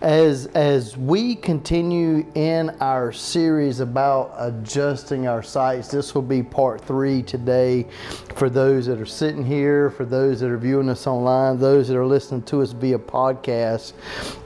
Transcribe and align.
as 0.00 0.46
as 0.46 0.96
we 0.96 1.34
continue 1.34 2.24
in 2.34 2.70
our 2.80 3.10
series 3.10 3.80
about 3.80 4.32
adjusting 4.38 5.26
our 5.26 5.42
sights, 5.42 5.88
this 5.88 6.14
will 6.14 6.22
be 6.22 6.42
part 6.42 6.80
three 6.80 7.22
today. 7.22 7.84
For 8.36 8.48
those 8.48 8.86
that 8.86 9.00
are 9.00 9.06
sitting 9.06 9.44
here, 9.44 9.90
for 9.90 10.04
those 10.04 10.40
that 10.40 10.50
are 10.50 10.58
viewing 10.58 10.88
us 10.88 11.06
online, 11.06 11.58
those 11.58 11.88
that 11.88 11.96
are 11.96 12.06
listening 12.06 12.42
to 12.42 12.62
us 12.62 12.70
via 12.72 12.98
podcast, 12.98 13.92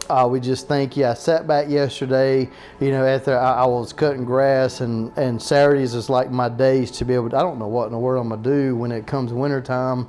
uh, 0.08 0.26
we 0.26 0.40
just 0.40 0.68
thank 0.68 0.96
you. 0.96 1.06
I 1.06 1.14
sat 1.14 1.46
back 1.46 1.68
yesterday, 1.68 2.48
you 2.80 2.90
know, 2.90 3.04
after 3.04 3.38
I, 3.38 3.62
I, 3.62 3.66
was 3.66 3.92
cutting 3.92 4.24
grass, 4.24 4.80
and, 4.80 5.16
and 5.16 5.40
Saturdays 5.40 5.94
is 5.94 6.08
like 6.08 6.30
my 6.30 6.48
days 6.48 6.90
to 6.92 7.04
be 7.04 7.14
able 7.14 7.30
to, 7.30 7.36
I 7.36 7.42
don't 7.42 7.58
know 7.58 7.68
what 7.68 7.86
in 7.86 7.92
the 7.92 7.98
world 7.98 8.22
I'm 8.22 8.28
going 8.30 8.42
to 8.42 8.50
do 8.50 8.76
when 8.76 8.92
it 8.92 9.06
comes 9.06 9.32
wintertime 9.32 10.08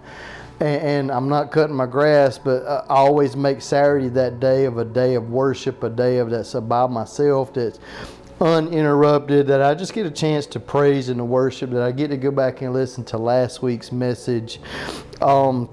and, 0.63 0.81
and 0.81 1.11
I'm 1.11 1.27
not 1.27 1.51
cutting 1.51 1.75
my 1.75 1.85
grass, 1.85 2.37
but 2.37 2.65
I 2.65 2.85
always 2.87 3.35
make 3.35 3.61
Saturday 3.61 4.07
that 4.09 4.39
day 4.39 4.63
of 4.63 4.77
a 4.77 4.85
day 4.85 5.15
of 5.15 5.29
worship, 5.29 5.83
a 5.83 5.89
day 5.89 6.19
of 6.19 6.29
that's 6.29 6.53
by 6.53 6.87
myself, 6.87 7.53
that's 7.53 7.79
uninterrupted, 8.39 9.47
that 9.47 9.61
I 9.61 9.75
just 9.75 9.93
get 9.93 10.05
a 10.05 10.11
chance 10.11 10.45
to 10.47 10.61
praise 10.61 11.09
and 11.09 11.17
to 11.17 11.25
worship, 11.25 11.71
that 11.71 11.81
I 11.81 11.91
get 11.91 12.07
to 12.09 12.17
go 12.17 12.31
back 12.31 12.61
and 12.61 12.71
listen 12.71 13.03
to 13.05 13.17
last 13.17 13.61
week's 13.61 13.91
message. 13.91 14.61
Um, 15.21 15.69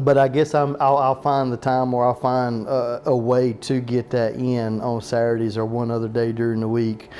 but 0.00 0.16
I 0.16 0.28
guess 0.28 0.54
i 0.54 0.62
will 0.62 0.80
I'll 0.80 1.20
find 1.20 1.52
the 1.52 1.56
time 1.56 1.92
or 1.92 2.06
I'll 2.06 2.14
find 2.14 2.68
uh, 2.68 3.00
a 3.06 3.16
way 3.16 3.54
to 3.54 3.80
get 3.80 4.10
that 4.10 4.36
in 4.36 4.80
on 4.80 5.00
Saturdays 5.00 5.58
or 5.58 5.64
one 5.64 5.90
other 5.90 6.06
day 6.06 6.30
during 6.30 6.60
the 6.60 6.68
week. 6.68 7.10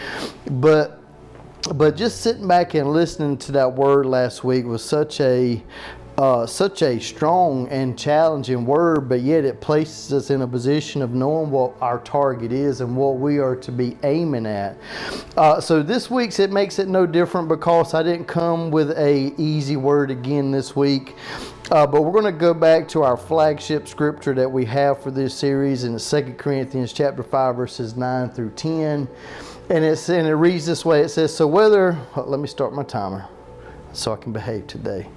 But 0.48 1.00
but 1.74 1.96
just 1.96 2.20
sitting 2.20 2.48
back 2.48 2.74
and 2.74 2.92
listening 2.92 3.36
to 3.38 3.52
that 3.52 3.74
word 3.74 4.06
last 4.06 4.44
week 4.44 4.64
was 4.64 4.84
such 4.84 5.20
a 5.20 5.62
uh, 6.18 6.46
such 6.46 6.82
a 6.82 7.00
strong 7.00 7.68
and 7.68 7.98
challenging 7.98 8.64
word, 8.64 9.08
but 9.08 9.20
yet 9.20 9.44
it 9.44 9.60
places 9.60 10.12
us 10.12 10.30
in 10.30 10.42
a 10.42 10.48
position 10.48 11.02
of 11.02 11.12
knowing 11.12 11.50
what 11.50 11.74
our 11.80 11.98
target 12.00 12.52
is 12.52 12.80
and 12.80 12.96
what 12.96 13.18
we 13.18 13.38
are 13.38 13.56
to 13.56 13.72
be 13.72 13.96
aiming 14.02 14.46
at. 14.46 14.76
Uh, 15.36 15.60
so 15.60 15.82
this 15.82 16.10
week's 16.10 16.38
it 16.38 16.52
makes 16.52 16.78
it 16.78 16.88
no 16.88 17.06
different 17.06 17.48
because 17.48 17.94
I 17.94 18.02
didn't 18.02 18.26
come 18.26 18.70
with 18.70 18.90
a 18.92 19.34
easy 19.38 19.76
word 19.76 20.10
again 20.10 20.50
this 20.50 20.76
week. 20.76 21.16
Uh, 21.70 21.86
but 21.86 22.02
we're 22.02 22.12
going 22.12 22.24
to 22.24 22.32
go 22.32 22.52
back 22.52 22.88
to 22.88 23.02
our 23.02 23.16
flagship 23.16 23.86
scripture 23.86 24.34
that 24.34 24.50
we 24.50 24.64
have 24.64 25.00
for 25.00 25.12
this 25.12 25.32
series 25.32 25.84
in 25.84 25.96
2 25.96 26.34
Corinthians 26.36 26.92
chapter 26.92 27.22
5 27.22 27.54
verses 27.54 27.96
9 27.96 28.30
through 28.30 28.50
10. 28.50 29.08
And, 29.70 29.84
it's, 29.84 30.08
and 30.08 30.26
it 30.26 30.34
reads 30.34 30.66
this 30.66 30.84
way. 30.84 31.02
It 31.02 31.10
says, 31.10 31.34
So 31.34 31.46
whether, 31.46 31.96
let 32.16 32.40
me 32.40 32.48
start 32.48 32.72
my 32.72 32.82
timer 32.82 33.28
so 33.92 34.12
I 34.12 34.16
can 34.16 34.32
behave 34.32 34.66
today. 34.66 35.08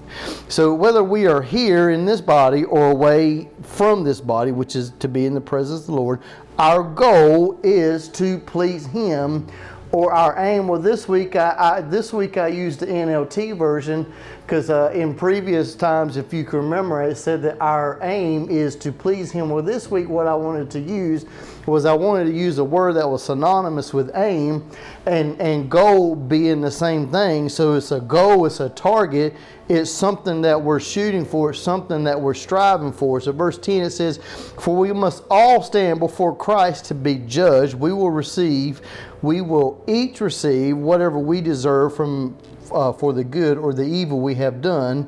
So, 0.48 0.74
whether 0.74 1.04
we 1.04 1.26
are 1.28 1.42
here 1.42 1.90
in 1.90 2.06
this 2.06 2.22
body 2.22 2.64
or 2.64 2.92
away 2.92 3.50
from 3.62 4.04
this 4.04 4.22
body, 4.22 4.52
which 4.52 4.76
is 4.76 4.92
to 5.00 5.08
be 5.08 5.26
in 5.26 5.34
the 5.34 5.42
presence 5.42 5.82
of 5.82 5.88
the 5.88 5.94
Lord, 5.94 6.22
our 6.58 6.84
goal 6.84 7.60
is 7.64 8.10
to 8.10 8.40
please 8.40 8.86
Him 8.86 9.48
or 9.92 10.12
our 10.12 10.38
aim. 10.38 10.68
Well, 10.68 10.82
this 10.82 11.08
week 11.08 11.36
I, 11.36 11.56
I 11.58 11.82
this 11.82 12.12
week 12.12 12.38
I 12.38 12.48
used 12.48 12.80
the 12.80 12.88
NLT 12.88 13.58
version 13.58 14.12
because 14.44 14.70
uh, 14.70 14.92
in 14.94 15.16
previous 15.16 15.74
times, 15.74 16.18
if 16.18 16.34
you 16.34 16.44
can 16.44 16.60
remember, 16.60 17.02
it 17.02 17.16
said 17.16 17.42
that 17.44 17.58
our 17.62 17.98
aim 18.02 18.50
is 18.50 18.76
to 18.76 18.92
please 18.92 19.32
Him. 19.32 19.50
Well, 19.50 19.64
this 19.64 19.90
week 19.90 20.10
what 20.10 20.28
I 20.28 20.36
wanted 20.36 20.70
to 20.72 20.80
use 20.80 21.26
was 21.66 21.86
I 21.86 21.94
wanted 21.94 22.26
to 22.26 22.34
use 22.34 22.58
a 22.58 22.64
word 22.64 22.94
that 22.98 23.08
was 23.08 23.24
synonymous 23.24 23.94
with 23.94 24.12
aim 24.16 24.70
and, 25.06 25.40
and 25.40 25.72
goal 25.72 26.14
being 26.14 26.60
the 26.60 26.72
same 26.72 27.10
thing. 27.10 27.48
So 27.48 27.76
it's 27.76 27.94
a 27.94 28.02
goal, 28.02 28.46
it's 28.46 28.60
a 28.60 28.68
target, 28.70 29.34
it's 29.70 29.90
something 29.90 30.42
that 30.42 30.62
we're 30.62 30.82
shooting 30.82 31.24
for, 31.24 31.52
it's 31.52 31.60
something 31.60 32.04
that 32.04 32.20
we're 32.20 32.34
striving 32.34 32.92
for. 32.92 33.22
So 33.22 33.32
verse 33.32 33.58
10 33.58 33.84
it 33.84 33.92
says, 33.92 34.18
For 34.60 34.76
we 34.76 34.92
must 34.92 35.24
all 35.30 35.64
stand 35.64 36.00
before 36.00 36.36
Christ 36.36 36.84
to 36.86 36.96
be 36.96 37.16
judged. 37.16 37.76
We 37.76 37.94
will 37.94 38.12
receive, 38.12 38.82
we 39.22 39.40
will 39.40 39.82
each 39.88 40.20
receive 40.20 40.76
whatever 40.76 41.18
we 41.18 41.40
deserve 41.40 41.96
from 41.96 42.38
uh, 42.74 42.94
for 42.94 43.14
the 43.14 43.24
good 43.24 43.58
or 43.58 43.74
the 43.74 43.84
evil 43.84 44.20
we 44.20 44.36
have 44.36 44.62
done 44.62 45.08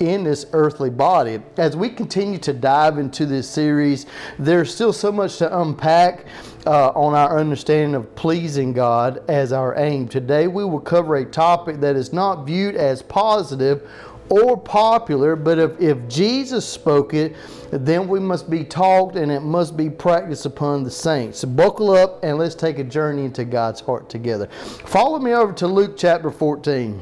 in 0.00 0.24
this 0.24 0.46
earthly 0.52 0.90
body. 0.90 1.40
As 1.56 1.76
we 1.76 1.88
continue 1.88 2.38
to 2.38 2.52
dive 2.52 2.98
into 2.98 3.26
this 3.26 3.48
series, 3.48 4.06
there's 4.38 4.74
still 4.74 4.92
so 4.92 5.12
much 5.12 5.38
to 5.38 5.60
unpack 5.60 6.26
uh, 6.66 6.88
on 6.90 7.14
our 7.14 7.38
understanding 7.38 7.94
of 7.94 8.14
pleasing 8.16 8.72
God 8.72 9.22
as 9.28 9.52
our 9.52 9.78
aim. 9.78 10.08
Today, 10.08 10.48
we 10.48 10.64
will 10.64 10.80
cover 10.80 11.16
a 11.16 11.24
topic 11.24 11.80
that 11.80 11.96
is 11.96 12.12
not 12.12 12.44
viewed 12.44 12.74
as 12.74 13.02
positive 13.02 13.88
or 14.28 14.56
popular, 14.56 15.36
but 15.36 15.58
if, 15.58 15.80
if 15.80 16.08
Jesus 16.08 16.66
spoke 16.66 17.14
it, 17.14 17.36
then 17.70 18.08
we 18.08 18.20
must 18.20 18.48
be 18.48 18.64
taught 18.64 19.16
and 19.16 19.30
it 19.30 19.40
must 19.40 19.76
be 19.76 19.90
practiced 19.90 20.46
upon 20.46 20.84
the 20.84 20.90
saints. 20.90 21.40
So 21.40 21.48
buckle 21.48 21.90
up 21.90 22.22
and 22.22 22.38
let's 22.38 22.54
take 22.54 22.78
a 22.78 22.84
journey 22.84 23.24
into 23.24 23.44
God's 23.44 23.80
heart 23.80 24.08
together. 24.08 24.46
Follow 24.48 25.18
me 25.18 25.32
over 25.32 25.52
to 25.54 25.66
Luke 25.66 25.96
chapter 25.96 26.30
14. 26.30 27.00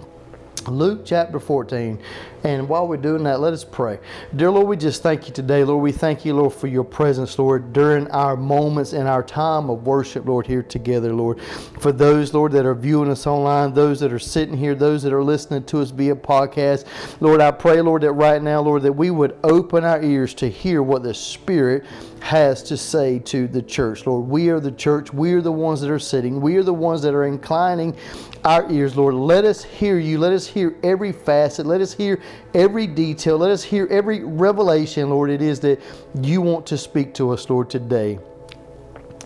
Luke 0.69 1.03
chapter 1.05 1.41
14. 1.41 2.01
And 2.45 2.69
while 2.69 2.89
we're 2.89 2.97
doing 2.97 3.23
that, 3.25 3.41
let 3.41 3.53
us 3.53 3.65
pray. 3.65 4.01
Dear 4.35 4.51
Lord, 4.51 4.67
we 4.67 4.77
just 4.77 5.03
thank 5.03 5.29
you 5.29 5.33
today, 5.33 5.63
Lord. 5.63 5.83
We 5.83 5.93
thank 5.93 6.25
you, 6.25 6.35
Lord, 6.35 6.53
for 6.53 6.67
your 6.67 6.83
presence, 6.83 7.39
Lord, 7.39 7.73
during 7.73 8.11
our 8.11 8.37
moments 8.37 8.93
and 8.93 9.07
our 9.07 9.23
time 9.23 9.71
of 9.71 9.87
worship, 9.87 10.27
Lord, 10.27 10.47
here 10.47 10.63
together, 10.63 11.13
Lord. 11.13 11.41
For 11.81 11.93
those, 11.93 12.35
Lord, 12.35 12.53
that 12.53 12.67
are 12.67 12.75
viewing 12.75 13.11
us 13.11 13.27
online, 13.27 13.75
those 13.75 14.01
that 14.01 14.13
are 14.13 14.19
sitting 14.19 14.57
here, 14.57 14.75
those 14.75 15.03
that 15.05 15.13
are 15.13 15.23
listening 15.23 15.65
to 15.65 15.81
us 15.81 15.91
via 15.91 16.17
podcast, 16.17 16.87
Lord, 17.21 17.41
I 17.41 17.53
pray, 17.53 17.81
Lord, 17.81 18.03
that 18.03 18.13
right 18.13 18.43
now, 18.43 18.61
Lord, 18.61 18.83
that 18.83 18.93
we 18.93 19.11
would 19.11 19.39
open 19.45 19.85
our 19.85 20.03
ears 20.03 20.35
to 20.35 20.51
hear 20.51 20.83
what 20.83 21.05
the 21.05 21.15
Spirit 21.15 21.85
has 22.23 22.63
to 22.63 22.77
say 22.77 23.19
to 23.19 23.49
the 23.49 23.63
church. 23.63 24.07
Lord, 24.07 24.29
we 24.29 24.49
are 24.49 24.61
the 24.61 24.71
church. 24.71 25.13
We 25.13 25.33
are 25.35 25.41
the 25.41 25.53
ones 25.53 25.81
that 25.81 25.91
are 25.91 25.99
sitting. 25.99 26.41
We 26.41 26.57
are 26.57 26.63
the 26.63 26.73
ones 26.73 27.03
that 27.03 27.15
are 27.15 27.25
inclining 27.25 27.97
our 28.45 28.71
ears, 28.71 28.97
Lord. 28.97 29.15
Let 29.15 29.45
us 29.45 29.63
hear 29.65 29.99
you. 29.99 30.19
Let 30.19 30.33
us 30.33 30.47
hear 30.47 30.77
every 30.83 31.13
facet. 31.13 31.67
Let 31.67 31.81
us 31.81 31.93
hear 31.93 32.21
every 32.55 32.87
detail. 32.87 33.39
Let 33.39 33.51
us 33.51 33.63
hear 33.63 33.87
every 33.91 34.25
revelation, 34.25 35.11
Lord, 35.11 35.31
it 35.31 35.43
is 35.43 35.61
that 35.61 35.81
you 36.21 36.41
want 36.41 36.67
to 36.67 36.79
speak 36.79 37.15
to 37.15 37.31
us, 37.31 37.49
Lord, 37.49 37.71
today. 37.71 38.19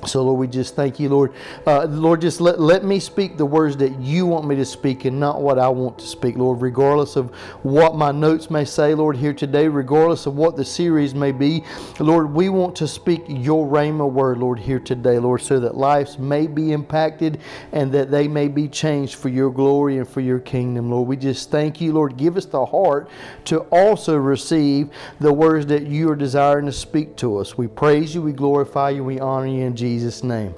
So, 0.04 0.22
Lord, 0.22 0.38
we 0.38 0.46
just 0.46 0.76
thank 0.76 1.00
you, 1.00 1.08
Lord. 1.08 1.32
Uh, 1.66 1.84
Lord, 1.84 2.20
just 2.20 2.40
let, 2.40 2.60
let 2.60 2.84
me 2.84 3.00
speak 3.00 3.36
the 3.36 3.46
words 3.46 3.76
that 3.78 3.98
you 3.98 4.26
want 4.26 4.46
me 4.46 4.54
to 4.56 4.64
speak 4.64 5.04
and 5.04 5.18
not 5.18 5.40
what 5.40 5.58
I 5.58 5.68
want 5.68 5.98
to 5.98 6.06
speak, 6.06 6.36
Lord, 6.36 6.60
regardless 6.60 7.16
of 7.16 7.30
what 7.62 7.96
my 7.96 8.12
notes 8.12 8.50
may 8.50 8.64
say, 8.64 8.94
Lord, 8.94 9.16
here 9.16 9.32
today, 9.32 9.68
regardless 9.68 10.26
of 10.26 10.36
what 10.36 10.56
the 10.56 10.64
series 10.64 11.14
may 11.14 11.32
be. 11.32 11.64
Lord, 11.98 12.32
we 12.32 12.48
want 12.50 12.76
to 12.76 12.86
speak 12.88 13.24
your 13.26 13.66
Rhema 13.66 14.10
word, 14.10 14.38
Lord, 14.38 14.58
here 14.58 14.78
today, 14.78 15.18
Lord, 15.18 15.40
so 15.40 15.58
that 15.60 15.76
lives 15.76 16.18
may 16.18 16.46
be 16.46 16.72
impacted 16.72 17.40
and 17.72 17.90
that 17.92 18.10
they 18.10 18.28
may 18.28 18.48
be 18.48 18.68
changed 18.68 19.14
for 19.14 19.28
your 19.28 19.50
glory 19.50 19.98
and 19.98 20.08
for 20.08 20.20
your 20.20 20.40
kingdom, 20.40 20.90
Lord. 20.90 21.08
We 21.08 21.16
just 21.16 21.50
thank 21.50 21.80
you, 21.80 21.92
Lord. 21.92 22.16
Give 22.16 22.36
us 22.36 22.44
the 22.44 22.66
heart 22.66 23.08
to 23.46 23.60
also 23.70 24.16
receive 24.16 24.90
the 25.20 25.32
words 25.32 25.66
that 25.66 25.86
you 25.86 26.10
are 26.10 26.16
desiring 26.16 26.66
to 26.66 26.72
speak 26.72 27.16
to 27.16 27.38
us. 27.38 27.56
We 27.56 27.66
praise 27.66 28.14
you, 28.14 28.22
we 28.22 28.32
glorify 28.32 28.90
you, 28.90 29.02
we 29.02 29.18
honor 29.18 29.46
you 29.46 29.64
in 29.64 29.74
Jesus. 29.74 29.85
Jesus' 29.86 30.24
name. 30.24 30.52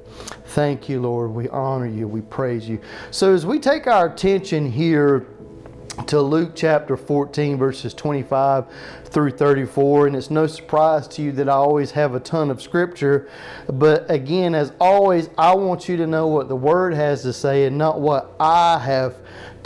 Thank 0.46 0.88
you, 0.88 1.02
Lord. 1.02 1.32
We 1.32 1.50
honor 1.50 1.86
you. 1.86 2.08
We 2.08 2.22
praise 2.22 2.66
you. 2.66 2.80
So, 3.10 3.34
as 3.34 3.44
we 3.44 3.58
take 3.58 3.86
our 3.86 4.06
attention 4.06 4.72
here 4.72 5.26
to 6.06 6.22
Luke 6.22 6.52
chapter 6.54 6.96
14, 6.96 7.58
verses 7.58 7.92
25 7.92 8.64
through 9.04 9.32
34. 9.32 10.06
And 10.06 10.16
it's 10.16 10.30
no 10.30 10.46
surprise 10.46 11.06
to 11.08 11.22
you 11.22 11.32
that 11.32 11.46
I 11.46 11.52
always 11.52 11.90
have 11.90 12.14
a 12.14 12.20
ton 12.20 12.50
of 12.50 12.62
scripture. 12.62 13.28
But 13.68 14.10
again, 14.10 14.54
as 14.54 14.72
always, 14.80 15.28
I 15.36 15.54
want 15.54 15.90
you 15.90 15.98
to 15.98 16.06
know 16.06 16.26
what 16.26 16.48
the 16.48 16.56
Word 16.56 16.94
has 16.94 17.20
to 17.22 17.34
say 17.34 17.66
and 17.66 17.76
not 17.76 18.00
what 18.00 18.34
I 18.40 18.78
have 18.78 19.16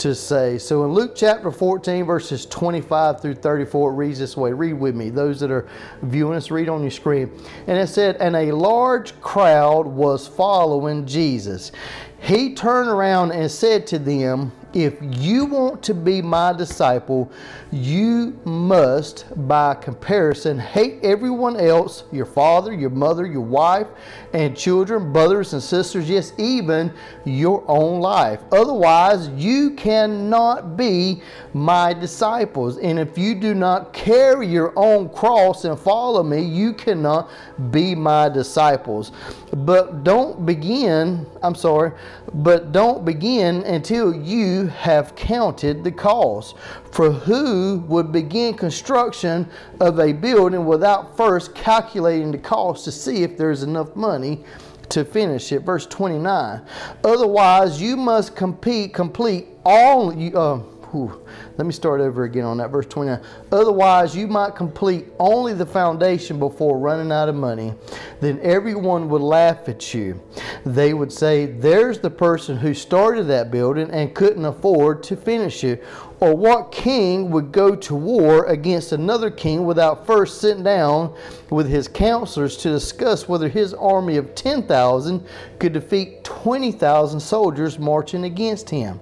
to 0.03 0.15
say. 0.17 0.59
So 0.59 0.85
in 0.85 0.93
Luke 0.93 1.13
chapter 1.15 1.53
14, 1.53 2.05
verses 2.05 2.45
25 2.47 3.21
through 3.21 3.37
34, 3.37 3.93
it 3.93 3.95
reads 3.95 4.19
this 4.19 4.37
way. 4.37 4.53
Read 4.53 4.73
with 4.73 4.97
me. 4.97 5.11
Those 5.11 5.39
that 5.41 5.51
are 5.53 5.69
viewing 6.03 6.37
us, 6.37 6.51
read 6.51 6.69
on 6.69 6.83
your 6.83 6.91
screen. 6.91 7.31
And 7.69 7.79
it 7.79 7.87
said, 7.87 8.17
And 8.17 8.35
a 8.35 8.51
large 8.51 9.19
crowd 9.21 9.87
was 9.87 10.27
following 10.27 11.07
Jesus. 11.07 11.71
He 12.21 12.53
turned 12.55 12.89
around 12.89 13.31
and 13.31 13.49
said 13.49 13.87
to 13.89 13.99
them, 14.01 14.51
if 14.75 14.97
you 15.01 15.45
want 15.47 15.83
to 15.85 15.95
be 15.95 16.23
my 16.23 16.53
disciple, 16.53 17.31
you 17.71 18.39
must, 18.45 19.25
by 19.49 19.75
comparison, 19.75 20.59
hate 20.59 20.99
everyone 21.03 21.57
else 21.57 22.05
your 22.13 22.27
father, 22.27 22.73
your 22.73 22.91
mother, 22.91 23.27
your 23.27 23.43
wife, 23.43 23.87
and 24.33 24.57
children, 24.57 25.13
brothers 25.13 25.53
and 25.53 25.63
sisters, 25.63 26.09
yes, 26.09 26.33
even 26.39 26.93
your 27.25 27.65
own 27.69 28.01
life. 28.01 28.41
Otherwise, 28.51 29.29
you 29.31 29.73
cannot 29.73 30.77
be 30.77 31.23
my 31.55 31.93
disciples. 31.93 32.79
And 32.79 32.99
if 32.99 33.19
you 33.19 33.35
do 33.35 33.55
not 33.55 33.93
carry 33.93 34.47
your 34.47 34.73
own 34.77 35.09
cross 35.11 35.65
and 35.65 35.79
follow 35.79 36.23
me, 36.23 36.43
you 36.43 36.73
cannot 36.73 37.31
be 37.71 37.95
my 37.95 38.29
disciples. 38.29 39.13
But 39.53 40.05
don't 40.05 40.47
begin, 40.47 41.27
I'm 41.43 41.55
sorry, 41.55 41.93
but 42.35 42.73
don't 42.73 43.05
begin 43.05 43.63
until 43.65 44.15
you 44.15 44.62
have 44.69 45.14
counted 45.14 45.85
the 45.85 45.93
cost. 45.93 46.56
For 46.91 47.11
who 47.11 47.85
would 47.88 48.12
begin 48.12 48.55
construction 48.55 49.49
of 49.81 49.99
a 49.99 50.12
building 50.12 50.64
without 50.67 51.17
first 51.17 51.55
calculating 51.55 52.32
the 52.32 52.38
cost 52.38 52.85
to 52.85 52.93
see 52.93 53.23
if 53.23 53.37
there's 53.37 53.62
enough 53.62 53.94
money 53.97 54.44
to 54.91 55.05
finish 55.05 55.53
it? 55.53 55.61
Verse 55.61 55.87
29. 55.87 56.62
Otherwise, 57.05 57.81
you 57.81 57.97
must 57.97 58.37
compete, 58.37 58.93
complete 58.93 59.49
all. 59.64 60.11
Uh, 60.11 60.59
whew, 60.91 61.22
let 61.59 61.67
me 61.67 61.73
start 61.73 62.01
over 62.01 62.25
again 62.25 62.45
on 62.45 62.57
that 62.59 62.71
verse 62.71 62.87
29. 62.87 63.21
Otherwise, 63.51 64.17
you 64.17 64.27
might 64.27 64.57
complete 64.57 65.07
only 65.19 65.53
the 65.53 65.67
foundation 65.67 66.39
before 66.39 66.79
running 66.79 67.13
out 67.13 67.29
of 67.29 67.35
money. 67.35 67.75
Then 68.21 68.41
everyone 68.43 69.09
would 69.11 69.21
laugh 69.21 69.69
at 69.69 69.93
you. 69.93 70.21
They 70.65 70.95
would 70.95 71.13
say, 71.13 71.47
There's 71.47 71.99
the 71.99 72.11
person 72.11 72.57
who 72.57 72.73
started 72.73 73.25
that 73.25 73.51
building 73.51 73.91
and 73.91 74.15
couldn't 74.15 74.45
afford 74.45 75.03
to 75.05 75.17
finish 75.17 75.63
it. 75.63 75.85
Or 76.21 76.37
what 76.37 76.71
king 76.71 77.31
would 77.33 77.51
go 77.51 77.75
to 77.75 77.95
war 77.97 78.47
against 78.47 78.93
another 78.93 79.29
king 79.29 79.65
without 79.65 80.07
first 80.07 80.41
sitting 80.41 80.63
down 80.63 81.15
with 81.51 81.69
his 81.69 81.89
counselors 81.89 82.57
to 82.59 82.71
discuss 82.71 83.29
whether 83.29 83.49
his 83.49 83.75
army 83.75 84.17
of 84.17 84.35
10,000 84.37 85.27
could 85.59 85.73
defeat 85.73 86.23
20,000 86.23 87.19
soldiers 87.19 87.79
marching 87.79 88.25
against 88.25 88.71
him? 88.71 89.01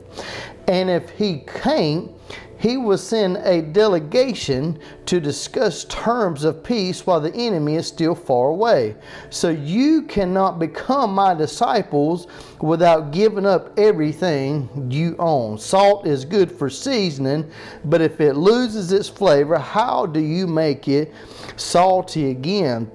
And 0.66 0.88
if 0.88 1.10
he 1.10 1.44
can't, 1.46 2.10
he 2.60 2.76
will 2.76 2.98
send 2.98 3.38
a 3.38 3.62
delegation 3.62 4.78
to 5.06 5.18
discuss 5.18 5.84
terms 5.84 6.44
of 6.44 6.62
peace 6.62 7.06
while 7.06 7.20
the 7.20 7.34
enemy 7.34 7.76
is 7.76 7.86
still 7.86 8.14
far 8.14 8.48
away. 8.48 8.94
So 9.30 9.48
you 9.48 10.02
cannot 10.02 10.58
become 10.58 11.14
my 11.14 11.32
disciples 11.32 12.26
without 12.60 13.12
giving 13.12 13.46
up 13.46 13.78
everything 13.78 14.68
you 14.90 15.16
own. 15.18 15.56
Salt 15.56 16.06
is 16.06 16.26
good 16.26 16.52
for 16.52 16.68
seasoning, 16.68 17.50
but 17.86 18.02
if 18.02 18.20
it 18.20 18.34
loses 18.34 18.92
its 18.92 19.08
flavor, 19.08 19.58
how 19.58 20.04
do 20.04 20.20
you 20.20 20.46
make 20.46 20.86
it 20.86 21.14
salty 21.56 22.30
again? 22.30 22.90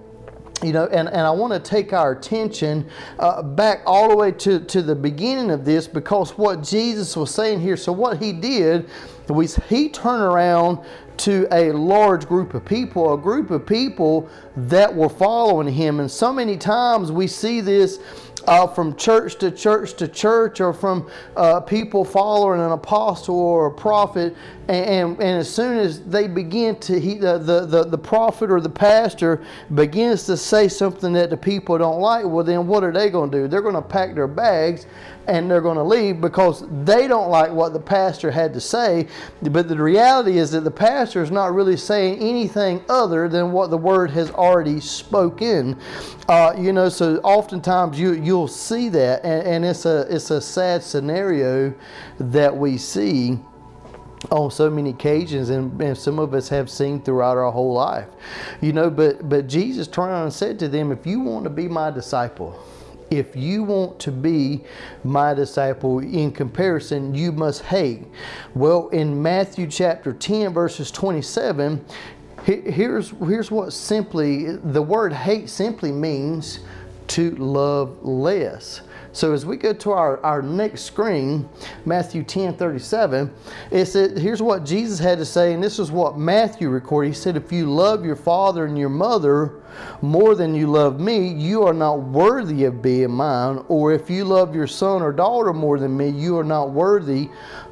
You 0.64 0.72
know, 0.72 0.86
and, 0.86 1.10
and 1.10 1.22
I 1.22 1.32
want 1.32 1.54
to 1.54 1.60
take 1.60 1.92
our 1.92 2.14
attention 2.14 2.88
uh, 3.20 3.42
back 3.44 3.82
all 3.86 4.10
the 4.10 4.16
way 4.16 4.32
to, 4.32 4.60
to 4.60 4.82
the 4.82 4.96
beginning 4.96 5.52
of 5.52 5.66
this 5.66 5.88
because 5.88 6.38
what 6.38 6.64
Jesus 6.64 7.16
was 7.16 7.34
saying 7.34 7.60
here, 7.60 7.76
so 7.76 7.92
what 7.92 8.22
he 8.22 8.32
did 8.32 8.90
was 9.28 9.58
he 9.70 9.90
turned 9.90 10.24
around 10.24 10.80
to 11.18 11.48
a 11.52 11.72
large 11.72 12.28
group 12.28 12.54
of 12.54 12.64
people, 12.66 13.14
a 13.14 13.18
group 13.18 13.52
of 13.52 13.66
people 13.66 14.30
that 14.56 14.94
were 14.94 15.10
following 15.10 15.72
him. 15.72 16.00
And 16.00 16.10
so 16.10 16.34
many 16.34 16.58
times 16.58 17.12
we 17.12 17.28
see 17.28 17.62
this 17.62 18.00
uh, 18.48 18.68
from 18.68 18.96
church 18.96 19.38
to 19.40 19.52
church 19.52 19.96
to 19.96 20.08
church 20.08 20.62
or 20.62 20.74
from 20.74 21.10
uh, 21.36 21.60
people 21.62 22.06
following 22.06 22.62
an 22.62 22.72
apostle 22.72 23.40
or 23.40 23.68
a 23.68 23.72
prophet. 23.72 24.36
And, 24.68 24.86
and, 24.86 25.12
and 25.22 25.40
as 25.40 25.54
soon 25.54 25.78
as 25.78 26.02
they 26.02 26.28
begin 26.28 26.76
to, 26.78 27.00
he, 27.00 27.16
the, 27.16 27.38
the, 27.38 27.66
the, 27.66 27.84
the 27.84 27.98
prophet 27.98 28.50
or 28.50 28.60
the 28.60 28.70
pastor 28.70 29.44
begins 29.74 30.26
to 30.26 30.36
say 30.38 30.68
something 30.68 31.14
that 31.14 31.30
the 31.30 31.38
people 31.38 31.78
don't 31.78 32.00
like, 32.00 32.26
well, 32.26 32.44
then 32.44 32.66
what 32.66 32.84
are 32.84 32.92
they 32.92 33.10
going 33.10 33.30
to 33.32 33.38
do? 33.44 33.48
They're 33.48 33.62
going 33.62 33.76
to 33.76 33.82
pack 33.82 34.16
their 34.16 34.28
bags 34.28 34.88
and 35.28 35.50
they're 35.50 35.62
going 35.62 35.78
to 35.78 35.84
leave 35.84 36.22
because 36.22 36.64
they 36.84 37.08
don't 37.08 37.30
like 37.30 37.52
what 37.52 37.74
the 37.74 37.80
pastor 37.80 38.32
had 38.32 38.54
to 38.54 38.62
say. 38.62 39.08
But 39.42 39.68
the 39.68 39.78
reality 39.78 40.38
is 40.38 40.52
that 40.52 40.62
the 40.62 40.72
pastor 40.72 41.22
is 41.22 41.32
not 41.32 41.54
really 41.54 41.78
saying 41.78 42.20
anything 42.20 42.84
other 42.90 43.28
than 43.28 43.52
what 43.52 43.70
the 43.70 43.78
word 43.78 44.12
has 44.12 44.32
already 44.32 44.80
spoken. 44.80 45.80
Uh, 46.28 46.56
you 46.58 46.74
know, 46.74 46.90
so 46.90 47.18
oftentimes 47.18 48.00
you 48.00 48.14
you'll 48.14 48.48
see 48.48 48.90
that, 48.90 49.24
and, 49.24 49.48
and 49.48 49.66
it's 49.66 49.86
a 49.86 50.02
it's 50.14 50.32
a 50.32 50.42
sad 50.42 50.84
scenario 50.84 51.74
that 52.20 52.56
we 52.56 52.78
see 52.78 53.40
on 54.32 54.52
so 54.52 54.70
many 54.70 54.92
occasions 54.92 55.50
and, 55.50 55.82
and, 55.82 55.98
some 55.98 56.20
of 56.20 56.34
us 56.34 56.50
have 56.50 56.70
seen 56.70 57.02
throughout 57.02 57.38
our 57.38 57.52
whole 57.52 57.74
life. 57.74 58.08
You 58.62 58.74
know 58.74 58.90
but 58.90 59.28
but 59.28 59.48
jesus 59.48 59.88
turned 59.88 60.12
and 60.12 60.34
said 60.34 60.60
to 60.60 60.68
them 60.68 60.92
if 60.92 61.06
you 61.06 61.20
want 61.20 61.44
to 61.44 61.50
be 61.50 61.68
my 61.68 61.92
disciple 61.92 62.60
if 63.12 63.36
you 63.36 63.64
want 63.64 64.00
to 64.00 64.12
be 64.12 64.64
my 65.04 65.34
disciple 65.34 66.00
in 66.00 66.32
comparison 66.32 67.14
you 67.14 67.32
must 67.32 67.62
hate. 67.64 68.04
Well 68.54 68.90
in 68.90 69.22
matthew 69.22 69.68
chapter 69.68 70.14
10 70.14 70.54
verses 70.54 70.92
27 70.92 71.84
here's 72.44 73.10
here's 73.10 73.50
what 73.50 73.74
simply 73.74 74.56
the 74.58 74.82
word 74.82 75.14
hate 75.14 75.50
simply 75.50 75.92
means 75.92 76.60
to 77.08 77.32
love 77.36 78.04
less 78.04 78.82
so 79.16 79.32
as 79.32 79.46
we 79.46 79.56
go 79.56 79.72
to 79.72 79.92
our, 79.94 80.22
our 80.26 80.42
next 80.42 80.82
screen, 80.82 81.48
Matthew 81.86 82.22
10 82.22 82.58
37, 82.58 83.34
it 83.72 83.86
said, 83.86 84.18
here's 84.18 84.42
what 84.42 84.66
Jesus 84.66 85.00
had 85.00 85.20
to 85.20 85.26
say, 85.26 85.54
and 85.54 85.64
this 85.64 85.80
is 85.80 85.90
what 85.90 86.18
Matthew 86.18 86.68
recorded. 86.68 87.08
He 87.08 87.14
said, 87.14 87.38
If 87.38 87.50
you 87.50 87.72
love 87.72 88.04
your 88.04 88.18
father 88.18 88.66
and 88.66 88.78
your 88.78 88.90
mother 88.90 89.62
more 90.02 90.36
than 90.36 90.54
you 90.54 90.68
love 90.68 91.00
me, 91.00 91.30
you 91.30 91.64
are 91.64 91.74
not 91.74 92.02
worthy 92.02 92.66
of 92.66 92.82
being 92.82 93.12
mine. 93.12 93.64
Or 93.70 93.94
if 93.94 94.10
you 94.10 94.26
love 94.26 94.54
your 94.54 94.68
son 94.68 95.02
or 95.02 95.14
daughter 95.14 95.54
more 95.54 95.80
than 95.80 95.96
me, 95.96 96.10
you 96.10 96.38
are 96.38 96.44
not 96.44 96.72
worthy 96.72 97.30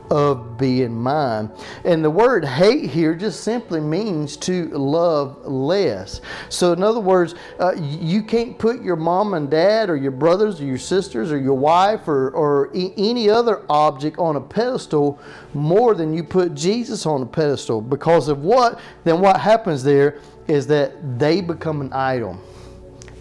of 0.10 0.58
being 0.58 0.96
mine. 0.96 1.52
And 1.86 2.04
the 2.04 2.10
word 2.10 2.46
hate 2.46 2.90
here 2.90 3.16
just 3.16 3.44
simply 3.44 3.80
means 3.80 4.38
to 4.38 4.70
love 4.70 5.46
less. 5.46 6.22
So, 6.50 6.74
in 6.74 6.84
other 6.84 7.00
words, 7.00 7.36
uh, 7.60 7.74
you 7.80 8.24
can't 8.24 8.58
put 8.58 8.82
your 8.82 8.96
mom 8.96 9.34
and 9.34 9.50
dad 9.50 9.90
or 9.90 9.96
your 9.96 10.12
brothers 10.12 10.62
or 10.62 10.66
your 10.66 10.78
sisters 10.78 11.32
or 11.32 11.38
your 11.38 11.58
wife 11.58 12.08
or, 12.08 12.32
or 12.32 12.70
e- 12.74 12.94
any 12.98 13.30
other 13.30 13.64
object 13.70 14.18
on 14.20 14.36
a 14.36 14.42
pedestal 14.42 15.20
more 15.54 15.96
than 15.96 16.14
you 16.14 16.24
put 16.24 16.54
Jesus 16.54 17.06
on 17.06 17.22
a 17.22 17.26
pedestal. 17.26 17.82
Because 17.82 18.28
of 18.28 18.44
what? 18.44 18.80
Then 19.04 19.20
what 19.20 19.40
happens 19.40 19.84
there 19.84 20.20
is 20.48 20.68
that 20.68 21.20
they 21.20 21.42
become 21.42 21.82
an 21.82 21.94
idol. 21.94 22.40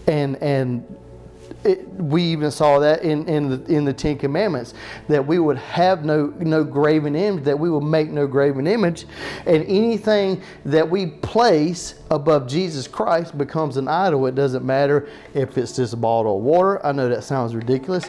And, 0.07 0.37
and 0.43 0.85
it, 1.65 1.89
we 1.95 2.23
even 2.23 2.51
saw 2.51 2.79
that 2.81 3.03
in, 3.03 3.29
in, 3.29 3.49
the, 3.49 3.65
in 3.73 3.85
the 3.85 3.93
Ten 3.93 4.19
Commandments 4.19 4.75
that 5.09 5.25
we 5.25 5.39
would 5.39 5.59
have 5.59 6.05
no, 6.05 6.27
no 6.39 6.65
graven 6.65 7.15
image, 7.15 7.45
that 7.45 7.59
we 7.59 7.71
would 7.71 7.85
make 7.85 8.11
no 8.11 8.27
graven 8.27 8.67
image, 8.67 9.07
and 9.47 9.65
anything 9.65 10.43
that 10.65 10.89
we 10.89 11.07
place 11.07 11.95
above 12.11 12.49
Jesus 12.49 12.87
Christ 12.87 13.37
becomes 13.39 13.77
an 13.77 13.89
idol. 13.89 14.27
It 14.27 14.35
doesn't 14.35 14.65
matter 14.65 15.09
if 15.35 15.57
it's 15.57 15.79
a 15.93 15.97
bottle 15.97 16.39
of 16.39 16.43
water. 16.43 16.85
I 16.85 16.93
know 16.93 17.09
that 17.09 17.25
sounds 17.25 17.55
ridiculous. 17.55 18.05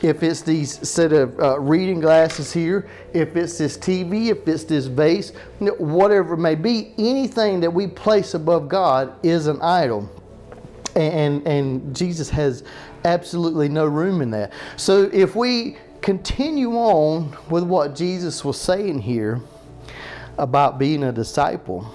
If 0.00 0.22
it's 0.22 0.42
these 0.42 0.88
set 0.88 1.12
of 1.12 1.38
uh, 1.40 1.58
reading 1.58 2.00
glasses 2.00 2.52
here, 2.52 2.88
if 3.12 3.34
it's 3.36 3.58
this 3.58 3.76
TV, 3.76 4.28
if 4.28 4.46
it's 4.46 4.64
this 4.64 4.86
vase, 4.86 5.32
whatever 5.78 6.34
it 6.34 6.38
may 6.38 6.54
be, 6.54 6.94
anything 6.98 7.60
that 7.60 7.70
we 7.70 7.88
place 7.88 8.34
above 8.34 8.68
God 8.68 9.12
is 9.24 9.48
an 9.48 9.60
idol 9.60 10.08
and 10.98 11.46
and 11.46 11.96
Jesus 11.96 12.28
has 12.30 12.64
absolutely 13.04 13.68
no 13.68 13.86
room 13.86 14.20
in 14.20 14.30
that. 14.32 14.52
So 14.76 15.04
if 15.12 15.34
we 15.36 15.76
continue 16.00 16.72
on 16.72 17.36
with 17.50 17.64
what 17.64 17.94
Jesus 17.94 18.44
was 18.44 18.60
saying 18.60 19.00
here 19.00 19.40
about 20.38 20.78
being 20.78 21.02
a 21.04 21.12
disciple, 21.12 21.90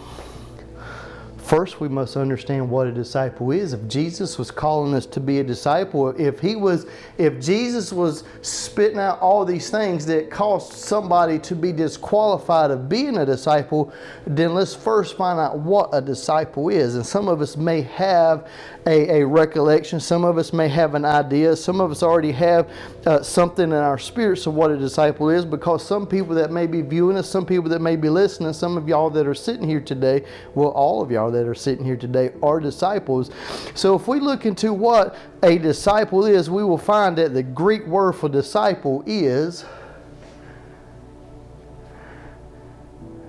First, 1.44 1.82
we 1.82 1.90
must 1.90 2.16
understand 2.16 2.70
what 2.70 2.88
a 2.88 2.92
disciple 2.92 3.52
is. 3.52 3.74
If 3.74 3.86
Jesus 3.90 4.38
was 4.38 4.50
calling 4.50 4.94
us 4.94 5.06
to 5.08 5.20
be 5.20 5.40
a 5.40 5.44
disciple, 5.44 6.10
if 6.18 6.40
he 6.40 6.56
was, 6.56 6.86
if 7.18 7.42
Jesus 7.42 7.92
was 7.92 8.24
spitting 8.42 8.98
out 8.98 9.20
all 9.20 9.44
these 9.44 9.70
things 9.70 10.06
that 10.06 10.32
caused 10.32 10.72
somebody 10.72 11.38
to 11.40 11.54
be 11.54 11.74
disqualified 11.74 12.72
of 12.72 12.88
being 12.88 13.18
a 13.18 13.26
disciple, 13.26 13.94
then 14.26 14.54
let's 14.54 14.74
first 14.74 15.18
find 15.18 15.38
out 15.38 15.60
what 15.60 15.90
a 15.92 16.02
disciple 16.02 16.70
is. 16.70 16.96
And 16.96 17.06
some 17.06 17.28
of 17.28 17.42
us 17.42 17.58
may 17.58 17.82
have 17.82 18.48
a, 18.88 19.22
a 19.22 19.28
recollection, 19.28 20.00
some 20.00 20.24
of 20.24 20.38
us 20.38 20.54
may 20.54 20.70
have 20.70 20.96
an 20.96 21.04
idea, 21.04 21.58
some 21.58 21.82
of 21.82 21.92
us 21.92 22.04
already 22.04 22.32
have 22.32 22.70
uh, 23.06 23.22
something 23.22 23.66
in 23.66 23.74
our 23.74 23.98
spirits 23.98 24.46
of 24.48 24.54
what 24.54 24.72
a 24.72 24.78
disciple 24.78 25.30
is, 25.30 25.44
because 25.44 25.86
some 25.86 26.08
people 26.08 26.36
that 26.36 26.52
may 26.52 26.68
be 26.68 26.82
viewing 26.82 27.18
us, 27.18 27.30
some 27.30 27.46
people 27.46 27.70
that 27.70 27.82
may 27.82 27.98
be 27.98 28.10
listening, 28.10 28.54
some 28.54 28.78
of 28.78 28.88
y'all 28.88 29.10
that 29.10 29.28
are 29.28 29.34
sitting 29.34 29.68
here 29.68 29.82
today, 29.82 30.24
well, 30.56 30.70
all 30.70 31.02
of 31.02 31.12
y'all 31.12 31.33
that 31.34 31.48
are 31.48 31.56
sitting 31.56 31.86
here 31.86 31.98
today 31.98 32.32
are 32.42 32.60
disciples. 32.60 33.30
So 33.76 33.96
if 33.96 34.08
we 34.08 34.20
look 34.20 34.46
into 34.46 34.74
what 34.74 35.16
a 35.44 35.58
disciple 35.58 36.26
is, 36.26 36.50
we 36.50 36.64
will 36.64 36.78
find 36.78 37.18
that 37.18 37.34
the 37.34 37.44
Greek 37.44 37.86
word 37.86 38.14
for 38.14 38.30
disciple 38.30 39.04
is 39.06 39.66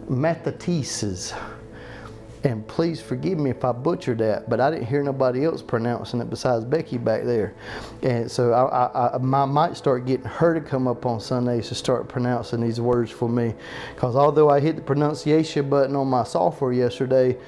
mathetesis 0.08 1.34
and 2.44 2.66
please 2.68 3.00
forgive 3.00 3.38
me 3.38 3.48
if 3.48 3.64
I 3.64 3.72
butchered 3.72 4.18
that, 4.18 4.50
but 4.50 4.60
I 4.60 4.70
didn't 4.70 4.86
hear 4.86 5.02
nobody 5.02 5.46
else 5.46 5.62
pronouncing 5.62 6.20
it 6.20 6.28
besides 6.28 6.62
Becky 6.66 6.98
back 6.98 7.24
there. 7.24 7.54
And 8.02 8.30
so 8.30 8.52
I, 8.52 8.64
I, 8.64 9.06
I, 9.06 9.14
I 9.14 9.46
might 9.46 9.78
start 9.78 10.04
getting 10.04 10.26
her 10.26 10.52
to 10.52 10.60
come 10.60 10.86
up 10.86 11.06
on 11.06 11.20
Sundays 11.20 11.68
to 11.68 11.74
start 11.74 12.06
pronouncing 12.06 12.60
these 12.60 12.82
words 12.82 13.10
for 13.10 13.30
me. 13.30 13.54
Because 13.94 14.14
although 14.14 14.50
I 14.50 14.60
hit 14.60 14.76
the 14.76 14.82
pronunciation 14.82 15.70
button 15.70 15.96
on 15.96 16.08
my 16.08 16.22
software 16.22 16.74
yesterday, 16.74 17.38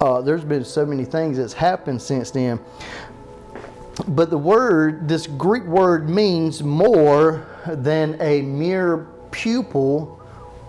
uh, 0.00 0.20
there's 0.20 0.44
been 0.44 0.64
so 0.64 0.86
many 0.86 1.04
things 1.04 1.36
that's 1.36 1.52
happened 1.52 2.00
since 2.00 2.30
then. 2.30 2.60
But 4.06 4.30
the 4.30 4.38
word, 4.38 5.08
this 5.08 5.26
Greek 5.26 5.64
word, 5.64 6.08
means 6.08 6.62
more 6.62 7.46
than 7.66 8.16
a 8.20 8.42
mere 8.42 9.08
pupil 9.30 10.22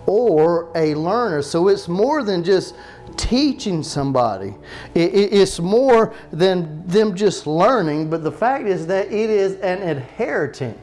or 0.06 0.70
a 0.74 0.94
learner. 0.94 1.42
So 1.42 1.68
it's 1.68 1.86
more 1.86 2.24
than 2.24 2.42
just 2.42 2.74
teaching 3.16 3.82
somebody. 3.82 4.54
It, 4.94 5.14
it, 5.14 5.32
it's 5.32 5.60
more 5.60 6.14
than 6.32 6.84
them 6.86 7.14
just 7.14 7.46
learning, 7.46 8.10
but 8.10 8.24
the 8.24 8.32
fact 8.32 8.66
is 8.66 8.86
that 8.88 9.06
it 9.06 9.30
is 9.30 9.56
an 9.60 9.82
inheritance. 9.82 10.78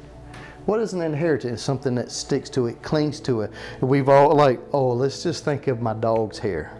What 0.66 0.82
is 0.82 0.94
an 0.94 1.02
inheritance? 1.02 1.62
Something 1.62 1.96
that 1.96 2.12
sticks 2.12 2.50
to 2.52 2.68
it, 2.68 2.82
clings 2.82 3.20
to 3.22 3.42
it. 3.42 3.52
We've 3.80 4.10
all 4.10 4.36
like, 4.36 4.60
oh, 4.74 4.92
let's 4.92 5.24
just 5.24 5.46
think 5.46 5.68
of 5.68 5.82
my 5.82 5.94
dog's 5.94 6.40
hair. 6.40 6.78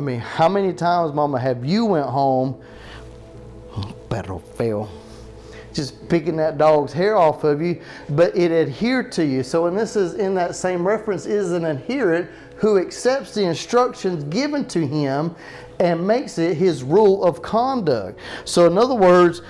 I 0.00 0.02
mean, 0.02 0.18
how 0.18 0.48
many 0.48 0.72
times, 0.72 1.12
Mama, 1.12 1.38
have 1.38 1.62
you 1.62 1.84
went 1.84 2.06
home? 2.06 2.58
Better 4.08 4.38
fail 4.38 4.90
just 5.74 6.08
picking 6.08 6.36
that 6.36 6.56
dog's 6.56 6.90
hair 6.90 7.16
off 7.16 7.44
of 7.44 7.60
you, 7.60 7.80
but 8.08 8.34
it 8.34 8.50
adhered 8.50 9.12
to 9.12 9.24
you. 9.24 9.42
So, 9.42 9.66
and 9.66 9.78
this 9.78 9.96
is 9.96 10.14
in 10.14 10.34
that 10.36 10.56
same 10.56 10.84
reference, 10.86 11.26
is 11.26 11.52
an 11.52 11.66
adherent 11.66 12.30
who 12.56 12.78
accepts 12.78 13.34
the 13.34 13.44
instructions 13.44 14.24
given 14.24 14.66
to 14.68 14.84
him 14.84 15.36
and 15.78 16.04
makes 16.04 16.38
it 16.38 16.56
his 16.56 16.82
rule 16.82 17.22
of 17.22 17.42
conduct. 17.42 18.18
So, 18.46 18.66
in 18.66 18.78
other 18.78 18.94
words, 18.94 19.42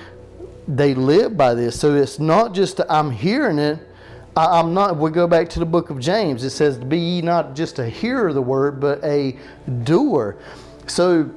they 0.66 0.94
live 0.94 1.36
by 1.36 1.54
this. 1.54 1.78
So 1.78 1.94
it's 1.94 2.18
not 2.18 2.54
just 2.54 2.80
I'm 2.90 3.12
hearing 3.12 3.60
it. 3.60 3.78
I, 4.36 4.60
am 4.60 4.74
not. 4.74 4.96
We 4.96 5.10
go 5.10 5.26
back 5.26 5.48
to 5.50 5.58
the 5.58 5.66
book 5.66 5.90
of 5.90 5.98
James. 5.98 6.44
It 6.44 6.50
says, 6.50 6.78
"Be 6.78 6.98
ye 6.98 7.22
not 7.22 7.54
just 7.54 7.78
a 7.78 7.88
hearer 7.88 8.28
of 8.28 8.34
the 8.34 8.42
word, 8.42 8.80
but 8.80 9.02
a 9.04 9.36
doer." 9.84 10.36
So 10.86 11.30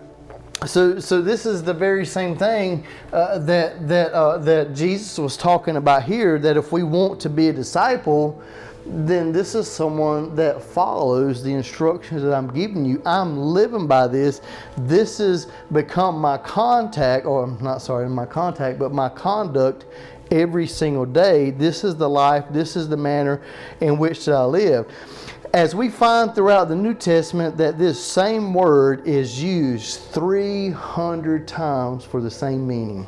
so, 0.66 1.00
so 1.00 1.22
this 1.22 1.46
is 1.46 1.64
the 1.64 1.74
very 1.74 2.06
same 2.06 2.38
thing 2.38 2.86
uh, 3.12 3.40
that 3.40 3.88
that 3.88 4.14
uh, 4.14 4.38
that 4.40 4.74
Jesus 4.74 5.18
was 5.18 5.36
talking 5.36 5.76
about 5.76 6.04
here. 6.04 6.40
That 6.40 6.56
if 6.56 6.72
we 6.72 6.84
want 6.84 7.20
to 7.22 7.30
be 7.30 7.50
a 7.50 7.54
disciple, 7.54 8.42
then 8.86 9.32
this 9.32 9.56
is 9.56 9.70
someone 9.70 10.36
that 10.36 10.62
follows 10.62 11.44
the 11.44 11.54
instructions 11.54 12.22
that 12.22 12.34
I'm 12.34 12.48
giving 12.48 12.86
you. 12.86 13.02
I'm 13.06 13.38
living 13.38 13.88
by 13.88 14.08
this. 14.08 14.42
This 14.78 15.18
has 15.18 15.48
become 15.72 16.18
my 16.20 16.38
contact, 16.38 17.26
or 17.26 17.44
I'm 17.44 17.62
not 17.62 17.82
sorry, 17.82 18.08
my 18.10 18.26
contact, 18.26 18.80
but 18.80 18.94
my 18.94 19.10
conduct 19.10 19.86
every 20.34 20.68
single 20.68 21.06
day. 21.06 21.52
This 21.52 21.84
is 21.84 21.96
the 21.96 22.10
life. 22.10 22.46
This 22.50 22.76
is 22.76 22.90
the 22.90 22.98
manner 22.98 23.42
in 23.80 23.98
which 23.98 24.28
I 24.28 24.44
live 24.44 24.92
as 25.54 25.76
we 25.76 25.88
find 25.88 26.34
throughout 26.34 26.68
the 26.68 26.76
New 26.76 26.96
Testament 26.96 27.58
that 27.58 27.78
this 27.78 28.04
same 28.04 28.56
word 28.56 29.08
is 29.08 29.42
used 29.42 30.00
300 30.00 31.48
times 31.48 32.04
for 32.04 32.22
the 32.22 32.32
same 32.32 32.68
meaning. 32.68 33.06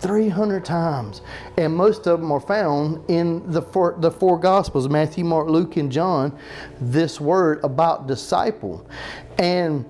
300 0.00 0.62
times. 0.62 1.22
And 1.56 1.74
most 1.74 2.06
of 2.06 2.20
them 2.20 2.30
are 2.30 2.40
found 2.40 3.02
in 3.08 3.50
the 3.50 3.62
four, 3.62 3.96
the 3.98 4.10
four 4.10 4.38
Gospels 4.38 4.90
Matthew, 4.90 5.24
Mark, 5.24 5.48
Luke, 5.48 5.78
and 5.78 5.90
John. 5.90 6.38
This 6.78 7.18
word 7.18 7.64
about 7.64 8.06
disciple. 8.06 8.86
And 9.38 9.86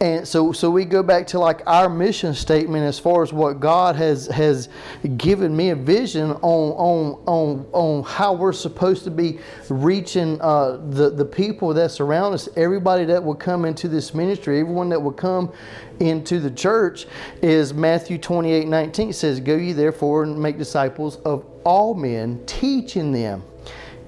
and 0.00 0.28
so 0.28 0.52
so 0.52 0.70
we 0.70 0.84
go 0.84 1.02
back 1.02 1.26
to 1.28 1.38
like 1.38 1.62
our 1.66 1.88
mission 1.88 2.34
statement 2.34 2.84
as 2.84 2.98
far 2.98 3.22
as 3.22 3.32
what 3.32 3.60
God 3.60 3.96
has 3.96 4.26
has 4.26 4.68
given 5.16 5.56
me 5.56 5.70
a 5.70 5.76
vision 5.76 6.32
on 6.32 6.40
on 6.42 7.22
on 7.26 7.66
on 7.72 8.02
how 8.04 8.34
we're 8.34 8.52
supposed 8.52 9.04
to 9.04 9.10
be 9.10 9.38
reaching 9.70 10.38
uh, 10.42 10.78
the 10.90 11.10
the 11.10 11.24
people 11.24 11.72
that 11.74 11.90
surround 11.90 12.34
us. 12.34 12.48
Everybody 12.56 13.04
that 13.06 13.22
will 13.24 13.34
come 13.34 13.64
into 13.64 13.88
this 13.88 14.14
ministry 14.14 14.60
everyone 14.60 14.90
that 14.90 15.00
will 15.00 15.12
come 15.12 15.52
into 16.00 16.40
the 16.40 16.50
church 16.50 17.06
is 17.40 17.72
Matthew 17.72 18.18
28 18.18 18.68
19 18.68 19.12
says 19.14 19.40
go 19.40 19.56
ye 19.56 19.72
therefore 19.72 20.24
and 20.24 20.38
make 20.38 20.58
disciples 20.58 21.16
of 21.24 21.46
all 21.64 21.94
men 21.94 22.44
teaching 22.46 23.12
them 23.12 23.42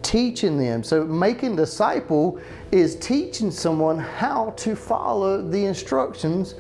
teaching 0.03 0.59
them 0.59 0.83
so 0.83 1.05
making 1.05 1.57
disciple 1.57 2.41
is 2.71 2.97
teaching 2.97 3.51
someone 3.51 3.99
how 3.99 4.51
to 4.57 4.77
follow 4.77 5.41
the 5.41 5.65
instructions 5.65 6.55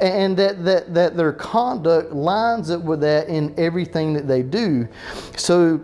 and 0.00 0.36
that, 0.36 0.64
that, 0.64 0.92
that 0.92 1.16
their 1.16 1.32
conduct 1.32 2.12
lines 2.12 2.70
up 2.70 2.82
with 2.82 3.00
that 3.00 3.28
in 3.28 3.54
everything 3.56 4.12
that 4.12 4.28
they 4.28 4.42
do. 4.42 4.86
So 5.36 5.80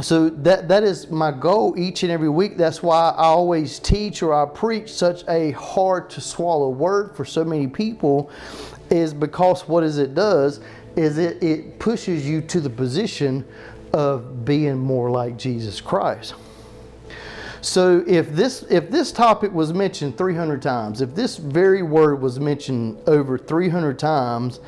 so 0.00 0.28
that 0.30 0.68
that 0.68 0.84
is 0.84 1.10
my 1.10 1.32
goal 1.32 1.74
each 1.76 2.04
and 2.04 2.12
every 2.12 2.28
week 2.28 2.56
that's 2.56 2.84
why 2.84 3.10
i 3.16 3.24
always 3.24 3.80
teach 3.80 4.22
or 4.22 4.32
i 4.32 4.46
preach 4.46 4.92
such 4.92 5.24
a 5.28 5.50
hard 5.52 6.08
to 6.08 6.20
swallow 6.20 6.70
word 6.70 7.16
for 7.16 7.24
so 7.24 7.44
many 7.44 7.66
people 7.66 8.30
is 8.90 9.12
because 9.12 9.66
what 9.66 9.82
is 9.82 9.98
it 9.98 10.14
does 10.14 10.60
is 10.94 11.18
it, 11.18 11.42
it 11.42 11.80
pushes 11.80 12.28
you 12.28 12.40
to 12.40 12.60
the 12.60 12.70
position 12.70 13.44
of 13.92 14.44
being 14.44 14.78
more 14.78 15.10
like 15.10 15.36
jesus 15.36 15.80
christ 15.80 16.34
so 17.60 18.04
if 18.06 18.30
this 18.30 18.62
if 18.70 18.90
this 18.90 19.10
topic 19.10 19.52
was 19.52 19.72
mentioned 19.72 20.16
300 20.16 20.62
times, 20.62 21.00
if 21.00 21.14
this 21.14 21.36
very 21.36 21.82
word 21.82 22.22
was 22.22 22.38
mentioned 22.38 22.98
over 23.06 23.36
300 23.36 23.98
times, 23.98 24.60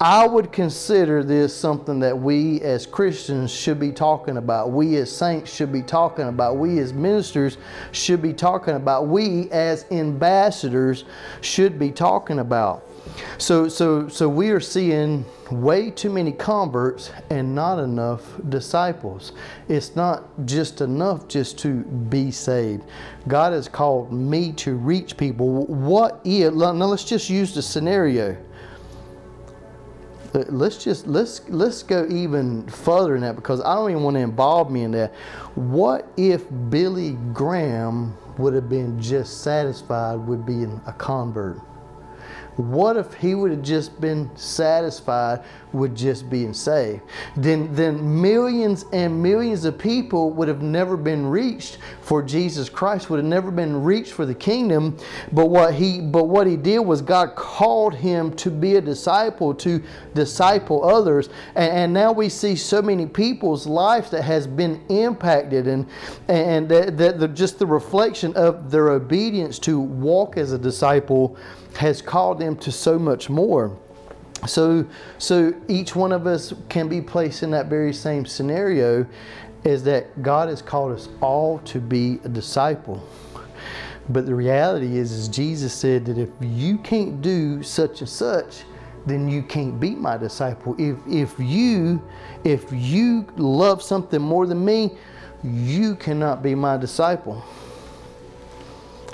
I 0.00 0.26
would 0.26 0.50
consider 0.50 1.22
this 1.22 1.54
something 1.54 2.00
that 2.00 2.18
we 2.18 2.62
as 2.62 2.86
Christians 2.86 3.52
should 3.52 3.78
be 3.78 3.92
talking 3.92 4.38
about. 4.38 4.70
We 4.70 4.96
as 4.96 5.14
saints 5.14 5.52
should 5.52 5.72
be 5.72 5.82
talking 5.82 6.28
about. 6.28 6.56
We 6.56 6.78
as 6.78 6.94
ministers 6.94 7.58
should 7.92 8.22
be 8.22 8.32
talking 8.32 8.76
about. 8.76 9.08
We 9.08 9.50
as 9.50 9.84
ambassadors 9.90 11.04
should 11.42 11.78
be 11.78 11.90
talking 11.90 12.38
about. 12.38 12.86
So, 13.38 13.68
so, 13.68 14.08
so 14.08 14.28
we 14.28 14.50
are 14.50 14.60
seeing 14.60 15.24
way 15.50 15.90
too 15.90 16.10
many 16.10 16.32
converts 16.32 17.10
and 17.30 17.54
not 17.54 17.78
enough 17.78 18.22
disciples. 18.48 19.32
It's 19.68 19.96
not 19.96 20.24
just 20.44 20.80
enough 20.80 21.26
just 21.26 21.58
to 21.60 21.82
be 21.82 22.30
saved. 22.30 22.84
God 23.28 23.52
has 23.52 23.68
called 23.68 24.12
me 24.12 24.52
to 24.52 24.74
reach 24.74 25.16
people. 25.16 25.66
What 25.66 26.20
if, 26.24 26.52
now 26.52 26.72
let's 26.72 27.04
just 27.04 27.30
use 27.30 27.54
the 27.54 27.62
scenario. 27.62 28.36
Let's 30.32 30.76
just 30.84 31.08
let's 31.08 31.48
let's 31.48 31.82
go 31.82 32.06
even 32.08 32.64
further 32.68 33.16
in 33.16 33.22
that 33.22 33.34
because 33.34 33.60
I 33.62 33.74
don't 33.74 33.90
even 33.90 34.04
want 34.04 34.14
to 34.14 34.20
involve 34.20 34.70
me 34.70 34.84
in 34.84 34.92
that. 34.92 35.12
What 35.56 36.06
if 36.16 36.44
Billy 36.68 37.18
Graham 37.32 38.16
would 38.38 38.54
have 38.54 38.68
been 38.68 39.00
just 39.02 39.42
satisfied 39.42 40.14
with 40.14 40.46
being 40.46 40.80
a 40.86 40.92
convert? 40.92 41.60
What 42.60 42.96
if 42.96 43.14
he 43.14 43.34
would 43.34 43.50
have 43.50 43.62
just 43.62 44.00
been 44.00 44.30
satisfied 44.36 45.42
with 45.72 45.96
just 45.96 46.28
being 46.28 46.52
saved? 46.52 47.02
Then, 47.36 47.74
then 47.74 48.20
millions 48.20 48.84
and 48.92 49.22
millions 49.22 49.64
of 49.64 49.78
people 49.78 50.30
would 50.32 50.48
have 50.48 50.62
never 50.62 50.96
been 50.96 51.26
reached 51.26 51.78
for 52.02 52.22
Jesus 52.22 52.68
Christ, 52.68 53.08
would 53.08 53.18
have 53.18 53.26
never 53.26 53.50
been 53.50 53.82
reached 53.82 54.12
for 54.12 54.26
the 54.26 54.34
kingdom. 54.34 54.96
But 55.32 55.46
what 55.46 55.74
he, 55.74 56.00
but 56.00 56.24
what 56.24 56.46
he 56.46 56.56
did 56.56 56.80
was 56.80 57.02
God 57.02 57.34
called 57.34 57.94
him 57.94 58.34
to 58.36 58.50
be 58.50 58.76
a 58.76 58.80
disciple, 58.80 59.54
to 59.54 59.82
disciple 60.14 60.84
others. 60.84 61.28
And, 61.54 61.72
and 61.72 61.92
now 61.92 62.12
we 62.12 62.28
see 62.28 62.56
so 62.56 62.82
many 62.82 63.06
people's 63.06 63.66
lives 63.66 64.10
that 64.10 64.22
has 64.22 64.46
been 64.46 64.84
impacted 64.88 65.66
and, 65.66 65.86
and 66.28 66.68
that, 66.68 66.96
that 66.98 67.18
the, 67.18 67.28
just 67.28 67.58
the 67.58 67.66
reflection 67.66 68.34
of 68.34 68.70
their 68.70 68.90
obedience 68.90 69.58
to 69.60 69.78
walk 69.78 70.36
as 70.36 70.52
a 70.52 70.58
disciple 70.58 71.36
has 71.76 72.02
called 72.02 72.38
them 72.38 72.56
to 72.58 72.72
so 72.72 72.98
much 72.98 73.30
more. 73.30 73.76
So, 74.46 74.86
so 75.18 75.54
each 75.68 75.94
one 75.94 76.12
of 76.12 76.26
us 76.26 76.54
can 76.68 76.88
be 76.88 77.00
placed 77.00 77.42
in 77.42 77.50
that 77.50 77.66
very 77.66 77.92
same 77.92 78.24
scenario 78.24 79.06
is 79.64 79.82
that 79.84 80.22
God 80.22 80.48
has 80.48 80.62
called 80.62 80.92
us 80.92 81.08
all 81.20 81.58
to 81.60 81.78
be 81.78 82.18
a 82.24 82.28
disciple. 82.28 83.06
But 84.08 84.26
the 84.26 84.34
reality 84.34 84.96
is, 84.96 85.12
is 85.12 85.28
Jesus 85.28 85.72
said 85.72 86.06
that 86.06 86.18
if 86.18 86.30
you 86.40 86.78
can't 86.78 87.20
do 87.20 87.62
such 87.62 88.00
and 88.00 88.08
such, 88.08 88.64
then 89.06 89.28
you 89.28 89.42
can't 89.42 89.78
be 89.78 89.94
my 89.94 90.16
disciple. 90.16 90.74
If 90.78 90.96
if 91.06 91.38
you 91.38 92.02
if 92.44 92.66
you 92.72 93.26
love 93.36 93.82
something 93.82 94.20
more 94.20 94.46
than 94.46 94.64
me, 94.64 94.96
you 95.42 95.96
cannot 95.96 96.42
be 96.42 96.54
my 96.54 96.76
disciple. 96.76 97.42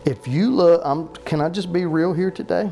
If 0.06 0.28
you 0.28 0.52
love, 0.52 0.80
I'm, 0.84 1.08
can 1.24 1.40
I 1.40 1.48
just 1.48 1.72
be 1.72 1.84
real 1.84 2.12
here 2.12 2.30
today? 2.30 2.70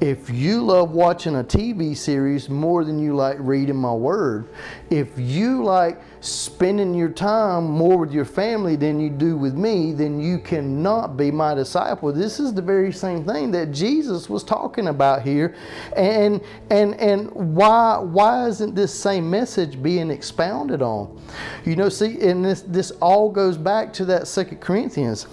If 0.00 0.30
you 0.30 0.62
love 0.62 0.92
watching 0.92 1.34
a 1.36 1.42
TV 1.42 1.96
series 1.96 2.48
more 2.48 2.84
than 2.84 2.96
you 2.98 3.16
like 3.16 3.36
reading 3.40 3.74
my 3.74 3.92
word, 3.92 4.48
if 4.88 5.08
you 5.16 5.64
like 5.64 6.00
spending 6.20 6.94
your 6.94 7.08
time 7.08 7.64
more 7.64 7.98
with 7.98 8.12
your 8.12 8.24
family 8.24 8.76
than 8.76 9.00
you 9.00 9.10
do 9.10 9.36
with 9.36 9.54
me, 9.54 9.92
then 9.92 10.20
you 10.20 10.38
cannot 10.38 11.16
be 11.16 11.32
my 11.32 11.54
disciple. 11.54 12.12
This 12.12 12.38
is 12.38 12.54
the 12.54 12.62
very 12.62 12.92
same 12.92 13.24
thing 13.24 13.50
that 13.50 13.72
Jesus 13.72 14.28
was 14.28 14.44
talking 14.44 14.88
about 14.88 15.22
here. 15.22 15.56
And 15.96 16.40
and 16.70 16.94
and 17.00 17.30
why 17.32 17.98
why 17.98 18.46
isn't 18.46 18.74
this 18.76 18.94
same 18.94 19.28
message 19.28 19.82
being 19.82 20.10
expounded 20.10 20.82
on? 20.82 21.20
You 21.64 21.74
know, 21.74 21.88
see, 21.88 22.20
and 22.20 22.44
this 22.44 22.62
this 22.62 22.90
all 23.00 23.30
goes 23.30 23.56
back 23.56 23.92
to 23.94 24.04
that 24.06 24.28
Second 24.28 24.58
Corinthians 24.60 25.26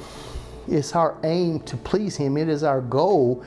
It's 0.72 0.96
our 0.96 1.18
aim 1.24 1.60
to 1.62 1.76
please 1.76 2.16
Him. 2.16 2.38
It 2.38 2.48
is 2.48 2.64
our 2.64 2.82
goal. 2.82 3.44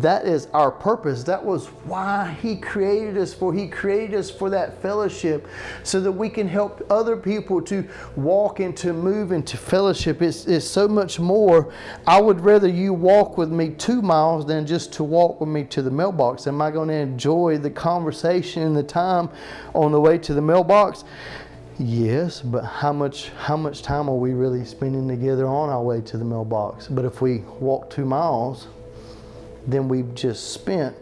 That 0.00 0.24
is 0.24 0.48
our 0.54 0.70
purpose. 0.70 1.22
That 1.24 1.44
was 1.44 1.66
why 1.84 2.36
He 2.40 2.56
created 2.56 3.18
us 3.18 3.34
for. 3.34 3.52
He 3.52 3.68
created 3.68 4.18
us 4.18 4.30
for 4.30 4.48
that 4.50 4.80
fellowship 4.80 5.46
so 5.82 6.00
that 6.00 6.10
we 6.10 6.30
can 6.30 6.48
help 6.48 6.84
other 6.90 7.16
people 7.16 7.60
to 7.62 7.86
walk 8.16 8.60
and 8.60 8.76
to 8.78 8.92
move 8.92 9.32
into 9.32 9.56
fellowship. 9.56 10.22
It's, 10.22 10.46
it's 10.46 10.66
so 10.66 10.88
much 10.88 11.20
more. 11.20 11.72
I 12.06 12.20
would 12.20 12.40
rather 12.40 12.68
you 12.68 12.94
walk 12.94 13.36
with 13.36 13.50
me 13.50 13.70
two 13.70 14.00
miles 14.00 14.46
than 14.46 14.66
just 14.66 14.92
to 14.94 15.04
walk 15.04 15.40
with 15.40 15.50
me 15.50 15.64
to 15.64 15.82
the 15.82 15.90
mailbox. 15.90 16.46
Am 16.46 16.62
I 16.62 16.70
going 16.70 16.88
to 16.88 16.94
enjoy 16.94 17.58
the 17.58 17.70
conversation 17.70 18.62
and 18.62 18.76
the 18.76 18.82
time 18.82 19.28
on 19.74 19.92
the 19.92 20.00
way 20.00 20.16
to 20.18 20.32
the 20.32 20.42
mailbox? 20.42 21.04
Yes, 21.84 22.40
but 22.40 22.62
how 22.62 22.92
much 22.92 23.30
how 23.30 23.56
much 23.56 23.82
time 23.82 24.08
are 24.08 24.14
we 24.14 24.34
really 24.34 24.64
spending 24.64 25.08
together 25.08 25.48
on 25.48 25.68
our 25.68 25.82
way 25.82 26.00
to 26.02 26.16
the 26.16 26.24
mailbox? 26.24 26.86
But 26.86 27.04
if 27.04 27.20
we 27.20 27.38
walk 27.58 27.90
two 27.90 28.04
miles, 28.04 28.68
then 29.66 29.88
we've 29.88 30.14
just 30.14 30.52
spent 30.52 30.94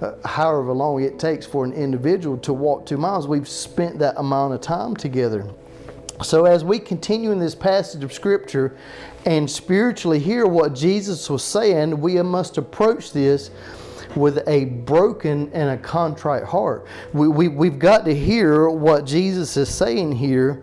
uh, 0.00 0.12
however 0.24 0.72
long 0.72 1.02
it 1.02 1.18
takes 1.18 1.46
for 1.46 1.64
an 1.64 1.72
individual 1.72 2.38
to 2.38 2.52
walk 2.52 2.86
two 2.86 2.96
miles. 2.96 3.26
We've 3.26 3.48
spent 3.48 3.98
that 3.98 4.14
amount 4.18 4.54
of 4.54 4.60
time 4.60 4.94
together. 4.94 5.44
So 6.22 6.44
as 6.44 6.62
we 6.62 6.78
continue 6.78 7.32
in 7.32 7.40
this 7.40 7.56
passage 7.56 8.04
of 8.04 8.12
scripture 8.12 8.76
and 9.26 9.50
spiritually 9.50 10.20
hear 10.20 10.46
what 10.46 10.76
Jesus 10.76 11.28
was 11.28 11.42
saying, 11.42 12.00
we 12.00 12.22
must 12.22 12.56
approach 12.56 13.12
this 13.12 13.50
with 14.16 14.46
a 14.48 14.66
broken 14.66 15.50
and 15.52 15.70
a 15.70 15.76
contrite 15.76 16.44
heart. 16.44 16.86
We, 17.12 17.28
we, 17.28 17.48
we've 17.48 17.78
got 17.78 18.04
to 18.04 18.14
hear 18.14 18.68
what 18.68 19.04
Jesus 19.04 19.56
is 19.56 19.68
saying 19.68 20.12
here 20.12 20.62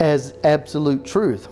as 0.00 0.34
absolute 0.44 1.04
truth. 1.04 1.48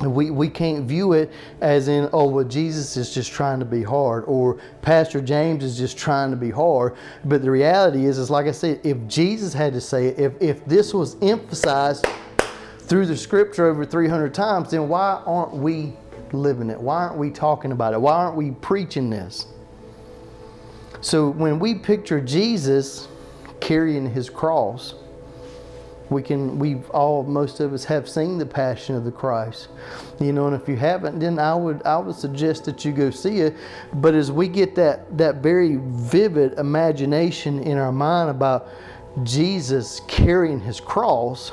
We, 0.00 0.30
we 0.30 0.50
can't 0.50 0.84
view 0.86 1.14
it 1.14 1.32
as 1.62 1.88
in, 1.88 2.10
oh, 2.12 2.28
well, 2.28 2.44
Jesus 2.44 2.98
is 2.98 3.14
just 3.14 3.32
trying 3.32 3.60
to 3.60 3.64
be 3.64 3.82
hard, 3.82 4.24
or 4.26 4.60
Pastor 4.82 5.22
James 5.22 5.64
is 5.64 5.78
just 5.78 5.96
trying 5.96 6.30
to 6.30 6.36
be 6.36 6.50
hard. 6.50 6.96
But 7.24 7.42
the 7.42 7.50
reality 7.50 8.04
is, 8.04 8.18
is 8.18 8.28
like 8.28 8.46
I 8.46 8.52
said, 8.52 8.80
if 8.84 9.06
Jesus 9.06 9.54
had 9.54 9.72
to 9.72 9.80
say 9.80 10.08
it, 10.08 10.18
if, 10.18 10.42
if 10.42 10.64
this 10.66 10.92
was 10.92 11.16
emphasized 11.22 12.06
through 12.80 13.06
the 13.06 13.16
scripture 13.16 13.66
over 13.66 13.86
300 13.86 14.34
times, 14.34 14.70
then 14.70 14.86
why 14.86 15.22
aren't 15.24 15.54
we 15.54 15.94
living 16.32 16.68
it? 16.68 16.78
Why 16.78 17.04
aren't 17.04 17.16
we 17.16 17.30
talking 17.30 17.72
about 17.72 17.94
it? 17.94 18.00
Why 18.00 18.12
aren't 18.12 18.36
we 18.36 18.50
preaching 18.50 19.08
this? 19.08 19.46
So 21.00 21.30
when 21.30 21.58
we 21.58 21.74
picture 21.74 22.20
Jesus 22.20 23.08
carrying 23.60 24.10
his 24.10 24.30
cross, 24.30 24.94
we 26.08 26.22
can 26.22 26.58
we've 26.58 26.88
all 26.90 27.24
most 27.24 27.58
of 27.58 27.72
us 27.72 27.84
have 27.84 28.08
seen 28.08 28.38
the 28.38 28.46
passion 28.46 28.94
of 28.94 29.04
the 29.04 29.10
Christ. 29.10 29.68
You 30.20 30.32
know, 30.32 30.46
and 30.46 30.54
if 30.54 30.68
you 30.68 30.76
haven't, 30.76 31.18
then 31.18 31.38
I 31.38 31.54
would 31.54 31.82
I 31.84 31.98
would 31.98 32.14
suggest 32.14 32.64
that 32.66 32.84
you 32.84 32.92
go 32.92 33.10
see 33.10 33.40
it. 33.40 33.56
But 33.94 34.14
as 34.14 34.30
we 34.30 34.48
get 34.48 34.74
that 34.76 35.16
that 35.18 35.36
very 35.36 35.78
vivid 35.82 36.58
imagination 36.58 37.62
in 37.62 37.76
our 37.76 37.92
mind 37.92 38.30
about 38.30 38.68
Jesus 39.24 40.00
carrying 40.06 40.60
his 40.60 40.80
cross, 40.80 41.50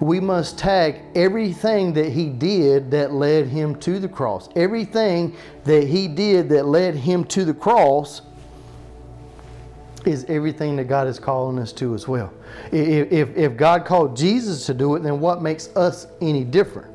we 0.00 0.20
must 0.20 0.58
tag 0.58 1.00
everything 1.14 1.92
that 1.94 2.10
he 2.10 2.28
did 2.28 2.90
that 2.90 3.12
led 3.12 3.46
him 3.46 3.76
to 3.76 3.98
the 3.98 4.08
cross. 4.08 4.48
Everything 4.56 5.36
that 5.64 5.84
he 5.84 6.08
did 6.08 6.48
that 6.50 6.66
led 6.66 6.94
him 6.94 7.24
to 7.24 7.44
the 7.44 7.54
cross 7.54 8.22
is 10.04 10.24
everything 10.28 10.76
that 10.76 10.84
God 10.84 11.06
is 11.06 11.18
calling 11.18 11.58
us 11.58 11.72
to 11.74 11.94
as 11.94 12.06
well. 12.06 12.32
If, 12.70 13.10
if, 13.10 13.36
if 13.36 13.56
God 13.56 13.84
called 13.84 14.16
Jesus 14.16 14.66
to 14.66 14.74
do 14.74 14.96
it, 14.96 15.02
then 15.02 15.20
what 15.20 15.42
makes 15.42 15.74
us 15.76 16.06
any 16.20 16.44
different? 16.44 16.92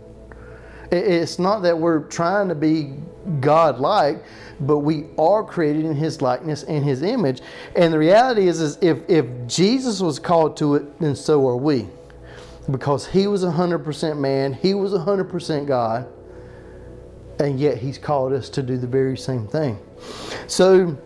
It's 0.92 1.40
not 1.40 1.62
that 1.62 1.78
we're 1.78 2.02
trying 2.02 2.50
to 2.50 2.56
be 2.56 2.96
God 3.40 3.80
like, 3.80 4.24
but 4.60 4.80
we 4.80 5.06
are 5.18 5.44
created 5.44 5.86
in 5.86 5.96
His 5.96 6.22
likeness 6.22 6.64
and 6.64 6.84
His 6.84 7.02
image. 7.04 7.42
And 7.76 7.94
the 7.94 8.00
reality 8.00 8.48
is, 8.48 8.60
is 8.60 8.78
if, 8.82 8.98
if 9.08 9.26
Jesus 9.48 10.02
was 10.02 10.20
called 10.20 10.58
to 10.58 10.76
it, 10.76 11.00
then 11.00 11.16
so 11.16 11.48
are 11.48 11.58
we 11.58 11.88
because 12.72 13.08
he 13.08 13.28
was 13.28 13.44
100% 13.44 14.18
man, 14.18 14.54
he 14.54 14.74
was 14.74 14.94
100% 14.94 15.66
God, 15.66 16.08
and 17.40 17.60
yet 17.60 17.78
he's 17.78 17.98
called 17.98 18.34
us 18.34 18.50
to 18.50 18.62
do 18.62 18.78
the 18.78 18.88
very 18.88 19.18
same 19.18 19.48
thing. 19.48 19.80
So, 20.48 20.98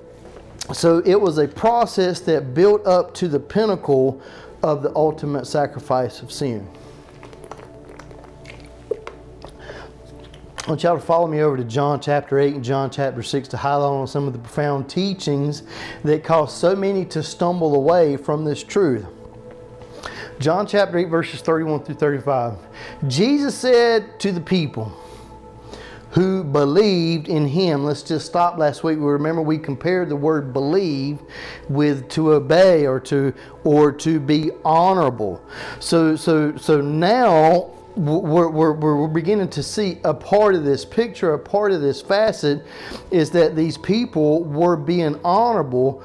so 0.74 1.00
it 1.06 1.20
was 1.20 1.38
a 1.38 1.48
process 1.48 2.20
that 2.22 2.54
built 2.54 2.86
up 2.86 3.14
to 3.16 3.28
the 3.28 3.40
pinnacle 3.40 4.22
of 4.62 4.82
the 4.82 4.94
ultimate 4.96 5.46
sacrifice 5.46 6.22
of 6.22 6.32
sin. 6.32 6.68
I 10.66 10.70
want 10.70 10.82
y'all 10.84 10.98
to 10.98 11.06
follow 11.06 11.28
me 11.28 11.42
over 11.42 11.58
to 11.58 11.66
John 11.66 12.00
chapter 12.00 12.40
8 12.40 12.56
and 12.56 12.64
John 12.64 12.90
chapter 12.90 13.22
6 13.22 13.50
to 13.50 13.58
highlight 13.58 13.92
on 13.92 14.08
some 14.08 14.28
of 14.28 14.34
the 14.34 14.40
profound 14.40 14.90
teachings 14.90 15.64
that 16.06 16.24
cause 16.24 16.56
so 16.56 16.74
many 16.74 17.04
to 17.08 17.22
stumble 17.22 17.76
away 17.76 18.16
from 18.16 18.46
this 18.46 18.64
truth. 18.64 19.06
John 20.40 20.68
chapter 20.68 20.98
8, 20.98 21.06
verses 21.10 21.42
31 21.42 21.84
through 21.84 21.96
35. 21.96 22.58
Jesus 23.08 23.58
said 23.58 24.20
to 24.20 24.32
the 24.32 24.42
people 24.42 24.92
who 26.12 26.44
believed 26.44 27.28
in 27.28 27.48
him, 27.48 27.84
let's 27.84 28.04
just 28.04 28.26
stop 28.26 28.58
last 28.58 28.84
week. 28.84 29.00
We 29.00 29.06
remember 29.06 29.42
we 29.42 29.58
compared 29.58 30.10
the 30.10 30.16
word 30.16 30.54
believe 30.54 31.20
with 31.70 32.08
to 32.10 32.34
obey 32.34 32.86
or 32.86 33.00
to 33.02 33.34
or 33.64 33.92
to 33.92 34.20
be 34.20 34.52
honorable. 34.64 35.44
So 35.80 36.16
so 36.16 36.56
so 36.58 36.82
now 36.82 37.72
we're, 37.96 38.50
we're, 38.50 38.74
we're 38.74 39.08
beginning 39.08 39.50
to 39.50 39.64
see 39.64 40.00
a 40.04 40.14
part 40.14 40.56
of 40.56 40.64
this 40.64 40.84
picture, 40.84 41.34
a 41.34 41.40
part 41.40 41.72
of 41.72 41.82
this 41.82 42.02
facet 42.02 42.66
is 43.12 43.30
that 43.32 43.56
these 43.56 43.78
people 43.78 44.44
were 44.44 44.76
being 44.76 45.20
honorable 45.24 46.04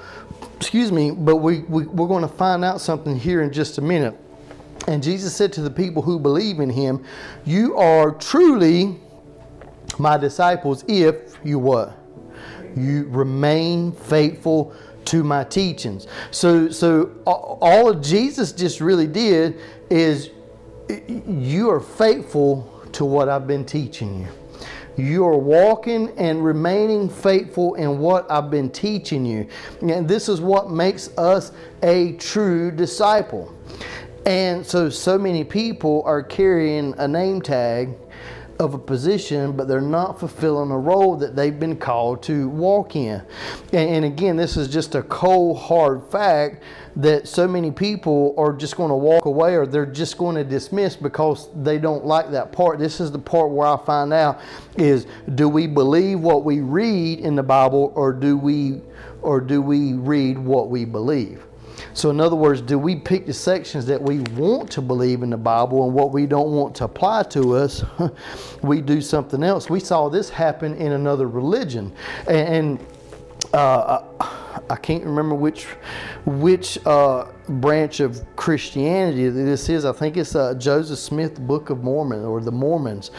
excuse 0.58 0.90
me, 0.90 1.12
but 1.12 1.36
we, 1.36 1.60
we, 1.60 1.86
we're 1.86 2.08
going 2.08 2.22
to 2.22 2.28
find 2.28 2.64
out 2.64 2.80
something 2.80 3.16
here 3.16 3.42
in 3.42 3.52
just 3.52 3.78
a 3.78 3.80
minute. 3.80 4.18
And 4.88 5.02
Jesus 5.02 5.34
said 5.34 5.52
to 5.52 5.62
the 5.62 5.70
people 5.70 6.02
who 6.02 6.18
believe 6.18 6.58
in 6.58 6.68
him, 6.68 7.04
You 7.44 7.76
are 7.76 8.10
truly 8.12 8.96
my 9.98 10.16
disciples 10.16 10.84
if 10.88 11.38
you 11.44 11.60
what? 11.60 11.96
You 12.76 13.06
remain 13.08 13.92
faithful 13.92 14.74
to 15.06 15.22
my 15.22 15.44
teachings. 15.44 16.06
So, 16.32 16.70
so 16.70 17.12
all 17.24 17.94
Jesus 17.94 18.52
just 18.52 18.80
really 18.80 19.06
did 19.06 19.60
is 19.90 20.30
you 21.06 21.70
are 21.70 21.80
faithful 21.80 22.82
to 22.92 23.04
what 23.04 23.28
I've 23.28 23.46
been 23.46 23.64
teaching 23.64 24.20
you. 24.20 24.28
You 24.98 25.24
are 25.26 25.38
walking 25.38 26.12
and 26.18 26.44
remaining 26.44 27.08
faithful 27.08 27.74
in 27.74 28.00
what 28.00 28.28
I've 28.28 28.50
been 28.50 28.68
teaching 28.68 29.24
you. 29.24 29.46
And 29.80 30.08
this 30.08 30.28
is 30.28 30.40
what 30.40 30.70
makes 30.72 31.16
us 31.16 31.52
a 31.84 32.14
true 32.14 32.72
disciple. 32.72 33.54
And 34.26 34.66
so, 34.66 34.90
so 34.90 35.16
many 35.16 35.44
people 35.44 36.02
are 36.04 36.20
carrying 36.20 36.94
a 36.98 37.06
name 37.06 37.40
tag 37.40 37.96
of 38.58 38.74
a 38.74 38.78
position, 38.78 39.52
but 39.52 39.68
they're 39.68 39.80
not 39.80 40.18
fulfilling 40.18 40.70
a 40.70 40.78
role 40.78 41.16
that 41.16 41.36
they've 41.36 41.60
been 41.60 41.76
called 41.76 42.22
to 42.24 42.48
walk 42.48 42.96
in. 42.96 43.22
And, 43.72 43.90
and, 43.90 44.04
again, 44.04 44.36
this 44.36 44.56
is 44.56 44.68
just 44.68 44.96
a 44.96 45.02
cold, 45.04 45.58
hard 45.58 46.04
fact 46.10 46.64
that 46.96 47.28
so 47.28 47.46
many 47.46 47.70
people 47.70 48.34
are 48.36 48.52
just 48.52 48.76
going 48.76 48.88
to 48.88 48.96
walk 48.96 49.26
away 49.26 49.54
or 49.54 49.66
they're 49.66 49.86
just 49.86 50.18
going 50.18 50.34
to 50.34 50.42
dismiss 50.42 50.96
because 50.96 51.48
they 51.62 51.78
don't 51.78 52.04
like 52.04 52.30
that 52.32 52.50
part. 52.50 52.80
This 52.80 53.00
is 53.00 53.12
the 53.12 53.18
part 53.18 53.50
where 53.50 53.68
I 53.68 53.76
find 53.76 54.12
out 54.12 54.40
is 54.76 55.06
do 55.36 55.48
we 55.48 55.68
believe 55.68 56.18
what 56.18 56.44
we 56.44 56.60
read 56.60 57.20
in 57.20 57.36
the 57.36 57.42
Bible 57.42 57.92
or 57.94 58.12
do 58.12 58.36
we 58.36 58.80
or 59.22 59.40
do 59.40 59.62
we 59.62 59.92
read 59.92 60.38
what 60.38 60.68
we 60.70 60.84
believe? 60.84 61.47
So, 61.94 62.10
in 62.10 62.20
other 62.20 62.36
words, 62.36 62.60
do 62.60 62.78
we 62.78 62.96
pick 62.96 63.26
the 63.26 63.34
sections 63.34 63.86
that 63.86 64.00
we 64.00 64.20
want 64.36 64.70
to 64.72 64.82
believe 64.82 65.22
in 65.22 65.30
the 65.30 65.36
Bible 65.36 65.84
and 65.84 65.94
what 65.94 66.12
we 66.12 66.26
don't 66.26 66.52
want 66.52 66.74
to 66.76 66.84
apply 66.84 67.24
to 67.24 67.54
us? 67.56 67.84
we 68.62 68.80
do 68.80 69.00
something 69.00 69.42
else. 69.42 69.68
We 69.68 69.80
saw 69.80 70.08
this 70.08 70.28
happen 70.30 70.74
in 70.76 70.92
another 70.92 71.28
religion. 71.28 71.92
And, 72.26 72.78
uh, 73.52 74.02
I 74.70 74.76
can't 74.76 75.04
remember 75.04 75.34
which 75.34 75.64
which 76.26 76.78
uh, 76.86 77.26
branch 77.48 78.00
of 78.00 78.24
Christianity 78.36 79.28
this 79.28 79.68
is. 79.68 79.84
I 79.84 79.92
think 79.92 80.16
it's 80.16 80.34
uh, 80.34 80.54
Joseph 80.54 80.98
Smith, 80.98 81.40
Book 81.40 81.70
of 81.70 81.82
Mormon, 81.82 82.24
or 82.24 82.40
the 82.40 82.52
Mormons. 82.52 83.10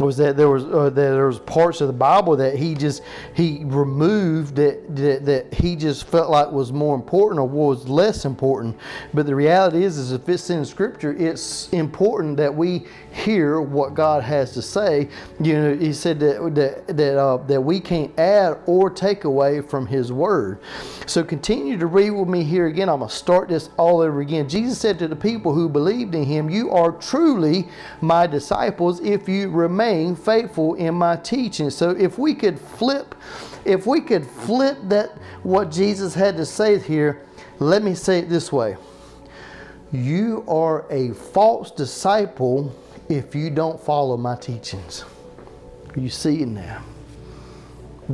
Was 0.00 0.16
that 0.16 0.36
there 0.36 0.48
was 0.48 0.64
uh, 0.64 0.84
that 0.84 0.94
there 0.94 1.26
was 1.26 1.38
parts 1.40 1.80
of 1.80 1.86
the 1.86 1.92
Bible 1.92 2.36
that 2.36 2.56
he 2.56 2.74
just 2.74 3.02
he 3.34 3.62
removed 3.64 4.56
that, 4.56 4.96
that 4.96 5.24
that 5.26 5.54
he 5.54 5.76
just 5.76 6.06
felt 6.06 6.30
like 6.30 6.50
was 6.50 6.72
more 6.72 6.94
important 6.94 7.38
or 7.40 7.48
was 7.48 7.88
less 7.88 8.24
important. 8.24 8.76
But 9.12 9.26
the 9.26 9.34
reality 9.34 9.84
is, 9.84 9.98
is 9.98 10.12
if 10.12 10.28
it's 10.28 10.48
in 10.50 10.64
Scripture, 10.64 11.14
it's 11.18 11.68
important 11.72 12.36
that 12.38 12.54
we 12.54 12.86
hear 13.12 13.60
what 13.60 13.94
God 13.94 14.22
has 14.22 14.52
to 14.52 14.62
say. 14.62 15.08
You 15.40 15.54
know, 15.54 15.76
he 15.76 15.92
said 15.92 16.18
that 16.20 16.54
that 16.54 16.96
that, 16.96 17.18
uh, 17.18 17.36
that 17.38 17.60
we 17.60 17.80
can't 17.80 18.18
add 18.18 18.58
or 18.66 18.90
take 18.90 19.24
away 19.24 19.60
from 19.60 19.86
His 19.86 20.12
Word. 20.12 20.60
So 21.06 21.22
continue 21.22 21.76
to 21.78 21.86
read 21.86 22.10
with 22.10 22.28
me 22.28 22.44
here 22.44 22.66
again. 22.66 22.88
I'm 22.88 23.00
gonna 23.00 23.10
start 23.10 23.48
this 23.48 23.68
all 23.76 24.00
over 24.00 24.20
again. 24.20 24.48
Jesus 24.48 24.78
said 24.78 24.98
to 24.98 25.08
the 25.08 25.16
people 25.16 25.54
who 25.54 25.68
believed 25.68 26.14
in 26.14 26.24
him, 26.24 26.50
You 26.50 26.70
are 26.70 26.92
truly 26.92 27.68
my 28.00 28.26
disciples 28.26 29.00
if 29.00 29.28
you 29.28 29.50
remain 29.50 30.16
faithful 30.16 30.74
in 30.74 30.94
my 30.94 31.16
teaching. 31.16 31.70
So 31.70 31.90
if 31.90 32.18
we 32.18 32.34
could 32.34 32.58
flip, 32.58 33.14
if 33.64 33.86
we 33.86 34.00
could 34.00 34.26
flip 34.26 34.78
that 34.84 35.10
what 35.42 35.70
Jesus 35.70 36.14
had 36.14 36.36
to 36.36 36.46
say 36.46 36.78
here, 36.78 37.22
let 37.58 37.82
me 37.82 37.94
say 37.94 38.18
it 38.18 38.28
this 38.28 38.52
way. 38.52 38.76
You 39.92 40.44
are 40.48 40.86
a 40.90 41.12
false 41.12 41.70
disciple 41.70 42.74
if 43.08 43.34
you 43.34 43.50
don't 43.50 43.80
follow 43.80 44.16
my 44.16 44.36
teachings. 44.36 45.04
You 45.96 46.08
see 46.08 46.42
it 46.42 46.48
now 46.48 46.82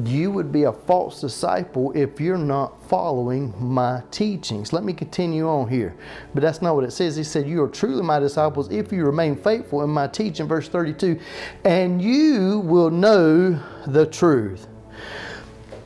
you 0.04 0.30
would 0.30 0.52
be 0.52 0.64
a 0.64 0.72
false 0.72 1.20
disciple 1.20 1.92
if 1.92 2.20
you're 2.20 2.36
not 2.36 2.82
following 2.88 3.54
my 3.58 4.02
teachings. 4.10 4.72
Let 4.72 4.84
me 4.84 4.92
continue 4.92 5.48
on 5.48 5.68
here. 5.68 5.96
But 6.34 6.42
that's 6.42 6.60
not 6.60 6.74
what 6.74 6.84
it 6.84 6.92
says. 6.92 7.16
He 7.16 7.24
said, 7.24 7.48
You 7.48 7.62
are 7.64 7.68
truly 7.68 8.02
my 8.02 8.18
disciples 8.18 8.70
if 8.70 8.92
you 8.92 9.04
remain 9.04 9.36
faithful 9.36 9.82
in 9.82 9.90
my 9.90 10.06
teaching. 10.06 10.46
Verse 10.46 10.68
32 10.68 11.18
And 11.64 12.02
you 12.02 12.60
will 12.60 12.90
know 12.90 13.58
the 13.86 14.06
truth 14.06 14.66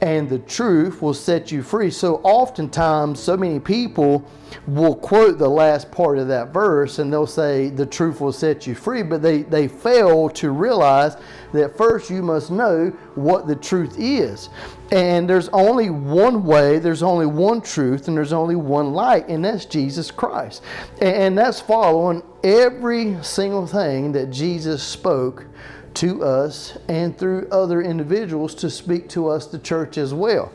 and 0.02 0.28
the 0.28 0.40
truth 0.40 1.00
will 1.00 1.14
set 1.14 1.52
you 1.52 1.62
free. 1.62 1.88
So, 1.88 2.16
oftentimes, 2.24 3.20
so 3.20 3.36
many 3.36 3.60
people 3.60 4.28
will 4.66 4.96
quote 4.96 5.38
the 5.38 5.48
last 5.48 5.92
part 5.92 6.18
of 6.18 6.26
that 6.26 6.52
verse 6.52 6.98
and 6.98 7.10
they'll 7.12 7.26
say, 7.26 7.68
The 7.68 7.86
truth 7.86 8.20
will 8.20 8.32
set 8.32 8.66
you 8.66 8.74
free, 8.74 9.04
but 9.04 9.22
they, 9.22 9.42
they 9.42 9.68
fail 9.68 10.28
to 10.30 10.50
realize 10.50 11.16
that 11.52 11.76
first 11.76 12.10
you 12.10 12.20
must 12.20 12.50
know 12.50 12.90
what 13.14 13.46
the 13.46 13.54
truth 13.54 13.94
is. 13.96 14.48
And 14.90 15.30
there's 15.30 15.48
only 15.50 15.88
one 15.88 16.44
way, 16.44 16.80
there's 16.80 17.04
only 17.04 17.26
one 17.26 17.60
truth, 17.60 18.08
and 18.08 18.16
there's 18.16 18.32
only 18.32 18.56
one 18.56 18.92
light, 18.92 19.28
and 19.28 19.44
that's 19.44 19.66
Jesus 19.66 20.10
Christ. 20.10 20.62
And 21.00 21.38
that's 21.38 21.60
following 21.60 22.24
every 22.42 23.22
single 23.22 23.68
thing 23.68 24.10
that 24.12 24.30
Jesus 24.30 24.82
spoke 24.82 25.46
to 25.94 26.24
us 26.24 26.76
and 26.88 27.16
through 27.16 27.48
other 27.50 27.82
individuals 27.82 28.54
to 28.56 28.70
speak 28.70 29.08
to 29.10 29.28
us, 29.28 29.46
the 29.46 29.58
church 29.58 29.98
as 29.98 30.12
well. 30.14 30.52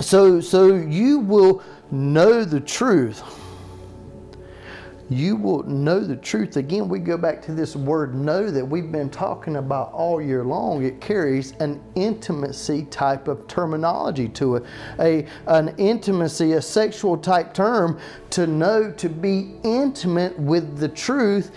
So, 0.00 0.40
so 0.40 0.74
you 0.74 1.20
will 1.20 1.62
know 1.90 2.44
the 2.44 2.60
truth. 2.60 3.22
You 5.10 5.36
will 5.36 5.62
know 5.64 6.00
the 6.00 6.16
truth. 6.16 6.56
Again, 6.56 6.88
we 6.88 6.98
go 6.98 7.18
back 7.18 7.42
to 7.42 7.52
this 7.52 7.76
word 7.76 8.14
know 8.14 8.50
that 8.50 8.64
we've 8.64 8.90
been 8.90 9.10
talking 9.10 9.56
about 9.56 9.92
all 9.92 10.20
year 10.20 10.44
long. 10.44 10.82
It 10.82 11.00
carries 11.00 11.52
an 11.60 11.82
intimacy 11.94 12.86
type 12.86 13.28
of 13.28 13.46
terminology 13.46 14.28
to 14.30 14.56
it, 14.56 14.64
a, 14.98 15.26
an 15.46 15.74
intimacy, 15.76 16.52
a 16.52 16.62
sexual 16.62 17.18
type 17.18 17.52
term 17.52 17.98
to 18.30 18.46
know, 18.46 18.90
to 18.92 19.08
be 19.08 19.56
intimate 19.62 20.38
with 20.38 20.78
the 20.78 20.88
truth 20.88 21.52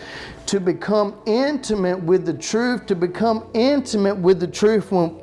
to 0.48 0.62
become 0.62 1.14
intimate 1.26 2.02
with 2.02 2.26
the 2.26 2.34
truth, 2.34 2.86
to 2.86 2.96
become 2.96 3.46
intimate 3.54 4.16
with 4.16 4.40
the 4.40 4.48
truth 4.48 4.92
when 4.92 5.20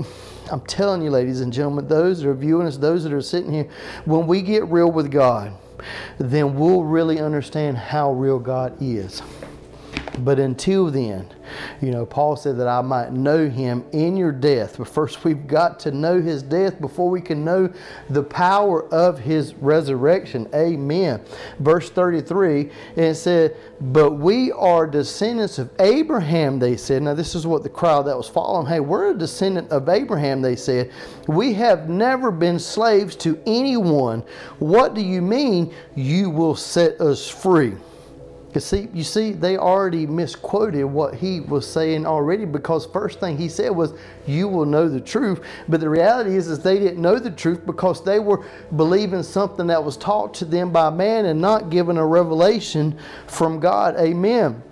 I'm 0.52 0.60
telling 0.62 1.00
you, 1.02 1.10
ladies 1.10 1.40
and 1.40 1.52
gentlemen, 1.52 1.88
those 1.88 2.20
that 2.20 2.28
are 2.28 2.34
viewing 2.34 2.66
us, 2.66 2.76
those 2.76 3.02
that 3.04 3.12
are 3.12 3.22
sitting 3.22 3.52
here, 3.52 3.68
when 4.04 4.26
we 4.26 4.42
get 4.42 4.68
real 4.68 4.90
with 4.90 5.10
God, 5.10 5.52
then 6.18 6.56
we'll 6.58 6.84
really 6.84 7.20
understand 7.20 7.76
how 7.76 8.12
real 8.12 8.38
God 8.38 8.76
is. 8.80 9.22
But 10.18 10.38
until 10.38 10.90
then, 10.90 11.28
you 11.80 11.90
know, 11.90 12.06
Paul 12.06 12.36
said 12.36 12.56
that 12.58 12.68
I 12.68 12.80
might 12.82 13.12
know 13.12 13.48
him 13.48 13.84
in 13.92 14.16
your 14.16 14.32
death. 14.32 14.76
But 14.78 14.88
first, 14.88 15.24
we've 15.24 15.46
got 15.46 15.80
to 15.80 15.90
know 15.90 16.20
his 16.20 16.42
death 16.42 16.80
before 16.80 17.10
we 17.10 17.20
can 17.20 17.44
know 17.44 17.72
the 18.08 18.22
power 18.22 18.86
of 18.92 19.18
his 19.18 19.54
resurrection. 19.54 20.48
Amen. 20.54 21.20
Verse 21.58 21.90
33, 21.90 22.70
and 22.96 23.04
it 23.06 23.16
said, 23.16 23.56
But 23.80 24.12
we 24.12 24.52
are 24.52 24.86
descendants 24.86 25.58
of 25.58 25.70
Abraham, 25.80 26.58
they 26.58 26.76
said. 26.76 27.02
Now, 27.02 27.14
this 27.14 27.34
is 27.34 27.46
what 27.46 27.62
the 27.62 27.68
crowd 27.68 28.02
that 28.02 28.16
was 28.16 28.28
following. 28.28 28.66
Hey, 28.66 28.80
we're 28.80 29.10
a 29.10 29.18
descendant 29.18 29.70
of 29.70 29.88
Abraham, 29.88 30.42
they 30.42 30.56
said. 30.56 30.92
We 31.26 31.54
have 31.54 31.88
never 31.88 32.30
been 32.30 32.58
slaves 32.58 33.16
to 33.16 33.40
anyone. 33.46 34.22
What 34.58 34.94
do 34.94 35.00
you 35.00 35.22
mean 35.22 35.74
you 35.94 36.30
will 36.30 36.54
set 36.54 37.00
us 37.00 37.28
free? 37.28 37.74
Because 38.54 38.66
see, 38.66 38.88
you 38.94 39.02
see, 39.02 39.32
they 39.32 39.56
already 39.56 40.06
misquoted 40.06 40.84
what 40.84 41.16
he 41.16 41.40
was 41.40 41.68
saying 41.68 42.06
already 42.06 42.44
because 42.44 42.86
first 42.86 43.18
thing 43.18 43.36
he 43.36 43.48
said 43.48 43.72
was, 43.72 43.94
you 44.28 44.46
will 44.46 44.64
know 44.64 44.88
the 44.88 45.00
truth. 45.00 45.44
But 45.68 45.80
the 45.80 45.88
reality 45.88 46.36
is, 46.36 46.46
is 46.46 46.60
they 46.60 46.78
didn't 46.78 47.02
know 47.02 47.18
the 47.18 47.32
truth 47.32 47.66
because 47.66 48.04
they 48.04 48.20
were 48.20 48.46
believing 48.76 49.24
something 49.24 49.66
that 49.66 49.82
was 49.82 49.96
taught 49.96 50.34
to 50.34 50.44
them 50.44 50.70
by 50.70 50.88
man 50.90 51.24
and 51.24 51.40
not 51.40 51.68
given 51.68 51.96
a 51.96 52.06
revelation 52.06 52.96
from 53.26 53.58
God. 53.58 53.96
Amen. 53.96 54.62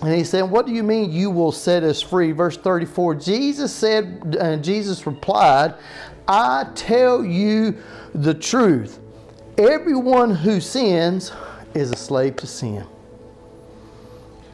And 0.00 0.14
he 0.14 0.24
said, 0.24 0.44
What 0.44 0.64
do 0.64 0.72
you 0.72 0.82
mean 0.82 1.12
you 1.12 1.30
will 1.30 1.52
set 1.52 1.82
us 1.82 2.00
free? 2.00 2.32
Verse 2.32 2.56
34 2.56 3.16
Jesus 3.16 3.74
said, 3.74 4.38
and 4.40 4.64
Jesus 4.64 5.06
replied, 5.06 5.74
I 6.26 6.66
tell 6.74 7.22
you 7.22 7.76
the 8.14 8.32
truth. 8.32 9.00
Everyone 9.58 10.34
who 10.34 10.62
sins 10.62 11.30
is 11.74 11.90
a 11.90 11.96
slave 11.96 12.36
to 12.36 12.46
sin. 12.46 12.86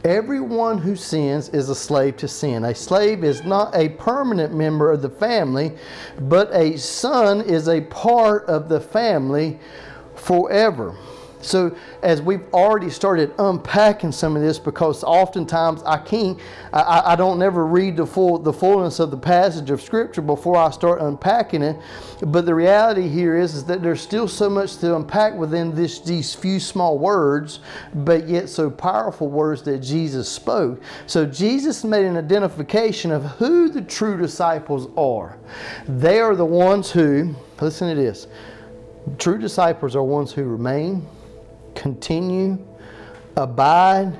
Everyone 0.05 0.77
who 0.77 0.95
sins 0.95 1.49
is 1.49 1.67
a 1.67 1.75
slave 1.75 2.15
to 2.17 2.27
sin. 2.27 2.63
A 2.63 2.75
slave 2.75 3.23
is 3.23 3.43
not 3.43 3.75
a 3.75 3.89
permanent 3.89 4.53
member 4.53 4.91
of 4.91 5.01
the 5.01 5.09
family, 5.09 5.75
but 6.19 6.53
a 6.53 6.77
son 6.77 7.41
is 7.41 7.67
a 7.67 7.81
part 7.81 8.45
of 8.45 8.69
the 8.69 8.79
family 8.79 9.59
forever. 10.15 10.95
So, 11.45 11.75
as 12.01 12.21
we've 12.21 12.43
already 12.53 12.89
started 12.89 13.33
unpacking 13.37 14.11
some 14.11 14.35
of 14.35 14.41
this, 14.41 14.59
because 14.59 15.03
oftentimes 15.03 15.83
I 15.83 15.97
can't, 15.97 16.39
I, 16.73 17.13
I 17.13 17.15
don't 17.15 17.39
never 17.39 17.65
read 17.65 17.97
the 17.97 18.05
full 18.05 18.37
the 18.39 18.53
fullness 18.53 18.99
of 18.99 19.11
the 19.11 19.17
passage 19.17 19.69
of 19.69 19.81
Scripture 19.81 20.21
before 20.21 20.57
I 20.57 20.71
start 20.71 21.01
unpacking 21.01 21.61
it. 21.61 21.77
But 22.21 22.45
the 22.45 22.55
reality 22.55 23.07
here 23.07 23.37
is, 23.37 23.55
is 23.55 23.65
that 23.65 23.81
there's 23.81 24.01
still 24.01 24.27
so 24.27 24.49
much 24.49 24.77
to 24.77 24.95
unpack 24.95 25.35
within 25.35 25.75
this 25.75 25.99
these 25.99 26.33
few 26.33 26.59
small 26.59 26.97
words, 26.97 27.59
but 27.93 28.27
yet 28.27 28.49
so 28.49 28.69
powerful 28.69 29.29
words 29.29 29.61
that 29.63 29.79
Jesus 29.79 30.27
spoke. 30.27 30.81
So 31.07 31.25
Jesus 31.25 31.83
made 31.83 32.05
an 32.05 32.17
identification 32.17 33.11
of 33.11 33.23
who 33.23 33.69
the 33.69 33.81
true 33.81 34.17
disciples 34.17 34.87
are. 34.97 35.37
They 35.87 36.19
are 36.19 36.35
the 36.35 36.45
ones 36.45 36.91
who, 36.91 37.35
listen 37.59 37.89
to 37.89 37.95
this. 37.95 38.27
True 39.17 39.37
disciples 39.37 39.95
are 39.95 40.03
ones 40.03 40.31
who 40.31 40.43
remain, 40.45 41.05
continue, 41.75 42.57
abide, 43.35 44.17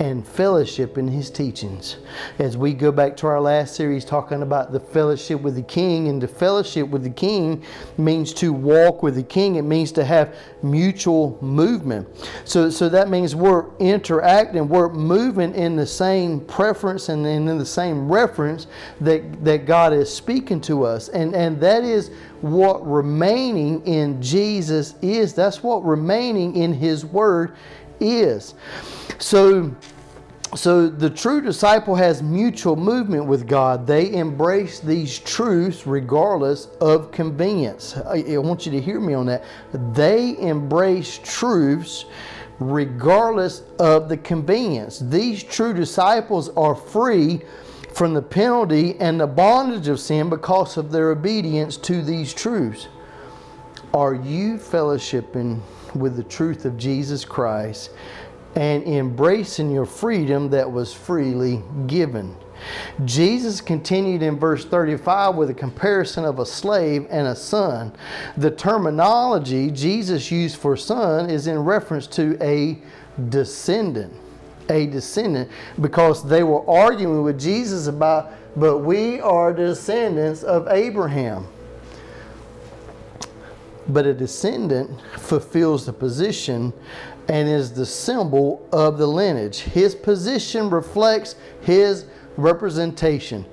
and 0.00 0.26
fellowship 0.26 0.96
in 0.96 1.08
his 1.08 1.30
teachings. 1.30 1.96
As 2.38 2.56
we 2.56 2.72
go 2.72 2.92
back 2.92 3.16
to 3.18 3.26
our 3.26 3.40
last 3.40 3.74
series 3.74 4.04
talking 4.04 4.42
about 4.42 4.70
the 4.70 4.78
fellowship 4.78 5.40
with 5.40 5.56
the 5.56 5.62
king, 5.62 6.08
and 6.08 6.22
the 6.22 6.28
fellowship 6.28 6.88
with 6.88 7.02
the 7.02 7.10
king 7.10 7.64
means 7.96 8.32
to 8.34 8.52
walk 8.52 9.02
with 9.02 9.16
the 9.16 9.22
king, 9.22 9.56
it 9.56 9.62
means 9.62 9.90
to 9.92 10.04
have 10.04 10.36
mutual 10.62 11.36
movement. 11.40 12.06
So, 12.44 12.70
so 12.70 12.88
that 12.88 13.08
means 13.08 13.34
we're 13.34 13.76
interacting, 13.78 14.68
we're 14.68 14.92
moving 14.92 15.54
in 15.54 15.74
the 15.74 15.86
same 15.86 16.40
preference 16.40 17.08
and 17.08 17.26
in 17.26 17.46
the 17.58 17.66
same 17.66 18.10
reference 18.10 18.68
that, 19.00 19.44
that 19.44 19.66
God 19.66 19.92
is 19.92 20.14
speaking 20.14 20.60
to 20.62 20.84
us. 20.84 21.08
And, 21.08 21.34
and 21.34 21.60
that 21.60 21.82
is 21.82 22.10
what 22.40 22.86
remaining 22.86 23.84
in 23.86 24.20
Jesus 24.22 24.94
is. 25.02 25.34
That's 25.34 25.62
what 25.62 25.84
remaining 25.84 26.56
in 26.56 26.72
His 26.72 27.04
Word 27.04 27.56
is. 28.00 28.54
So, 29.18 29.74
so 30.54 30.88
the 30.88 31.10
true 31.10 31.40
disciple 31.40 31.94
has 31.94 32.22
mutual 32.22 32.76
movement 32.76 33.26
with 33.26 33.46
God. 33.46 33.86
They 33.86 34.14
embrace 34.14 34.80
these 34.80 35.18
truths 35.18 35.86
regardless 35.86 36.66
of 36.80 37.10
convenience. 37.10 37.96
I, 37.96 38.38
want 38.38 38.64
you 38.64 38.72
to 38.72 38.80
hear 38.80 39.00
me 39.00 39.14
on 39.14 39.26
that. 39.26 39.44
They 39.94 40.38
embrace 40.38 41.18
truths 41.22 42.06
regardless 42.60 43.62
of 43.78 44.08
the 44.08 44.16
convenience. 44.16 44.98
These 44.98 45.44
true 45.44 45.72
disciples 45.72 46.48
are 46.50 46.74
free 46.74 47.42
from 47.98 48.14
the 48.14 48.22
penalty 48.22 48.94
and 49.00 49.18
the 49.18 49.26
bondage 49.26 49.88
of 49.88 49.98
sin 49.98 50.30
because 50.30 50.76
of 50.76 50.92
their 50.92 51.10
obedience 51.10 51.76
to 51.76 52.00
these 52.00 52.32
truths. 52.32 52.86
Are 53.92 54.14
you 54.14 54.54
fellowshipping 54.54 55.58
with 55.96 56.14
the 56.14 56.22
truth 56.22 56.64
of 56.64 56.76
Jesus 56.76 57.24
Christ 57.24 57.90
and 58.54 58.84
embracing 58.84 59.72
your 59.72 59.84
freedom 59.84 60.48
that 60.50 60.70
was 60.70 60.94
freely 60.94 61.60
given? 61.88 62.36
Jesus 63.04 63.60
continued 63.60 64.22
in 64.22 64.38
verse 64.38 64.64
35 64.64 65.34
with 65.34 65.50
a 65.50 65.54
comparison 65.54 66.24
of 66.24 66.38
a 66.38 66.46
slave 66.46 67.04
and 67.10 67.26
a 67.26 67.34
son. 67.34 67.92
The 68.36 68.52
terminology 68.52 69.72
Jesus 69.72 70.30
used 70.30 70.56
for 70.58 70.76
son 70.76 71.28
is 71.28 71.48
in 71.48 71.58
reference 71.58 72.06
to 72.08 72.38
a 72.40 72.78
descendant 73.28 74.14
a 74.70 74.86
descendant 74.86 75.50
because 75.80 76.26
they 76.26 76.42
were 76.42 76.68
arguing 76.68 77.22
with 77.22 77.40
Jesus 77.40 77.86
about, 77.86 78.32
but 78.56 78.78
we 78.78 79.20
are 79.20 79.52
descendants 79.52 80.42
of 80.42 80.68
Abraham. 80.68 81.46
but 83.88 84.06
a 84.06 84.12
descendant 84.12 85.00
fulfills 85.16 85.86
the 85.86 85.92
position 85.92 86.72
and 87.28 87.48
is 87.48 87.72
the 87.72 87.86
symbol 87.86 88.66
of 88.72 88.98
the 88.98 89.06
lineage. 89.06 89.60
His 89.60 89.94
position 89.94 90.70
reflects 90.70 91.36
his 91.62 92.06
representation. 92.36 93.44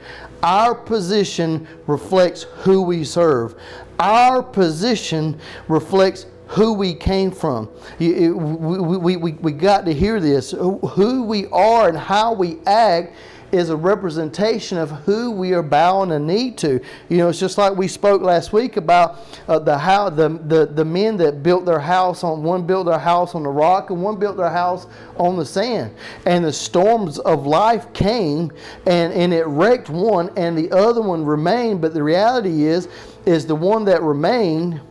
Our 0.44 0.76
position 0.76 1.68
reflects 1.88 2.44
who 2.44 2.82
we 2.82 3.04
serve. 3.04 3.56
Our 4.00 4.44
position 4.44 5.40
reflects 5.68 6.26
who 6.48 6.74
we 6.74 6.94
came 6.94 7.32
from. 7.32 7.70
We, 8.00 8.30
we, 8.30 9.18
we, 9.18 9.32
we 9.34 9.52
got 9.52 9.86
to 9.86 9.94
hear 9.94 10.20
this. 10.20 10.52
Who 10.52 11.24
we 11.24 11.48
are 11.48 11.90
and 11.90 11.98
how 11.98 12.34
we 12.34 12.60
act 12.66 13.14
is 13.52 13.70
a 13.70 13.76
representation 13.76 14.78
of 14.78 14.92
who 14.92 15.32
we 15.32 15.54
are 15.54 15.64
bowing 15.64 16.12
a 16.12 16.20
knee 16.20 16.52
to. 16.52 16.80
You 17.10 17.18
know, 17.18 17.30
it's 17.30 17.40
just 17.40 17.58
like 17.58 17.76
we 17.76 17.88
spoke 17.88 18.22
last 18.22 18.52
week 18.54 18.78
about 18.78 19.20
uh, 19.48 19.60
the 19.60 19.78
how 19.78 20.10
the, 20.10 20.30
the 20.30 20.66
the 20.66 20.84
men 20.84 21.18
that 21.18 21.44
built 21.44 21.66
their 21.66 21.80
house 21.80 22.24
on 22.24 22.44
one 22.44 22.66
built 22.66 22.88
their 22.88 23.00
house 23.00 23.36
on 23.36 23.44
the 23.44 23.50
rock 23.50 23.90
and 23.92 24.02
one 24.02 24.20
built 24.20 24.38
their 24.38 24.50
house 24.50 24.88
on 25.18 25.38
the 25.38 25.46
sand. 25.46 25.94
And 26.26 26.44
the 26.44 26.54
storms 26.54 27.20
of 27.20 27.46
life 27.46 27.92
came 27.94 28.52
and, 28.86 29.14
and 29.14 29.34
it 29.34 29.46
wrecked 29.46 29.90
one 29.90 30.32
and 30.36 30.58
the 30.58 30.72
other 30.72 31.02
one 31.02 31.24
remained. 31.26 31.82
But 31.82 31.94
the 31.94 32.04
reality 32.04 32.64
is, 32.64 32.88
is 33.26 33.46
the 33.46 33.56
one 33.56 33.86
that 33.86 34.02
remained 34.02 34.82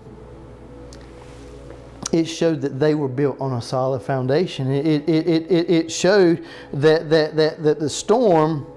it 2.14 2.26
showed 2.26 2.60
that 2.60 2.78
they 2.78 2.94
were 2.94 3.08
built 3.08 3.40
on 3.40 3.54
a 3.54 3.60
solid 3.60 4.00
foundation. 4.00 4.70
It, 4.70 4.86
it, 5.08 5.08
it, 5.08 5.70
it, 5.70 5.92
showed 5.92 6.44
that, 6.72 7.10
that, 7.10 7.34
that, 7.34 7.62
that 7.64 7.80
the 7.80 7.90
storm 7.90 8.68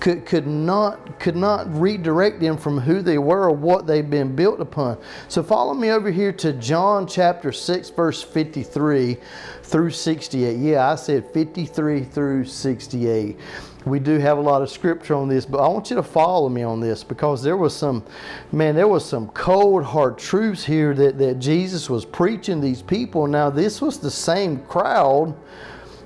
could, 0.00 0.24
could, 0.24 0.46
not, 0.46 1.20
could 1.20 1.36
not 1.36 1.70
redirect 1.78 2.40
them 2.40 2.56
from 2.56 2.80
who 2.80 3.02
they 3.02 3.18
were 3.18 3.50
or 3.50 3.52
what 3.52 3.86
they've 3.86 4.08
been 4.08 4.34
built 4.34 4.60
upon. 4.60 4.96
So 5.28 5.42
follow 5.42 5.74
me 5.74 5.90
over 5.90 6.10
here 6.10 6.32
to 6.32 6.54
John 6.54 7.06
chapter 7.06 7.52
6, 7.52 7.90
verse 7.90 8.22
53 8.22 9.18
through 9.62 9.90
68. 9.90 10.56
Yeah, 10.56 10.90
I 10.90 10.94
said 10.94 11.30
53 11.34 12.04
through 12.04 12.46
68 12.46 13.38
we 13.84 13.98
do 13.98 14.18
have 14.18 14.38
a 14.38 14.40
lot 14.40 14.62
of 14.62 14.70
scripture 14.70 15.14
on 15.14 15.28
this, 15.28 15.44
but 15.44 15.58
I 15.58 15.68
want 15.68 15.90
you 15.90 15.96
to 15.96 16.02
follow 16.02 16.48
me 16.48 16.62
on 16.62 16.80
this 16.80 17.04
because 17.04 17.42
there 17.42 17.56
was 17.56 17.76
some, 17.76 18.04
man, 18.50 18.74
there 18.74 18.88
was 18.88 19.04
some 19.04 19.28
cold, 19.28 19.84
hard 19.84 20.16
truths 20.16 20.64
here 20.64 20.94
that, 20.94 21.18
that 21.18 21.38
Jesus 21.38 21.90
was 21.90 22.04
preaching 22.04 22.60
these 22.60 22.80
people. 22.80 23.26
Now, 23.26 23.50
this 23.50 23.82
was 23.82 23.98
the 23.98 24.10
same 24.10 24.60
crowd. 24.60 25.36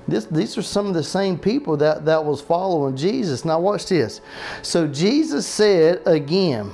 This, 0.07 0.25
these 0.25 0.57
are 0.57 0.61
some 0.61 0.87
of 0.87 0.93
the 0.93 1.03
same 1.03 1.37
people 1.37 1.77
that, 1.77 2.03
that 2.05 2.23
was 2.23 2.41
following 2.41 2.97
Jesus. 2.97 3.45
Now, 3.45 3.59
watch 3.59 3.85
this. 3.87 4.21
So, 4.61 4.87
Jesus 4.87 5.47
said 5.47 6.01
again, 6.05 6.71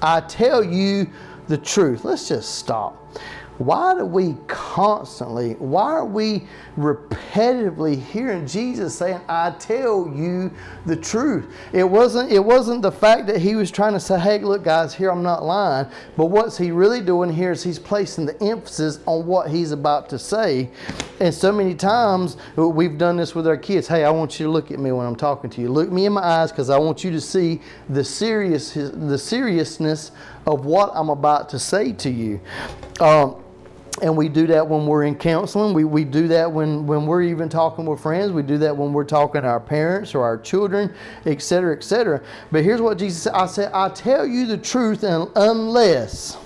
I 0.00 0.20
tell 0.20 0.64
you 0.64 1.10
the 1.48 1.58
truth. 1.58 2.04
Let's 2.04 2.28
just 2.28 2.54
stop. 2.54 2.94
Why 3.58 3.94
do 3.96 4.04
we 4.04 4.36
constantly, 4.46 5.54
why 5.54 5.90
are 5.90 6.04
we 6.04 6.46
repetitively 6.78 8.00
hearing 8.00 8.46
Jesus 8.46 8.96
saying, 8.96 9.20
I 9.28 9.50
tell 9.50 10.10
you 10.14 10.52
the 10.86 10.94
truth? 10.94 11.52
It 11.72 11.84
wasn't, 11.84 12.30
it 12.30 12.38
wasn't 12.38 12.82
the 12.82 12.92
fact 12.92 13.26
that 13.26 13.40
he 13.40 13.56
was 13.56 13.70
trying 13.70 13.94
to 13.94 14.00
say, 14.00 14.18
hey, 14.18 14.38
look, 14.38 14.62
guys, 14.62 14.94
here 14.94 15.10
I'm 15.10 15.22
not 15.22 15.44
lying. 15.44 15.88
But 16.16 16.26
what's 16.26 16.56
he 16.56 16.70
really 16.70 17.00
doing 17.00 17.30
here 17.30 17.50
is 17.50 17.62
he's 17.62 17.78
placing 17.78 18.26
the 18.26 18.42
emphasis 18.42 19.00
on 19.06 19.26
what 19.26 19.50
he's 19.50 19.72
about 19.72 20.08
to 20.10 20.18
say. 20.18 20.70
And 21.20 21.34
so 21.34 21.50
many 21.50 21.74
times 21.74 22.36
we've 22.56 22.96
done 22.96 23.16
this 23.16 23.34
with 23.34 23.48
our 23.48 23.56
kids. 23.56 23.88
Hey, 23.88 24.04
I 24.04 24.10
want 24.10 24.38
you 24.38 24.46
to 24.46 24.52
look 24.52 24.70
at 24.70 24.78
me 24.78 24.92
when 24.92 25.04
I'm 25.04 25.16
talking 25.16 25.50
to 25.50 25.60
you. 25.60 25.68
Look 25.68 25.90
me 25.90 26.06
in 26.06 26.12
my 26.12 26.22
eyes 26.22 26.52
because 26.52 26.70
I 26.70 26.78
want 26.78 27.02
you 27.02 27.10
to 27.10 27.20
see 27.20 27.60
the 27.88 28.04
serious 28.04 28.74
the 28.74 29.18
seriousness 29.18 30.12
of 30.46 30.64
what 30.64 30.92
I'm 30.94 31.10
about 31.10 31.48
to 31.50 31.58
say 31.58 31.92
to 31.92 32.10
you. 32.10 32.40
Um, 33.00 33.42
and 34.02 34.16
we 34.16 34.28
do 34.28 34.46
that 34.48 34.66
when 34.66 34.86
we're 34.86 35.04
in 35.04 35.16
counseling. 35.16 35.74
We, 35.74 35.84
we 35.84 36.04
do 36.04 36.28
that 36.28 36.50
when, 36.50 36.86
when 36.86 37.06
we're 37.06 37.22
even 37.22 37.48
talking 37.48 37.84
with 37.84 38.00
friends. 38.00 38.32
We 38.32 38.42
do 38.42 38.58
that 38.58 38.76
when 38.76 38.92
we're 38.92 39.04
talking 39.04 39.42
to 39.42 39.48
our 39.48 39.60
parents 39.60 40.14
or 40.14 40.22
our 40.22 40.38
children, 40.38 40.94
etc., 41.26 41.76
etc. 41.76 42.22
But 42.52 42.64
here's 42.64 42.80
what 42.80 42.98
Jesus 42.98 43.22
said 43.22 43.32
I 43.34 43.46
said, 43.46 43.72
I 43.72 43.88
tell 43.88 44.26
you 44.26 44.46
the 44.46 44.58
truth, 44.58 45.02
and 45.02 45.28
unless. 45.34 46.36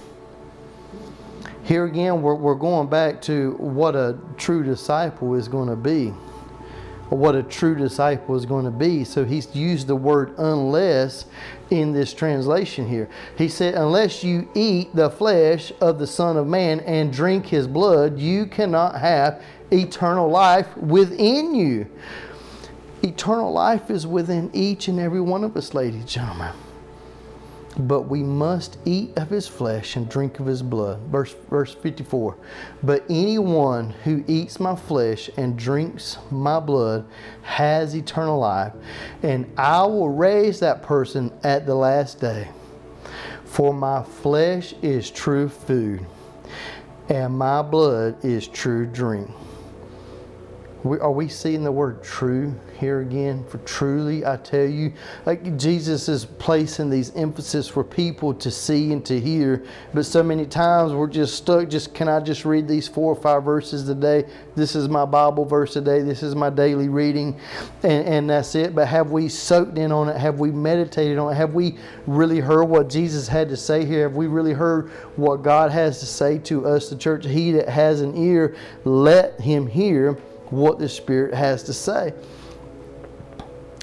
Here 1.64 1.84
again, 1.84 2.22
we're, 2.22 2.34
we're 2.34 2.56
going 2.56 2.88
back 2.88 3.22
to 3.22 3.52
what 3.52 3.94
a 3.94 4.18
true 4.36 4.64
disciple 4.64 5.34
is 5.34 5.46
going 5.46 5.68
to 5.68 5.76
be 5.76 6.12
what 7.16 7.34
a 7.34 7.42
true 7.42 7.74
disciple 7.74 8.36
is 8.36 8.46
going 8.46 8.64
to 8.64 8.70
be. 8.70 9.04
So 9.04 9.24
he's 9.24 9.54
used 9.54 9.86
the 9.86 9.96
word 9.96 10.34
unless 10.38 11.26
in 11.72 11.92
this 11.92 12.12
translation 12.12 12.86
here. 12.86 13.08
He 13.36 13.48
said, 13.48 13.74
Unless 13.74 14.22
you 14.22 14.48
eat 14.54 14.94
the 14.94 15.10
flesh 15.10 15.72
of 15.80 15.98
the 15.98 16.06
Son 16.06 16.36
of 16.36 16.46
Man 16.46 16.80
and 16.80 17.12
drink 17.12 17.46
his 17.46 17.66
blood, 17.66 18.18
you 18.18 18.46
cannot 18.46 19.00
have 19.00 19.42
eternal 19.70 20.28
life 20.28 20.76
within 20.76 21.54
you. 21.54 21.86
Eternal 23.02 23.52
life 23.52 23.90
is 23.90 24.06
within 24.06 24.50
each 24.52 24.86
and 24.86 25.00
every 25.00 25.20
one 25.20 25.42
of 25.42 25.56
us, 25.56 25.74
ladies 25.74 26.00
and 26.00 26.08
gentlemen 26.08 26.52
but 27.78 28.02
we 28.02 28.22
must 28.22 28.78
eat 28.84 29.16
of 29.16 29.30
his 29.30 29.48
flesh 29.48 29.96
and 29.96 30.08
drink 30.08 30.40
of 30.40 30.46
his 30.46 30.62
blood. 30.62 31.00
Verse, 31.08 31.34
verse 31.48 31.74
54. 31.74 32.36
But 32.82 33.04
anyone 33.08 33.90
who 34.04 34.24
eats 34.26 34.60
my 34.60 34.76
flesh 34.76 35.30
and 35.36 35.56
drinks 35.56 36.18
my 36.30 36.60
blood 36.60 37.06
has 37.42 37.94
eternal 37.94 38.38
life, 38.38 38.72
and 39.22 39.50
I 39.56 39.82
will 39.86 40.10
raise 40.10 40.60
that 40.60 40.82
person 40.82 41.32
at 41.42 41.66
the 41.66 41.74
last 41.74 42.20
day. 42.20 42.48
For 43.44 43.72
my 43.74 44.02
flesh 44.02 44.74
is 44.82 45.10
true 45.10 45.48
food, 45.48 46.06
and 47.08 47.36
my 47.36 47.62
blood 47.62 48.24
is 48.24 48.48
true 48.48 48.86
drink. 48.86 49.30
Are 50.84 51.12
we 51.12 51.28
seeing 51.28 51.62
the 51.62 51.70
word 51.70 52.02
true 52.02 52.58
here 52.80 53.02
again? 53.02 53.44
For 53.44 53.58
truly, 53.58 54.26
I 54.26 54.36
tell 54.36 54.66
you, 54.66 54.92
like 55.26 55.56
Jesus 55.56 56.08
is 56.08 56.24
placing 56.24 56.90
these 56.90 57.14
emphasis 57.14 57.68
for 57.68 57.84
people 57.84 58.34
to 58.34 58.50
see 58.50 58.92
and 58.92 59.04
to 59.06 59.20
hear. 59.20 59.64
But 59.94 60.06
so 60.06 60.24
many 60.24 60.44
times 60.44 60.92
we're 60.92 61.06
just 61.06 61.36
stuck. 61.36 61.68
Just 61.68 61.94
can 61.94 62.08
I 62.08 62.18
just 62.18 62.44
read 62.44 62.66
these 62.66 62.88
four 62.88 63.12
or 63.12 63.20
five 63.20 63.44
verses 63.44 63.84
today? 63.84 64.24
This 64.56 64.74
is 64.74 64.88
my 64.88 65.04
Bible 65.04 65.44
verse 65.44 65.72
today. 65.72 66.02
This 66.02 66.24
is 66.24 66.34
my 66.34 66.50
daily 66.50 66.88
reading, 66.88 67.38
and, 67.84 68.04
and 68.04 68.30
that's 68.30 68.56
it. 68.56 68.74
But 68.74 68.88
have 68.88 69.12
we 69.12 69.28
soaked 69.28 69.78
in 69.78 69.92
on 69.92 70.08
it? 70.08 70.16
Have 70.16 70.40
we 70.40 70.50
meditated 70.50 71.16
on 71.16 71.32
it? 71.32 71.36
Have 71.36 71.54
we 71.54 71.76
really 72.08 72.40
heard 72.40 72.64
what 72.64 72.88
Jesus 72.88 73.28
had 73.28 73.48
to 73.50 73.56
say 73.56 73.84
here? 73.84 74.02
Have 74.02 74.16
we 74.16 74.26
really 74.26 74.52
heard 74.52 74.90
what 75.14 75.44
God 75.44 75.70
has 75.70 76.00
to 76.00 76.06
say 76.06 76.38
to 76.38 76.66
us, 76.66 76.90
the 76.90 76.96
church? 76.96 77.24
He 77.24 77.52
that 77.52 77.68
has 77.68 78.00
an 78.00 78.16
ear, 78.16 78.56
let 78.84 79.40
him 79.40 79.68
hear 79.68 80.18
what 80.52 80.78
the 80.78 80.88
Spirit 80.88 81.34
has 81.34 81.62
to 81.64 81.72
say. 81.72 82.12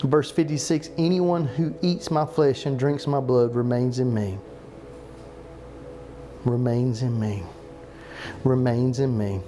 Verse 0.04 0.32
56 0.32 0.92
Anyone 0.98 1.46
who 1.46 1.76
eats 1.82 2.10
my 2.10 2.26
flesh 2.26 2.66
and 2.66 2.80
drinks 2.80 3.08
my 3.08 3.20
blood 3.20 3.56
remains 3.56 4.00
in 4.00 4.14
me. 4.14 4.38
Remains 6.46 7.02
in 7.02 7.20
me. 7.20 7.44
Remains 8.44 9.00
in 9.00 9.18
me. 9.18 9.42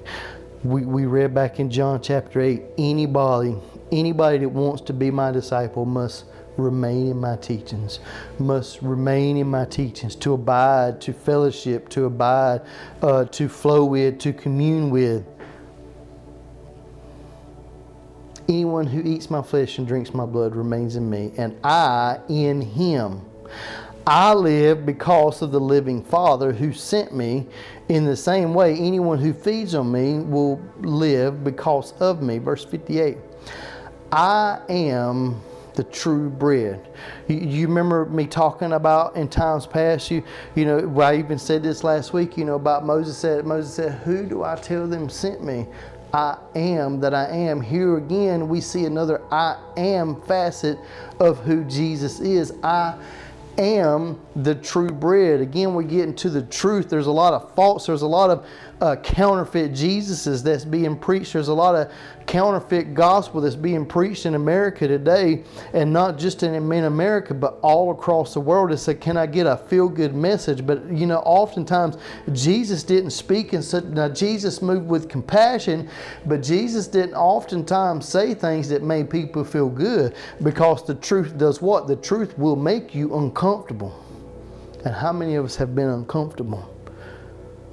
We, 0.64 0.86
we 0.86 1.06
read 1.06 1.34
back 1.34 1.60
in 1.60 1.70
John 1.72 2.02
chapter 2.02 2.42
8 2.42 2.62
anybody, 2.78 3.56
anybody 3.92 4.40
that 4.40 4.50
wants 4.50 4.82
to 4.84 4.94
be 4.94 5.10
my 5.10 5.32
disciple 5.32 5.86
must 5.86 6.26
remain 6.58 7.08
in 7.08 7.20
my 7.20 7.38
teachings, 7.38 8.00
must 8.38 8.82
remain 8.82 9.38
in 9.38 9.48
my 9.48 9.66
teachings, 9.66 10.16
to 10.18 10.34
abide, 10.34 11.02
to 11.02 11.14
fellowship, 11.14 11.90
to 11.90 12.06
abide, 12.06 12.62
uh, 13.02 13.26
to 13.26 13.48
flow 13.48 13.86
with, 13.86 14.20
to 14.20 14.34
commune 14.34 14.90
with. 14.90 15.26
Anyone 18.52 18.86
who 18.86 19.02
eats 19.10 19.30
my 19.30 19.42
flesh 19.42 19.78
and 19.78 19.88
drinks 19.88 20.14
my 20.14 20.26
blood 20.26 20.58
remains 20.58 20.98
in 20.98 21.10
me, 21.10 21.32
and 21.38 21.58
I 21.64 22.20
in 22.28 22.60
him. 22.60 23.22
I 24.06 24.34
live 24.34 24.86
because 24.86 25.42
of 25.42 25.54
the 25.54 25.60
living 25.62 26.04
Father 26.04 26.52
who 26.52 26.74
sent 26.74 27.16
me. 27.16 27.48
In 27.88 28.04
the 28.04 28.18
same 28.18 28.54
way, 28.54 28.76
anyone 28.76 29.20
who 29.20 29.32
feeds 29.32 29.74
on 29.74 29.90
me 29.90 30.20
will 30.20 30.62
live 30.82 31.46
because 31.46 31.94
of 32.02 32.22
me. 32.22 32.40
Verse 32.40 32.66
58. 32.66 33.20
I 34.12 34.60
am 34.68 35.42
the 35.76 35.84
true 35.86 36.30
bread. 36.30 36.90
You, 37.30 37.68
remember 37.68 38.06
me 38.06 38.28
talking 38.28 38.74
about 38.74 39.16
in 39.16 39.30
times 39.30 39.66
past, 39.66 40.12
you 40.12 40.24
you 40.56 40.66
know, 40.66 41.00
I 41.00 41.16
even 41.18 41.40
said 41.40 41.64
this 41.64 41.86
last 41.86 42.12
week, 42.12 42.38
you 42.38 42.44
know, 42.44 42.56
about 42.56 42.86
Moses 42.86 43.18
said, 43.18 43.46
Moses 43.46 43.74
said, 43.74 43.94
Who 44.00 44.26
do 44.26 44.44
I 44.44 44.56
tell 44.56 44.88
them 44.88 45.08
sent 45.08 45.42
me? 45.42 45.68
I 46.14 46.38
am 46.56 47.00
that 47.00 47.14
I 47.14 47.28
am. 47.28 47.62
Here 47.62 47.98
again, 47.98 48.50
we 48.50 48.62
see 48.62 48.86
another 48.86 49.22
I 49.32 49.58
am 49.78 50.22
facet 50.22 50.78
of 51.20 51.40
who 51.40 51.64
Jesus 51.64 52.20
is. 52.20 52.54
I 52.64 52.98
am 53.58 54.20
the 54.36 54.56
true 54.56 54.90
bread. 54.92 55.42
Again, 55.42 55.74
we're 55.74 55.84
getting 55.84 56.16
to 56.16 56.30
the 56.30 56.42
truth. 56.44 56.90
There's 56.90 57.08
a 57.08 57.12
lot 57.12 57.34
of 57.34 57.54
false, 57.56 57.86
there's 57.86 58.02
a 58.02 58.08
lot 58.08 58.30
of 58.30 58.46
uh, 58.82 58.96
counterfeit 58.98 59.72
Jesuses 59.72 60.44
that's 60.44 60.66
being 60.66 60.98
preached. 60.98 61.34
There's 61.34 61.50
a 61.50 61.54
lot 61.54 61.76
of 61.76 61.92
counterfeit 62.26 62.96
gospel 62.96 63.40
that's 63.40 63.56
being 63.56 63.86
preached 63.86 64.26
in 64.26 64.34
America 64.34 64.88
today, 64.88 65.44
and 65.74 65.94
not 65.94 66.18
just 66.18 66.42
in, 66.42 66.56
in 66.56 66.84
America, 66.86 67.36
but 67.36 67.60
all 67.62 67.92
across 67.92 68.34
the 68.34 68.40
world. 68.40 68.72
It's 68.72 68.88
like, 68.88 69.00
can 69.00 69.18
I 69.18 69.28
get 69.28 69.46
a 69.46 69.56
feel 69.56 69.88
good 69.88 70.16
message? 70.16 70.66
But 70.66 70.92
you 70.92 71.06
know, 71.06 71.20
oftentimes 71.20 71.98
Jesus 72.34 72.82
didn't 72.82 73.12
speak 73.12 73.54
in 73.54 73.62
such. 73.62 73.84
Now 73.86 74.10
Jesus 74.10 74.64
moved 74.64 74.88
with 74.88 75.08
compassion, 75.08 75.88
but 76.26 76.42
Jesus 76.42 76.88
didn't 76.88 77.16
oftentimes 77.16 78.08
say 78.08 78.34
things 78.34 78.68
that 78.70 78.82
made 78.82 79.12
people 79.12 79.44
feel 79.44 79.70
good 79.70 80.16
because 80.42 80.84
the 80.86 80.96
truth 80.96 81.38
does 81.38 81.62
what? 81.62 81.88
The 81.88 81.98
truth 81.98 82.36
will 82.38 82.56
make 82.56 82.96
you 82.96 83.16
uncomfortable. 83.16 84.04
And 84.84 84.96
how 84.96 85.14
many 85.14 85.36
of 85.36 85.46
us 85.46 85.56
have 85.58 85.76
been 85.76 85.90
uncomfortable? 85.90 86.81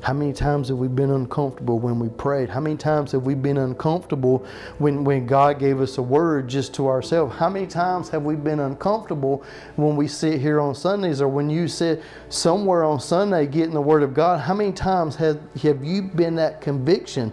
How 0.00 0.12
many 0.12 0.32
times 0.32 0.68
have 0.68 0.78
we 0.78 0.86
been 0.86 1.10
uncomfortable 1.10 1.78
when 1.78 1.98
we 1.98 2.08
prayed? 2.08 2.48
How 2.48 2.60
many 2.60 2.76
times 2.76 3.12
have 3.12 3.24
we 3.24 3.34
been 3.34 3.58
uncomfortable 3.58 4.46
when, 4.78 5.02
when 5.02 5.26
God 5.26 5.58
gave 5.58 5.80
us 5.80 5.98
a 5.98 6.02
word 6.02 6.48
just 6.48 6.72
to 6.74 6.86
ourselves? 6.86 7.36
How 7.36 7.48
many 7.48 7.66
times 7.66 8.08
have 8.10 8.22
we 8.22 8.36
been 8.36 8.60
uncomfortable 8.60 9.42
when 9.76 9.96
we 9.96 10.06
sit 10.06 10.40
here 10.40 10.60
on 10.60 10.74
Sundays 10.74 11.20
or 11.20 11.28
when 11.28 11.50
you 11.50 11.66
sit 11.66 12.02
somewhere 12.28 12.84
on 12.84 13.00
Sunday 13.00 13.46
getting 13.46 13.74
the 13.74 13.82
word 13.82 14.04
of 14.04 14.14
God? 14.14 14.40
How 14.40 14.54
many 14.54 14.72
times 14.72 15.16
have, 15.16 15.40
have 15.62 15.84
you 15.84 16.02
been 16.02 16.36
that 16.36 16.60
conviction? 16.60 17.32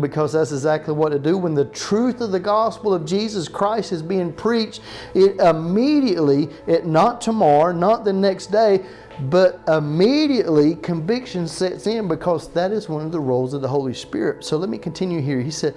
Because 0.00 0.32
that's 0.32 0.52
exactly 0.52 0.94
what 0.94 1.10
to 1.10 1.18
do. 1.18 1.36
When 1.36 1.54
the 1.54 1.66
truth 1.66 2.22
of 2.22 2.32
the 2.32 2.40
gospel 2.40 2.94
of 2.94 3.04
Jesus 3.04 3.46
Christ 3.46 3.92
is 3.92 4.02
being 4.02 4.32
preached, 4.32 4.80
it 5.14 5.38
immediately, 5.38 6.48
it 6.66 6.86
not 6.86 7.20
tomorrow, 7.20 7.72
not 7.72 8.04
the 8.04 8.12
next 8.12 8.46
day, 8.46 8.84
but 9.20 9.60
immediately 9.68 10.74
conviction 10.76 11.48
sets 11.48 11.86
in 11.86 12.08
because 12.08 12.48
that 12.52 12.72
is 12.72 12.88
one 12.88 13.04
of 13.04 13.12
the 13.12 13.20
roles 13.20 13.54
of 13.54 13.62
the 13.62 13.68
Holy 13.68 13.94
Spirit. 13.94 14.44
So 14.44 14.56
let 14.56 14.68
me 14.68 14.78
continue 14.78 15.20
here. 15.20 15.40
He 15.40 15.50
said, 15.50 15.74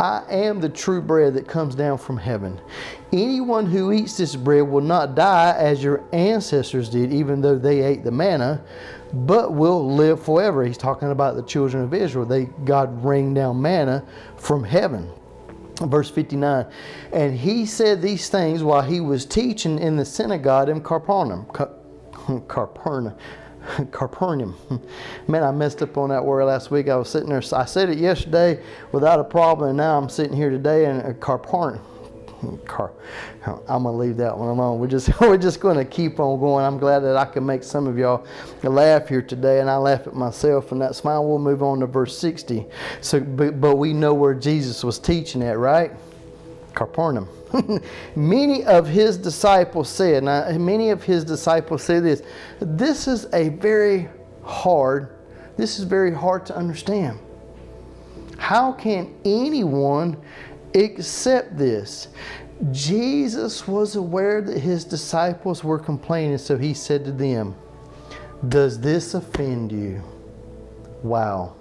I 0.00 0.22
am 0.30 0.60
the 0.60 0.68
true 0.68 1.00
bread 1.00 1.34
that 1.34 1.48
comes 1.48 1.74
down 1.74 1.98
from 1.98 2.18
heaven. 2.18 2.60
Anyone 3.12 3.66
who 3.66 3.92
eats 3.92 4.16
this 4.16 4.36
bread 4.36 4.62
will 4.62 4.82
not 4.82 5.14
die 5.14 5.54
as 5.58 5.82
your 5.82 6.04
ancestors 6.12 6.88
did, 6.88 7.12
even 7.12 7.40
though 7.40 7.58
they 7.58 7.82
ate 7.82 8.04
the 8.04 8.10
manna, 8.10 8.62
but 9.12 9.54
will 9.54 9.94
live 9.94 10.22
forever. 10.22 10.64
He's 10.64 10.78
talking 10.78 11.10
about 11.10 11.36
the 11.36 11.42
children 11.42 11.82
of 11.82 11.94
Israel. 11.94 12.26
They 12.26 12.44
God 12.64 13.04
rained 13.04 13.34
down 13.34 13.60
manna 13.60 14.04
from 14.36 14.62
heaven. 14.62 15.10
Verse 15.80 16.10
59. 16.10 16.66
And 17.12 17.36
he 17.36 17.64
said 17.64 18.02
these 18.02 18.28
things 18.28 18.62
while 18.62 18.82
he 18.82 19.00
was 19.00 19.24
teaching 19.24 19.78
in 19.78 19.96
the 19.96 20.04
synagogue 20.04 20.68
in 20.68 20.80
Capernaum. 20.82 21.46
Capernaum. 22.48 23.14
Capernaum. 23.90 24.56
Man, 25.28 25.42
I 25.42 25.50
messed 25.50 25.82
up 25.82 25.96
on 25.96 26.10
that 26.10 26.24
word 26.24 26.44
last 26.44 26.70
week. 26.70 26.88
I 26.88 26.96
was 26.96 27.08
sitting 27.08 27.28
there. 27.28 27.42
I 27.52 27.64
said 27.64 27.88
it 27.88 27.98
yesterday 27.98 28.62
without 28.92 29.20
a 29.20 29.24
problem, 29.24 29.70
and 29.70 29.76
now 29.76 29.98
I'm 29.98 30.08
sitting 30.08 30.36
here 30.36 30.50
today 30.50 30.86
in 30.86 31.00
uh, 31.00 31.14
Capernaum. 31.20 31.84
Car, 32.66 32.92
I'm 33.44 33.82
gonna 33.82 33.96
leave 33.96 34.16
that 34.18 34.38
one 34.38 34.48
alone. 34.48 34.78
We're 34.78 34.86
just 34.86 35.20
we're 35.20 35.36
just 35.36 35.58
gonna 35.58 35.84
keep 35.84 36.20
on 36.20 36.38
going. 36.38 36.64
I'm 36.64 36.78
glad 36.78 37.00
that 37.00 37.16
I 37.16 37.24
can 37.24 37.44
make 37.44 37.64
some 37.64 37.88
of 37.88 37.98
y'all 37.98 38.24
laugh 38.62 39.08
here 39.08 39.22
today, 39.22 39.58
and 39.58 39.68
I 39.68 39.76
laugh 39.76 40.06
at 40.06 40.14
myself, 40.14 40.70
and 40.70 40.80
that's 40.80 41.00
fine. 41.00 41.26
We'll 41.26 41.40
move 41.40 41.64
on 41.64 41.80
to 41.80 41.86
verse 41.86 42.16
60. 42.16 42.64
So, 43.00 43.18
but, 43.18 43.60
but 43.60 43.74
we 43.74 43.92
know 43.92 44.14
where 44.14 44.34
Jesus 44.34 44.84
was 44.84 45.00
teaching 45.00 45.42
at, 45.42 45.58
right? 45.58 45.90
Capernaum. 46.78 47.28
many 48.16 48.64
of 48.64 48.86
his 48.86 49.18
disciples 49.18 49.88
said, 49.88 50.22
now 50.22 50.48
many 50.56 50.90
of 50.90 51.02
his 51.02 51.24
disciples 51.24 51.82
say 51.82 51.98
this, 51.98 52.22
this 52.60 53.08
is 53.08 53.26
a 53.32 53.48
very 53.48 54.08
hard, 54.44 55.16
this 55.56 55.80
is 55.80 55.84
very 55.84 56.14
hard 56.14 56.46
to 56.46 56.56
understand. 56.56 57.18
How 58.36 58.70
can 58.70 59.12
anyone 59.24 60.16
accept 60.76 61.58
this? 61.58 62.08
Jesus 62.70 63.66
was 63.66 63.96
aware 63.96 64.40
that 64.40 64.60
his 64.60 64.84
disciples 64.84 65.64
were 65.64 65.80
complaining, 65.80 66.38
so 66.38 66.56
he 66.56 66.74
said 66.74 67.04
to 67.06 67.12
them, 67.12 67.56
Does 68.46 68.78
this 68.78 69.14
offend 69.14 69.72
you? 69.72 70.00
Wow. 71.02 71.56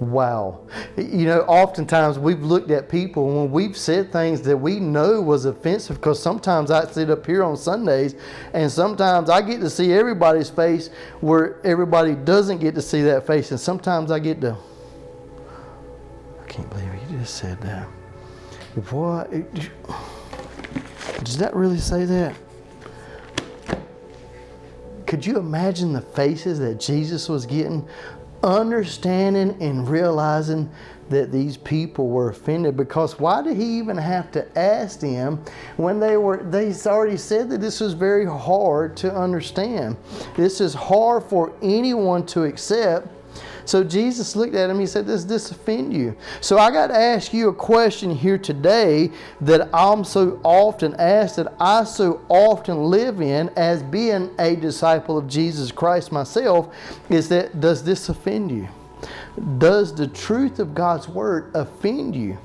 Wow. 0.00 0.66
You 0.96 1.26
know, 1.26 1.40
oftentimes 1.42 2.18
we've 2.18 2.42
looked 2.42 2.70
at 2.70 2.88
people 2.88 3.26
when 3.26 3.52
we've 3.52 3.76
said 3.76 4.10
things 4.10 4.42
that 4.42 4.56
we 4.56 4.80
know 4.80 5.20
was 5.20 5.44
offensive 5.44 5.96
because 5.96 6.20
sometimes 6.20 6.70
I 6.70 6.84
sit 6.90 7.10
up 7.10 7.24
here 7.24 7.44
on 7.44 7.56
Sundays 7.56 8.16
and 8.52 8.70
sometimes 8.70 9.30
I 9.30 9.40
get 9.40 9.60
to 9.60 9.70
see 9.70 9.92
everybody's 9.92 10.50
face 10.50 10.90
where 11.20 11.64
everybody 11.64 12.16
doesn't 12.16 12.58
get 12.58 12.74
to 12.74 12.82
see 12.82 13.02
that 13.02 13.26
face. 13.26 13.52
And 13.52 13.60
sometimes 13.60 14.10
I 14.10 14.18
get 14.18 14.40
to, 14.40 14.56
I 16.42 16.46
can't 16.46 16.68
believe 16.70 16.88
you 17.10 17.18
just 17.18 17.36
said 17.36 17.60
that. 17.60 17.86
What? 18.90 19.30
Does 21.22 21.38
that 21.38 21.54
really 21.54 21.78
say 21.78 22.04
that? 22.04 22.34
Could 25.06 25.24
you 25.24 25.38
imagine 25.38 25.92
the 25.92 26.00
faces 26.00 26.58
that 26.58 26.80
Jesus 26.80 27.28
was 27.28 27.46
getting 27.46 27.86
understanding 28.44 29.56
and 29.60 29.88
realizing 29.88 30.70
that 31.10 31.32
these 31.32 31.56
people 31.56 32.08
were 32.08 32.30
offended 32.30 32.76
because 32.76 33.18
why 33.18 33.42
did 33.42 33.56
he 33.56 33.78
even 33.78 33.96
have 33.96 34.30
to 34.32 34.58
ask 34.58 35.00
them 35.00 35.42
when 35.76 36.00
they 36.00 36.16
were 36.16 36.42
they 36.42 36.72
already 36.86 37.16
said 37.16 37.50
that 37.50 37.60
this 37.60 37.80
was 37.80 37.92
very 37.92 38.26
hard 38.26 38.96
to 38.96 39.14
understand. 39.14 39.96
This 40.36 40.60
is 40.60 40.74
hard 40.74 41.24
for 41.24 41.52
anyone 41.62 42.24
to 42.26 42.44
accept 42.44 43.08
so 43.64 43.84
Jesus 43.84 44.36
looked 44.36 44.54
at 44.54 44.70
him. 44.70 44.78
He 44.78 44.86
said, 44.86 45.06
Does 45.06 45.26
this 45.26 45.50
offend 45.50 45.92
you? 45.92 46.16
So 46.40 46.58
I 46.58 46.70
got 46.70 46.88
to 46.88 46.96
ask 46.96 47.32
you 47.32 47.48
a 47.48 47.54
question 47.54 48.10
here 48.10 48.38
today 48.38 49.10
that 49.40 49.68
I'm 49.74 50.04
so 50.04 50.40
often 50.42 50.94
asked, 50.94 51.36
that 51.36 51.52
I 51.58 51.84
so 51.84 52.20
often 52.28 52.84
live 52.84 53.20
in 53.20 53.50
as 53.56 53.82
being 53.82 54.30
a 54.38 54.56
disciple 54.56 55.18
of 55.18 55.28
Jesus 55.28 55.72
Christ 55.72 56.12
myself, 56.12 56.74
is 57.08 57.28
that 57.28 57.60
does 57.60 57.84
this 57.84 58.08
offend 58.08 58.50
you? 58.50 58.68
Does 59.58 59.94
the 59.94 60.06
truth 60.06 60.58
of 60.58 60.74
God's 60.74 61.08
word 61.08 61.50
offend 61.54 62.14
you? 62.14 62.38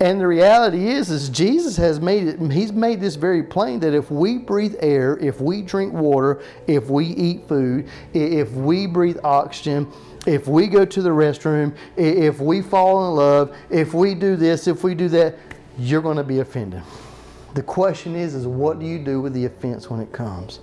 And 0.00 0.20
the 0.20 0.26
reality 0.26 0.88
is, 0.88 1.10
is 1.10 1.28
Jesus 1.28 1.76
has 1.76 2.00
made 2.00 2.26
it, 2.26 2.52
he's 2.52 2.72
made 2.72 3.00
this 3.00 3.16
very 3.16 3.42
plain 3.42 3.80
that 3.80 3.94
if 3.94 4.10
we 4.10 4.38
breathe 4.38 4.76
air, 4.80 5.18
if 5.18 5.40
we 5.40 5.62
drink 5.62 5.92
water, 5.92 6.42
if 6.66 6.88
we 6.88 7.06
eat 7.06 7.46
food, 7.46 7.88
if 8.14 8.50
we 8.52 8.86
breathe 8.86 9.18
oxygen, 9.22 9.90
if 10.26 10.46
we 10.46 10.66
go 10.66 10.84
to 10.84 11.02
the 11.02 11.10
restroom, 11.10 11.74
if 11.96 12.40
we 12.40 12.60
fall 12.62 13.08
in 13.08 13.16
love, 13.16 13.56
if 13.70 13.94
we 13.94 14.14
do 14.14 14.36
this, 14.36 14.66
if 14.66 14.84
we 14.84 14.94
do 14.94 15.08
that, 15.08 15.36
you're 15.78 16.02
going 16.02 16.16
to 16.16 16.24
be 16.24 16.40
offended. 16.40 16.82
The 17.54 17.62
question 17.62 18.14
is, 18.14 18.34
is 18.34 18.46
what 18.46 18.78
do 18.78 18.86
you 18.86 18.98
do 18.98 19.20
with 19.20 19.32
the 19.32 19.46
offense 19.46 19.90
when 19.90 20.00
it 20.00 20.12
comes? 20.12 20.60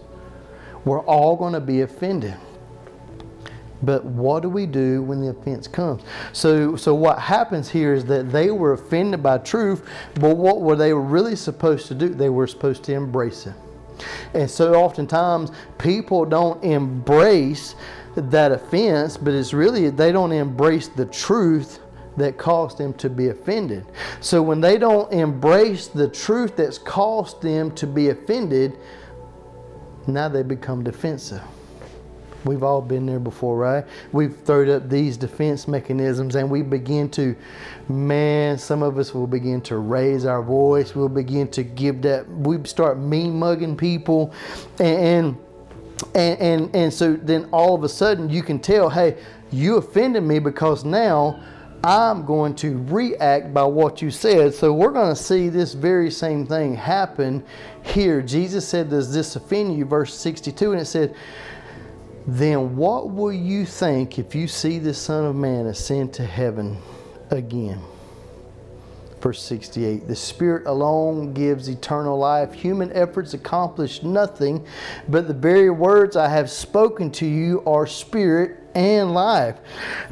We're 0.86 1.02
all 1.02 1.36
going 1.36 1.54
to 1.54 1.60
be 1.60 1.82
offended. 1.82 2.36
But 3.84 4.06
what 4.06 4.42
do 4.42 4.50
we 4.50 4.66
do 4.66 5.04
when 5.04 5.22
the 5.22 5.30
offense 5.30 5.68
comes? 5.68 6.02
So, 6.34 6.76
so 6.76 6.96
what 6.96 7.20
happens 7.20 7.70
here 7.70 7.94
is 7.94 8.06
that 8.06 8.32
they 8.32 8.50
were 8.50 8.74
offended 8.74 9.22
by 9.22 9.38
truth, 9.40 9.88
but 10.16 10.36
what 10.38 10.62
were 10.62 10.76
they 10.76 10.94
really 10.94 11.36
supposed 11.36 11.88
to 11.88 11.96
do? 11.96 12.10
They 12.10 12.30
were 12.30 12.48
supposed 12.48 12.84
to 12.86 12.94
embrace 12.94 13.46
it. 13.46 13.54
And 14.34 14.50
so 14.50 14.76
oftentimes 14.76 15.52
people 15.78 16.26
don't 16.26 16.64
embrace 16.64 17.76
that 18.22 18.52
offense, 18.52 19.18
but 19.18 19.34
it's 19.34 19.54
really 19.54 19.90
they 19.90 20.12
don't 20.12 20.32
embrace 20.32 20.88
the 20.88 21.06
truth 21.06 21.80
that 22.18 22.38
caused 22.38 22.78
them 22.78 22.94
to 22.96 23.10
be 23.10 23.30
offended. 23.30 23.86
So 24.22 24.42
when 24.42 24.60
they 24.60 24.78
don't 24.78 25.12
embrace 25.14 25.88
the 25.88 26.08
truth 26.08 26.56
that's 26.56 26.78
caused 26.78 27.42
them 27.42 27.72
to 27.76 27.86
be 27.86 28.10
offended, 28.10 28.78
now 30.08 30.28
they 30.28 30.44
become 30.44 30.84
defensive. 30.84 31.42
We've 32.44 32.64
all 32.64 32.82
been 32.82 33.06
there 33.06 33.20
before, 33.20 33.58
right? 33.58 33.86
We've 34.14 34.36
thrown 34.36 34.70
up 34.70 34.90
these 34.90 35.18
defense 35.18 35.68
mechanisms 35.68 36.36
and 36.36 36.50
we 36.50 36.62
begin 36.62 37.10
to, 37.12 37.36
man, 37.90 38.58
some 38.58 38.84
of 38.84 38.98
us 38.98 39.14
will 39.14 39.28
begin 39.28 39.60
to 39.62 39.78
raise 39.78 40.26
our 40.26 40.42
voice. 40.42 40.96
We'll 40.96 41.10
begin 41.10 41.50
to 41.50 41.64
give 41.64 42.02
that, 42.04 42.28
we 42.30 42.64
start 42.64 42.98
mean 43.00 43.38
mugging 43.38 43.76
people. 43.76 44.34
And, 44.80 45.38
and 46.14 46.40
and, 46.40 46.76
and, 46.76 46.94
so 46.94 47.14
then 47.14 47.50
all 47.52 47.74
of 47.74 47.84
a 47.84 47.90
sudden 47.90 48.30
you 48.30 48.44
can 48.44 48.60
tell, 48.60 48.90
hey, 48.90 49.18
you 49.52 49.78
offended 49.78 50.24
me 50.24 50.40
because 50.40 50.86
now 50.86 51.42
I'm 51.84 52.26
going 52.26 52.56
to 52.56 52.84
react 52.86 53.54
by 53.54 53.64
what 53.64 54.02
you 54.02 54.12
said. 54.12 54.54
So 54.54 54.74
we're 54.74 54.92
going 54.92 55.16
to 55.16 55.22
see 55.22 55.50
this 55.50 55.74
very 55.74 56.12
same 56.12 56.46
thing 56.46 56.76
happen 56.76 57.44
here. 57.84 58.22
Jesus 58.22 58.68
said, 58.68 58.90
Does 58.90 59.14
this 59.14 59.36
offend 59.36 59.78
you? 59.78 59.86
Verse 59.86 60.14
62, 60.14 60.72
and 60.72 60.82
it 60.82 60.86
said, 60.86 61.16
Then 62.26 62.76
what 62.76 63.12
will 63.12 63.34
you 63.34 63.66
think 63.66 64.20
if 64.20 64.36
you 64.36 64.48
see 64.48 64.80
the 64.80 64.94
Son 64.94 65.26
of 65.26 65.36
Man 65.36 65.68
ascend 65.68 66.14
to 66.16 66.26
heaven 66.26 66.78
again? 67.30 67.82
Verse 69.28 69.44
68 69.44 70.08
The 70.08 70.16
Spirit 70.16 70.68
alone 70.68 71.34
gives 71.34 71.68
eternal 71.68 72.18
life. 72.18 72.54
Human 72.54 72.94
efforts 72.94 73.34
accomplish 73.34 74.02
nothing, 74.02 74.66
but 75.10 75.28
the 75.28 75.34
very 75.34 75.70
words 75.70 76.16
I 76.16 76.30
have 76.30 76.50
spoken 76.50 77.12
to 77.12 77.26
you 77.26 77.62
are 77.66 77.86
spirit 77.86 78.58
and 78.74 79.14
life. 79.14 79.58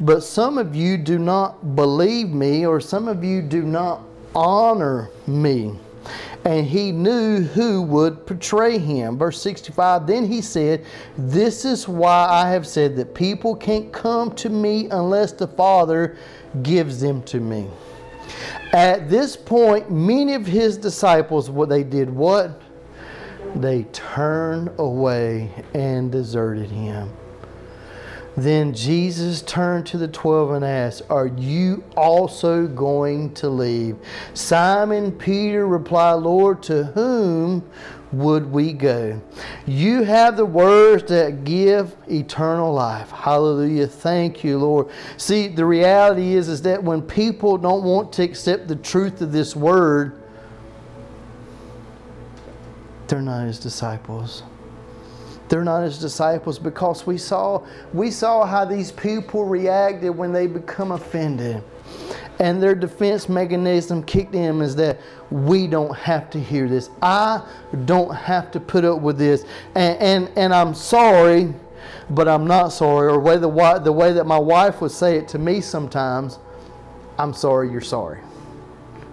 But 0.01 0.21
some 0.21 0.57
of 0.57 0.75
you 0.75 0.97
do 0.97 1.17
not 1.17 1.77
believe 1.77 2.27
me, 2.27 2.65
or 2.65 2.81
some 2.81 3.07
of 3.07 3.23
you 3.23 3.41
do 3.41 3.61
not 3.61 4.01
honor 4.35 5.09
me 5.25 5.79
and 6.43 6.67
he 6.67 6.91
knew 6.91 7.41
who 7.41 7.81
would 7.83 8.25
betray 8.25 8.77
him. 8.77 9.17
Verse 9.17 9.41
65 9.41 10.05
Then 10.05 10.25
he 10.25 10.41
said, 10.41 10.85
This 11.17 11.63
is 11.63 11.87
why 11.87 12.27
I 12.29 12.49
have 12.49 12.67
said 12.67 12.97
that 12.97 13.15
people 13.15 13.55
can't 13.55 13.93
come 13.93 14.35
to 14.35 14.49
me 14.49 14.89
unless 14.91 15.31
the 15.31 15.47
Father 15.47 16.17
gives 16.63 16.99
them 16.99 17.23
to 17.23 17.39
me. 17.39 17.69
At 18.73 19.09
this 19.09 19.35
point, 19.35 19.89
many 19.91 20.33
of 20.33 20.45
his 20.45 20.77
disciples, 20.77 21.49
what 21.49 21.69
they 21.69 21.83
did 21.83 22.09
what? 22.09 22.61
They 23.55 23.83
turned 23.93 24.71
away 24.77 25.51
and 25.73 26.11
deserted 26.11 26.69
him. 26.69 27.11
Then 28.37 28.73
Jesus 28.73 29.41
turned 29.41 29.85
to 29.87 29.97
the 29.97 30.09
twelve 30.09 30.51
and 30.51 30.65
asked, 30.65 31.03
Are 31.09 31.27
you 31.27 31.85
also 31.95 32.67
going 32.67 33.33
to 33.35 33.47
leave? 33.47 33.95
Simon 34.33 35.13
Peter 35.13 35.65
replied, 35.65 36.15
Lord, 36.15 36.61
to 36.63 36.83
whom 36.83 37.63
would 38.11 38.51
we 38.51 38.73
go? 38.73 39.21
You 39.65 40.03
have 40.03 40.37
the 40.37 40.45
words 40.45 41.09
that 41.09 41.43
give 41.43 41.95
eternal 42.07 42.73
life. 42.73 43.09
Hallelujah. 43.11 43.87
Thank 43.87 44.43
you, 44.43 44.57
Lord. 44.57 44.87
See, 45.17 45.47
the 45.47 45.65
reality 45.65 46.35
is, 46.35 46.47
is 46.47 46.61
that 46.63 46.83
when 46.83 47.01
people 47.01 47.57
don't 47.57 47.83
want 47.83 48.13
to 48.13 48.23
accept 48.23 48.67
the 48.67 48.75
truth 48.75 49.21
of 49.21 49.31
this 49.31 49.55
word, 49.55 50.21
they're 53.07 53.21
not 53.21 53.45
his 53.45 53.59
disciples 53.59 54.43
they're 55.49 55.63
not 55.63 55.83
his 55.83 55.99
disciples 55.99 56.57
because 56.57 57.05
we 57.05 57.17
saw 57.17 57.63
we 57.93 58.09
saw 58.09 58.45
how 58.45 58.65
these 58.65 58.91
people 58.91 59.45
reacted 59.45 60.09
when 60.09 60.31
they 60.31 60.47
become 60.47 60.91
offended 60.91 61.63
and 62.39 62.61
their 62.61 62.75
defense 62.75 63.29
mechanism 63.29 64.03
kicked 64.03 64.35
in 64.35 64.61
is 64.61 64.75
that 64.75 64.99
we 65.31 65.67
don't 65.67 65.95
have 65.95 66.29
to 66.31 66.39
hear 66.39 66.67
this. 66.67 66.89
I 67.01 67.47
don't 67.85 68.13
have 68.13 68.51
to 68.51 68.59
put 68.59 68.83
up 68.83 69.01
with 69.01 69.17
this. 69.17 69.45
And 69.75 69.97
and, 69.99 70.37
and 70.37 70.53
i'm 70.53 70.73
sorry 70.73 71.53
but 72.09 72.27
i'm 72.27 72.45
not 72.45 72.69
sorry. 72.69 73.07
Or 73.07 73.19
way 73.19 73.37
the, 73.37 73.47
way 73.47 74.13
that 74.13 74.25
my 74.25 74.37
wife 74.37 74.81
would 74.81 74.91
say 74.91 75.17
it 75.17 75.27
to 75.29 75.39
me 75.39 75.61
sometimes 75.61 76.39
i'm 77.17 77.33
sorry 77.33 77.71
you're 77.71 77.81
sorry 77.81 78.19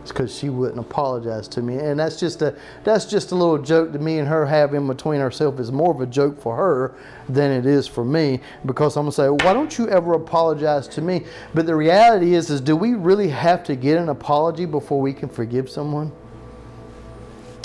because 0.09 0.37
she 0.37 0.49
wouldn't 0.49 0.79
apologize 0.79 1.47
to 1.49 1.63
me, 1.63 1.77
and 1.77 1.99
that's 1.99 2.19
just 2.19 2.43
a 2.43 2.55
that's 2.85 3.05
just 3.05 3.31
a 3.33 3.35
little 3.35 3.59
joke 3.59 3.93
that 3.93 4.01
me 4.01 4.19
and 4.19 4.29
her 4.29 4.47
have 4.47 4.75
in 4.75 4.87
between 4.87 5.21
ourselves. 5.21 5.61
Is 5.61 5.71
more 5.71 5.95
of 5.95 6.01
a 6.01 6.07
joke 6.07 6.41
for 6.41 6.57
her 6.57 6.95
than 7.29 7.51
it 7.51 7.67
is 7.67 7.87
for 7.87 8.05
me 8.05 8.41
because 8.67 8.97
I'm 8.97 9.05
gonna 9.05 9.13
say, 9.13 9.29
why 9.29 9.53
don't 9.53 9.77
you 9.79 9.89
ever 9.89 10.15
apologize 10.15 10.89
to 10.89 11.01
me? 11.01 11.25
But 11.55 11.67
the 11.67 11.77
reality 11.77 12.35
is, 12.35 12.51
is 12.51 12.61
do 12.61 12.75
we 12.75 12.95
really 12.95 13.29
have 13.29 13.63
to 13.65 13.77
get 13.77 13.99
an 13.99 14.09
apology 14.09 14.67
before 14.67 15.01
we 15.01 15.13
can 15.13 15.29
forgive 15.29 15.71
someone? 15.71 16.13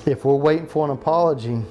If 0.05 0.23
we're 0.23 0.35
waiting 0.35 0.67
for 0.67 0.85
an 0.85 0.91
apology, 0.91 1.61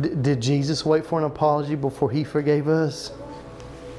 did 0.00 0.40
Jesus 0.40 0.86
wait 0.86 1.04
for 1.04 1.18
an 1.18 1.24
apology 1.24 1.74
before 1.74 2.10
he 2.10 2.24
forgave 2.24 2.68
us? 2.68 3.12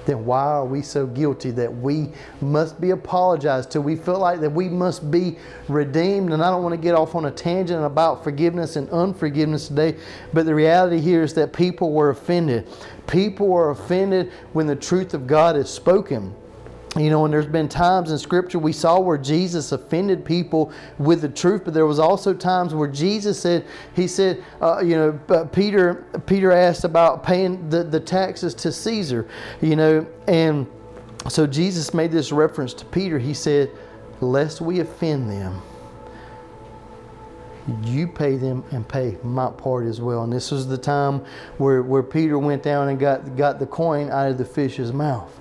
Then 0.05 0.25
why 0.25 0.43
are 0.43 0.65
we 0.65 0.81
so 0.81 1.05
guilty 1.05 1.51
that 1.51 1.73
we 1.73 2.09
must 2.41 2.79
be 2.79 2.91
apologized 2.91 3.71
to? 3.71 3.81
We 3.81 3.95
feel 3.95 4.19
like 4.19 4.39
that 4.41 4.49
we 4.49 4.69
must 4.69 5.09
be 5.09 5.37
redeemed. 5.67 6.33
And 6.33 6.43
I 6.43 6.49
don't 6.49 6.63
want 6.63 6.73
to 6.73 6.81
get 6.81 6.95
off 6.95 7.15
on 7.15 7.25
a 7.25 7.31
tangent 7.31 7.83
about 7.83 8.23
forgiveness 8.23 8.75
and 8.75 8.89
unforgiveness 8.89 9.67
today, 9.67 9.97
but 10.33 10.45
the 10.45 10.55
reality 10.55 10.99
here 10.99 11.23
is 11.23 11.33
that 11.35 11.53
people 11.53 11.91
were 11.93 12.09
offended. 12.09 12.67
People 13.07 13.47
were 13.47 13.71
offended 13.71 14.31
when 14.53 14.67
the 14.67 14.75
truth 14.75 15.13
of 15.13 15.27
God 15.27 15.55
is 15.55 15.69
spoken. 15.69 16.35
You 16.95 17.09
know, 17.09 17.25
and 17.25 17.33
there's 17.33 17.47
been 17.47 17.69
times 17.69 18.11
in 18.11 18.19
Scripture 18.19 18.59
we 18.59 18.71
saw 18.71 18.99
where 18.99 19.17
Jesus 19.17 19.71
offended 19.71 20.23
people 20.23 20.71
with 20.99 21.21
the 21.21 21.29
truth, 21.29 21.63
but 21.65 21.73
there 21.73 21.87
was 21.87 21.97
also 21.97 22.35
times 22.35 22.75
where 22.75 22.87
Jesus 22.87 23.39
said, 23.39 23.65
He 23.95 24.07
said, 24.07 24.43
uh, 24.61 24.79
you 24.83 24.95
know, 24.95 25.47
Peter 25.51 26.05
Peter 26.27 26.51
asked 26.51 26.83
about 26.83 27.23
paying 27.23 27.67
the, 27.69 27.83
the 27.83 27.99
taxes 27.99 28.53
to 28.55 28.71
Caesar, 28.71 29.27
you 29.59 29.75
know, 29.75 30.05
and 30.27 30.67
so 31.29 31.47
Jesus 31.47 31.93
made 31.93 32.11
this 32.11 32.31
reference 32.31 32.73
to 32.75 32.85
Peter. 32.85 33.17
He 33.17 33.33
said, 33.33 33.71
Lest 34.21 34.61
we 34.61 34.79
offend 34.79 35.29
them, 35.29 35.61
you 37.83 38.07
pay 38.07 38.35
them 38.35 38.63
and 38.71 38.87
pay 38.87 39.17
my 39.23 39.49
part 39.49 39.85
as 39.85 39.99
well. 40.01 40.23
And 40.23 40.31
this 40.31 40.51
was 40.51 40.67
the 40.67 40.77
time 40.77 41.25
where, 41.57 41.81
where 41.81 42.03
Peter 42.03 42.37
went 42.37 42.61
down 42.61 42.89
and 42.89 42.99
got, 42.99 43.35
got 43.35 43.59
the 43.59 43.65
coin 43.65 44.09
out 44.09 44.29
of 44.29 44.37
the 44.37 44.45
fish's 44.45 44.91
mouth. 44.91 45.31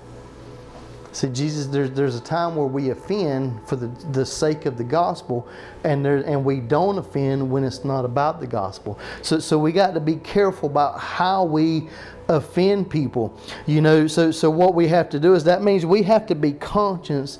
See, 1.13 1.29
Jesus, 1.29 1.67
there's, 1.67 1.91
there's 1.91 2.15
a 2.15 2.21
time 2.21 2.55
where 2.55 2.65
we 2.65 2.89
offend 2.89 3.67
for 3.67 3.75
the, 3.75 3.87
the 4.11 4.25
sake 4.25 4.65
of 4.65 4.77
the 4.77 4.83
gospel, 4.83 5.47
and, 5.83 6.03
there, 6.03 6.17
and 6.17 6.43
we 6.43 6.59
don't 6.59 6.97
offend 6.97 7.51
when 7.51 7.63
it's 7.63 7.85
not 7.85 8.03
about 8.03 8.39
the 8.39 8.47
gospel. 8.47 8.97
So, 9.21 9.37
so 9.37 9.59
we 9.59 9.71
got 9.71 9.93
to 9.93 9.99
be 9.99 10.15
careful 10.15 10.69
about 10.69 10.99
how 10.99 11.43
we 11.43 11.87
offend 12.29 12.89
people. 12.89 13.39
You 13.67 13.81
know, 13.81 14.07
so, 14.07 14.31
so 14.31 14.49
what 14.49 14.73
we 14.73 14.87
have 14.87 15.07
to 15.09 15.19
do 15.19 15.35
is 15.35 15.43
that 15.43 15.61
means 15.61 15.85
we 15.85 16.01
have 16.03 16.25
to 16.27 16.35
be 16.35 16.53
conscious 16.53 17.37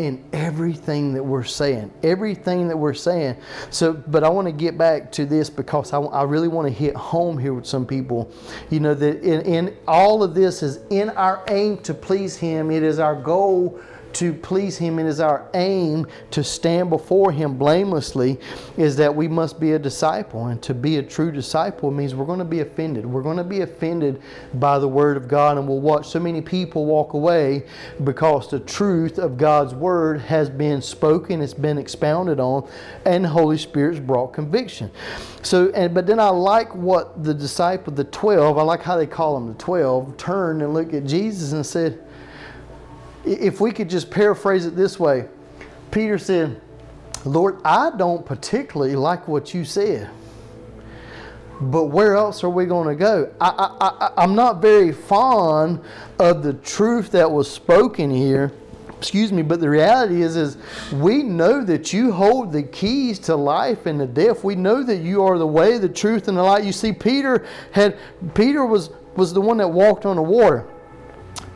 in 0.00 0.24
everything 0.32 1.12
that 1.12 1.22
we're 1.22 1.44
saying. 1.44 1.92
Everything 2.02 2.68
that 2.68 2.76
we're 2.76 2.94
saying. 2.94 3.36
So, 3.68 3.92
but 3.92 4.24
I 4.24 4.30
want 4.30 4.46
to 4.46 4.52
get 4.52 4.78
back 4.78 5.12
to 5.12 5.26
this 5.26 5.50
because 5.50 5.92
I, 5.92 5.98
I 6.00 6.22
really 6.22 6.48
want 6.48 6.66
to 6.66 6.72
hit 6.72 6.96
home 6.96 7.36
here 7.36 7.52
with 7.52 7.66
some 7.66 7.86
people. 7.86 8.32
You 8.70 8.80
know, 8.80 8.94
that 8.94 9.22
in, 9.22 9.42
in 9.42 9.76
all 9.86 10.22
of 10.22 10.34
this 10.34 10.62
is 10.62 10.78
in 10.88 11.10
our 11.10 11.44
aim 11.48 11.76
to 11.82 11.92
please 11.92 12.34
Him, 12.34 12.70
it 12.70 12.82
is 12.82 12.98
our 12.98 13.14
goal 13.14 13.78
to 14.14 14.32
please 14.32 14.78
Him. 14.78 14.98
It 14.98 15.06
is 15.06 15.20
our 15.20 15.48
aim 15.54 16.06
to 16.30 16.44
stand 16.44 16.90
before 16.90 17.32
Him 17.32 17.56
blamelessly, 17.56 18.38
is 18.76 18.96
that 18.96 19.14
we 19.14 19.28
must 19.28 19.60
be 19.60 19.72
a 19.72 19.78
disciple. 19.78 20.46
And 20.46 20.62
to 20.62 20.74
be 20.74 20.98
a 20.98 21.02
true 21.02 21.32
disciple 21.32 21.90
means 21.90 22.14
we're 22.14 22.26
going 22.26 22.38
to 22.38 22.44
be 22.44 22.60
offended. 22.60 23.06
We're 23.06 23.22
going 23.22 23.36
to 23.36 23.44
be 23.44 23.60
offended 23.60 24.22
by 24.54 24.78
the 24.78 24.88
Word 24.88 25.16
of 25.16 25.28
God, 25.28 25.58
and 25.58 25.66
we'll 25.66 25.80
watch 25.80 26.08
so 26.08 26.20
many 26.20 26.40
people 26.40 26.86
walk 26.86 27.12
away 27.12 27.64
because 28.04 28.50
the 28.50 28.60
truth 28.60 29.18
of 29.18 29.36
God's 29.36 29.74
Word 29.74 30.20
has 30.20 30.50
been 30.50 30.82
spoken, 30.82 31.40
it's 31.40 31.54
been 31.54 31.78
expounded 31.78 32.40
on, 32.40 32.68
and 33.04 33.24
the 33.24 33.28
Holy 33.28 33.58
Spirit's 33.58 34.00
brought 34.00 34.32
conviction. 34.32 34.90
So, 35.42 35.70
and 35.70 35.94
but 35.94 36.06
then 36.06 36.20
I 36.20 36.28
like 36.28 36.74
what 36.74 37.24
the 37.24 37.32
disciple, 37.32 37.92
the 37.92 38.04
12, 38.04 38.58
I 38.58 38.62
like 38.62 38.82
how 38.82 38.96
they 38.96 39.06
call 39.06 39.34
them 39.34 39.48
the 39.48 39.58
12, 39.58 40.16
turned 40.16 40.62
and 40.62 40.74
looked 40.74 40.94
at 40.94 41.04
Jesus 41.04 41.52
and 41.52 41.64
said, 41.64 42.02
if 43.24 43.60
we 43.60 43.72
could 43.72 43.90
just 43.90 44.10
paraphrase 44.10 44.66
it 44.66 44.76
this 44.76 44.98
way 44.98 45.28
Peter 45.90 46.18
said, 46.18 46.60
Lord, 47.24 47.60
I 47.64 47.90
don't 47.96 48.24
particularly 48.24 48.96
like 48.96 49.26
what 49.28 49.52
you 49.52 49.64
said. 49.64 50.08
But 51.60 51.86
where 51.86 52.14
else 52.14 52.42
are 52.42 52.48
we 52.48 52.64
going 52.64 52.88
to 52.88 52.94
go? 52.94 53.32
I, 53.38 53.50
I, 53.80 54.12
I, 54.16 54.24
am 54.24 54.34
not 54.34 54.62
very 54.62 54.92
fond 54.92 55.82
of 56.18 56.42
the 56.42 56.54
truth 56.54 57.10
that 57.10 57.30
was 57.30 57.50
spoken 57.50 58.10
here. 58.10 58.52
Excuse 58.96 59.30
me, 59.30 59.42
but 59.42 59.60
the 59.60 59.68
reality 59.68 60.22
is, 60.22 60.36
is 60.36 60.56
we 60.92 61.22
know 61.22 61.62
that 61.64 61.92
you 61.92 62.12
hold 62.12 62.52
the 62.52 62.62
keys 62.62 63.18
to 63.20 63.36
life 63.36 63.84
and 63.84 63.98
to 63.98 64.06
death. 64.06 64.42
We 64.42 64.54
know 64.54 64.82
that 64.82 64.98
you 64.98 65.22
are 65.22 65.36
the 65.36 65.46
way, 65.46 65.76
the 65.76 65.88
truth, 65.88 66.28
and 66.28 66.36
the 66.36 66.42
light. 66.42 66.64
You 66.64 66.72
see, 66.72 66.92
Peter 66.92 67.46
had 67.72 67.98
Peter 68.34 68.64
was 68.64 68.90
was 69.16 69.32
the 69.32 69.40
one 69.40 69.58
that 69.58 69.68
walked 69.68 70.06
on 70.06 70.16
the 70.16 70.22
water. 70.22 70.66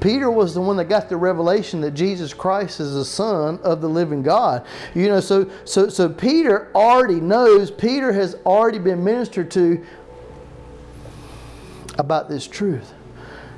Peter 0.01 0.31
was 0.31 0.55
the 0.55 0.61
one 0.61 0.77
that 0.77 0.85
got 0.85 1.09
the 1.09 1.17
revelation 1.17 1.81
that 1.81 1.93
Jesus 1.93 2.35
Christ 2.35 2.81
is 2.81 2.95
the 2.95 3.05
Son 3.05 3.59
of 3.63 3.81
the 3.81 3.89
living 3.89 4.23
God. 4.23 4.67
You 4.95 5.09
know, 5.09 5.21
so 5.21 5.51
so 5.65 5.89
so 5.89 6.09
Peter 6.09 6.71
already 6.75 7.21
knows, 7.21 7.71
Peter 7.71 8.13
has 8.13 8.35
already 8.45 8.79
been 8.79 9.03
ministered 9.03 9.51
to 9.53 9.85
about 11.99 12.29
this 12.29 12.47
truth. 12.47 12.93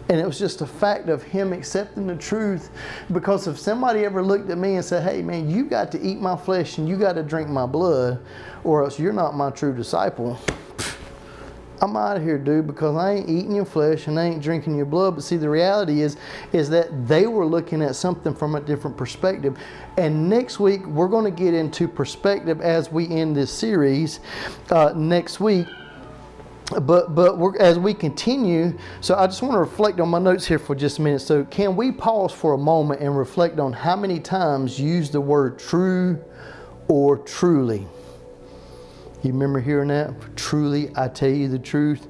And 0.08 0.20
it 0.20 0.26
was 0.26 0.38
just 0.38 0.60
a 0.60 0.66
fact 0.66 1.08
of 1.08 1.24
him 1.24 1.52
accepting 1.52 2.06
the 2.06 2.14
truth. 2.14 2.70
Because 3.12 3.48
if 3.48 3.58
somebody 3.58 4.04
ever 4.04 4.22
looked 4.22 4.48
at 4.50 4.58
me 4.58 4.76
and 4.76 4.84
said, 4.84 5.02
Hey 5.02 5.20
man, 5.20 5.50
you 5.50 5.64
got 5.64 5.90
to 5.92 6.00
eat 6.00 6.20
my 6.20 6.36
flesh 6.36 6.78
and 6.78 6.88
you 6.88 6.96
got 6.96 7.14
to 7.14 7.24
drink 7.24 7.48
my 7.48 7.66
blood, 7.66 8.20
or 8.62 8.84
else 8.84 9.00
you're 9.00 9.12
not 9.12 9.34
my 9.34 9.50
true 9.50 9.74
disciple 9.74 10.38
I'm 11.82 11.96
out 11.96 12.16
of 12.16 12.22
here, 12.22 12.38
dude, 12.38 12.66
because 12.66 12.96
I 12.96 13.14
ain't 13.14 13.28
eating 13.28 13.54
your 13.54 13.64
flesh 13.64 14.06
and 14.06 14.18
I 14.18 14.26
ain't 14.26 14.42
drinking 14.42 14.76
your 14.76 14.86
blood. 14.86 15.14
But 15.14 15.24
see, 15.24 15.36
the 15.36 15.50
reality 15.50 16.00
is, 16.00 16.16
is 16.52 16.70
that 16.70 17.06
they 17.06 17.26
were 17.26 17.46
looking 17.46 17.82
at 17.82 17.96
something 17.96 18.34
from 18.34 18.54
a 18.54 18.60
different 18.60 18.96
perspective. 18.96 19.58
And 19.96 20.28
next 20.28 20.58
week, 20.58 20.86
we're 20.86 21.08
going 21.08 21.24
to 21.24 21.30
get 21.30 21.54
into 21.54 21.86
perspective 21.88 22.60
as 22.60 22.90
we 22.90 23.08
end 23.08 23.36
this 23.36 23.52
series 23.52 24.20
uh, 24.70 24.92
next 24.96 25.40
week. 25.40 25.66
But 26.82 27.14
but 27.14 27.38
as 27.60 27.78
we 27.78 27.94
continue, 27.94 28.76
so 29.00 29.14
I 29.14 29.26
just 29.26 29.40
want 29.40 29.54
to 29.54 29.60
reflect 29.60 30.00
on 30.00 30.08
my 30.08 30.18
notes 30.18 30.44
here 30.46 30.58
for 30.58 30.74
just 30.74 30.98
a 30.98 31.02
minute. 31.02 31.20
So 31.20 31.44
can 31.44 31.76
we 31.76 31.92
pause 31.92 32.32
for 32.32 32.54
a 32.54 32.58
moment 32.58 33.00
and 33.00 33.16
reflect 33.16 33.60
on 33.60 33.72
how 33.72 33.94
many 33.94 34.18
times 34.18 34.80
use 34.80 35.10
the 35.10 35.20
word 35.20 35.60
true 35.60 36.18
or 36.88 37.18
truly? 37.18 37.86
You 39.26 39.32
remember 39.32 39.60
hearing 39.60 39.88
that? 39.88 40.14
Truly, 40.36 40.90
I 40.94 41.08
tell 41.08 41.30
you 41.30 41.48
the 41.48 41.58
truth. 41.58 42.06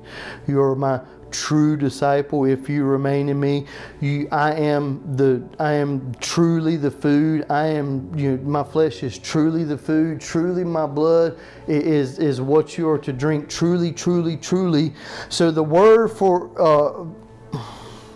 You 0.46 0.60
are 0.60 0.76
my 0.76 1.00
true 1.30 1.76
disciple 1.76 2.44
if 2.44 2.68
you 2.68 2.84
remain 2.84 3.30
in 3.30 3.40
me. 3.40 3.66
You, 4.00 4.28
I 4.30 4.52
am 4.52 5.16
the, 5.16 5.42
I 5.58 5.72
am 5.72 6.14
truly 6.20 6.76
the 6.76 6.90
food. 6.90 7.46
I 7.48 7.66
am, 7.68 8.14
you 8.14 8.36
know, 8.36 8.42
my 8.42 8.62
flesh 8.62 9.02
is 9.02 9.18
truly 9.18 9.64
the 9.64 9.78
food. 9.78 10.20
Truly, 10.20 10.62
my 10.62 10.86
blood 10.86 11.38
is 11.66 12.18
is 12.18 12.40
what 12.40 12.76
you 12.76 12.88
are 12.88 12.98
to 12.98 13.12
drink. 13.12 13.48
Truly, 13.48 13.92
truly, 13.92 14.36
truly. 14.36 14.92
So 15.30 15.50
the 15.50 15.62
word 15.64 16.08
for 16.08 16.50
uh, 16.60 17.06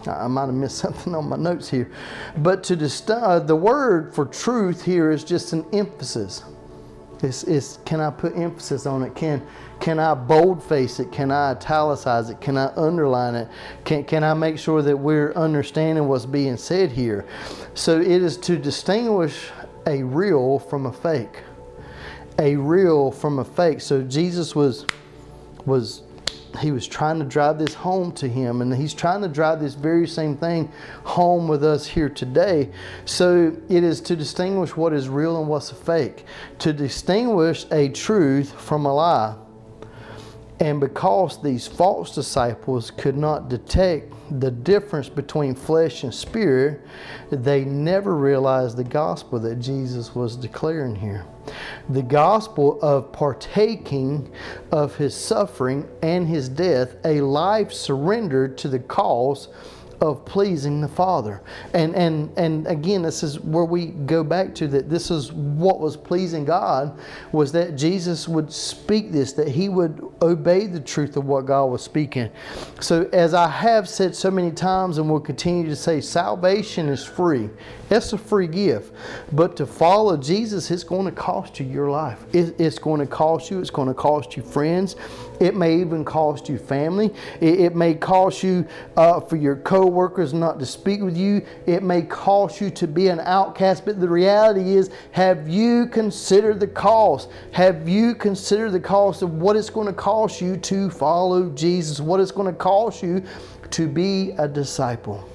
I 0.06 0.26
might 0.28 0.46
have 0.46 0.54
missed 0.54 0.78
something 0.78 1.14
on 1.14 1.28
my 1.28 1.36
notes 1.36 1.68
here, 1.70 1.90
but 2.38 2.62
to 2.64 2.76
dist- 2.76 3.10
uh, 3.10 3.38
the 3.38 3.56
word 3.56 4.14
for 4.14 4.26
truth 4.26 4.84
here 4.84 5.10
is 5.10 5.24
just 5.24 5.52
an 5.52 5.64
emphasis. 5.72 6.42
It's, 7.22 7.44
it's, 7.44 7.78
can 7.84 8.00
I 8.00 8.10
put 8.10 8.36
emphasis 8.36 8.86
on 8.86 9.02
it? 9.02 9.14
Can 9.14 9.46
can 9.80 9.98
I 9.98 10.12
boldface 10.12 11.00
it? 11.00 11.10
Can 11.10 11.30
I 11.30 11.52
italicize 11.52 12.28
it? 12.28 12.40
Can 12.40 12.58
I 12.58 12.70
underline 12.76 13.34
it? 13.34 13.48
Can, 13.84 14.04
can 14.04 14.22
I 14.22 14.34
make 14.34 14.58
sure 14.58 14.82
that 14.82 14.96
we're 14.96 15.32
understanding 15.32 16.06
what's 16.06 16.26
being 16.26 16.58
said 16.58 16.92
here? 16.92 17.26
So 17.72 17.98
it 17.98 18.06
is 18.06 18.36
to 18.38 18.58
distinguish 18.58 19.50
a 19.86 20.02
real 20.02 20.58
from 20.58 20.84
a 20.84 20.92
fake. 20.92 21.42
A 22.38 22.56
real 22.56 23.10
from 23.10 23.38
a 23.38 23.44
fake. 23.44 23.80
So 23.80 24.02
Jesus 24.02 24.54
was 24.54 24.86
was 25.66 26.02
he 26.60 26.72
was 26.72 26.86
trying 26.86 27.18
to 27.18 27.24
drive 27.24 27.58
this 27.58 27.74
home 27.74 28.12
to 28.12 28.28
him 28.28 28.60
and 28.60 28.74
he's 28.74 28.92
trying 28.94 29.22
to 29.22 29.28
drive 29.28 29.60
this 29.60 29.74
very 29.74 30.06
same 30.06 30.36
thing 30.36 30.70
home 31.04 31.46
with 31.48 31.64
us 31.64 31.86
here 31.86 32.08
today 32.08 32.68
so 33.04 33.56
it 33.68 33.84
is 33.84 34.00
to 34.00 34.16
distinguish 34.16 34.76
what 34.76 34.92
is 34.92 35.08
real 35.08 35.38
and 35.38 35.48
what's 35.48 35.70
a 35.70 35.74
fake 35.74 36.24
to 36.58 36.72
distinguish 36.72 37.66
a 37.70 37.88
truth 37.90 38.52
from 38.60 38.84
a 38.84 38.92
lie 38.92 39.36
and 40.60 40.78
because 40.78 41.40
these 41.42 41.66
false 41.66 42.14
disciples 42.14 42.90
could 42.90 43.16
not 43.16 43.48
detect 43.48 44.12
the 44.40 44.50
difference 44.50 45.08
between 45.08 45.54
flesh 45.54 46.04
and 46.04 46.14
spirit, 46.14 46.82
they 47.30 47.64
never 47.64 48.14
realized 48.14 48.76
the 48.76 48.84
gospel 48.84 49.38
that 49.40 49.56
Jesus 49.56 50.14
was 50.14 50.36
declaring 50.36 50.94
here. 50.94 51.24
The 51.88 52.02
gospel 52.02 52.80
of 52.82 53.12
partaking 53.12 54.30
of 54.70 54.96
his 54.96 55.14
suffering 55.14 55.88
and 56.02 56.28
his 56.28 56.48
death, 56.48 56.96
a 57.04 57.20
life 57.20 57.72
surrendered 57.72 58.58
to 58.58 58.68
the 58.68 58.78
cause 58.78 59.48
of 60.00 60.24
pleasing 60.24 60.80
the 60.80 60.88
Father. 60.88 61.42
And 61.74 61.94
and 61.94 62.36
and 62.38 62.66
again, 62.66 63.02
this 63.02 63.22
is 63.22 63.38
where 63.40 63.64
we 63.64 63.86
go 63.86 64.24
back 64.24 64.54
to 64.56 64.68
that 64.68 64.88
this 64.88 65.10
is 65.10 65.32
what 65.32 65.80
was 65.80 65.96
pleasing 65.96 66.44
God 66.44 66.98
was 67.32 67.52
that 67.52 67.76
Jesus 67.76 68.26
would 68.26 68.50
speak 68.50 69.12
this, 69.12 69.34
that 69.34 69.48
he 69.48 69.68
would 69.68 70.02
obey 70.22 70.66
the 70.66 70.80
truth 70.80 71.16
of 71.16 71.26
what 71.26 71.44
God 71.44 71.66
was 71.66 71.82
speaking. 71.82 72.30
So 72.80 73.08
as 73.12 73.34
I 73.34 73.48
have 73.48 73.88
said 73.88 74.16
so 74.16 74.30
many 74.30 74.52
times 74.52 74.98
and 74.98 75.08
will 75.10 75.20
continue 75.20 75.66
to 75.66 75.76
say, 75.76 76.00
salvation 76.00 76.88
is 76.88 77.04
free. 77.04 77.50
It's 77.90 78.12
a 78.12 78.18
free 78.18 78.46
gift. 78.46 78.94
But 79.32 79.56
to 79.56 79.66
follow 79.66 80.16
Jesus, 80.16 80.70
it's 80.70 80.84
going 80.84 81.06
to 81.06 81.12
cost 81.12 81.58
you 81.58 81.66
your 81.66 81.90
life. 81.90 82.24
it's 82.32 82.78
going 82.78 83.00
to 83.00 83.06
cost 83.06 83.50
you, 83.50 83.58
it's 83.58 83.70
going 83.70 83.88
to 83.88 83.94
cost 83.94 84.36
you 84.36 84.42
friends. 84.44 84.94
It 85.40 85.56
may 85.56 85.80
even 85.80 86.04
cost 86.04 86.48
you 86.48 86.58
family. 86.58 87.12
It, 87.40 87.74
may 87.74 87.94
cost 87.94 88.42
you 88.42 88.66
uh, 88.96 89.20
for 89.20 89.36
your 89.36 89.56
co-workers 89.56 90.34
not 90.34 90.58
to 90.58 90.66
speak 90.66 91.00
with 91.00 91.16
you. 91.16 91.44
It 91.66 91.82
may 91.82 92.02
cost 92.02 92.60
you 92.60 92.70
to 92.70 92.86
be 92.86 93.08
an 93.08 93.20
outcast. 93.20 93.86
But 93.86 94.00
the 94.00 94.08
reality 94.08 94.74
is, 94.74 94.90
have 95.12 95.48
you 95.48 95.86
considered 95.86 96.60
the 96.60 96.66
cost? 96.66 97.30
Have 97.52 97.88
you 97.88 98.14
considered 98.14 98.72
the 98.72 98.80
cost 98.80 99.22
of 99.22 99.34
what 99.34 99.56
it's 99.56 99.70
going 99.70 99.86
to 99.86 99.94
cost 99.94 100.42
you 100.42 100.58
to 100.58 100.90
follow 100.90 101.48
Jesus? 101.50 102.00
What 102.00 102.20
it's 102.20 102.32
going 102.32 102.52
to 102.52 102.58
cost 102.58 103.02
you 103.02 103.24
to 103.70 103.88
be 103.88 104.32
a 104.32 104.46
disciple? 104.46 105.29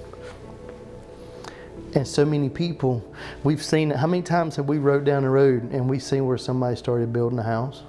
And 1.96 2.06
so 2.06 2.26
many 2.26 2.50
people, 2.50 3.04
we've 3.46 3.64
seen. 3.64 3.89
How 3.89 4.06
many 4.06 4.22
times 4.22 4.58
have 4.58 4.68
we 4.68 4.80
rode 4.80 5.06
down 5.06 5.24
the 5.24 5.30
road 5.30 5.72
and 5.72 5.89
we've 5.89 6.04
seen 6.04 6.26
where 6.26 6.38
somebody 6.38 6.76
started 6.76 7.14
building 7.14 7.39
a 7.39 7.43
house? 7.43 7.84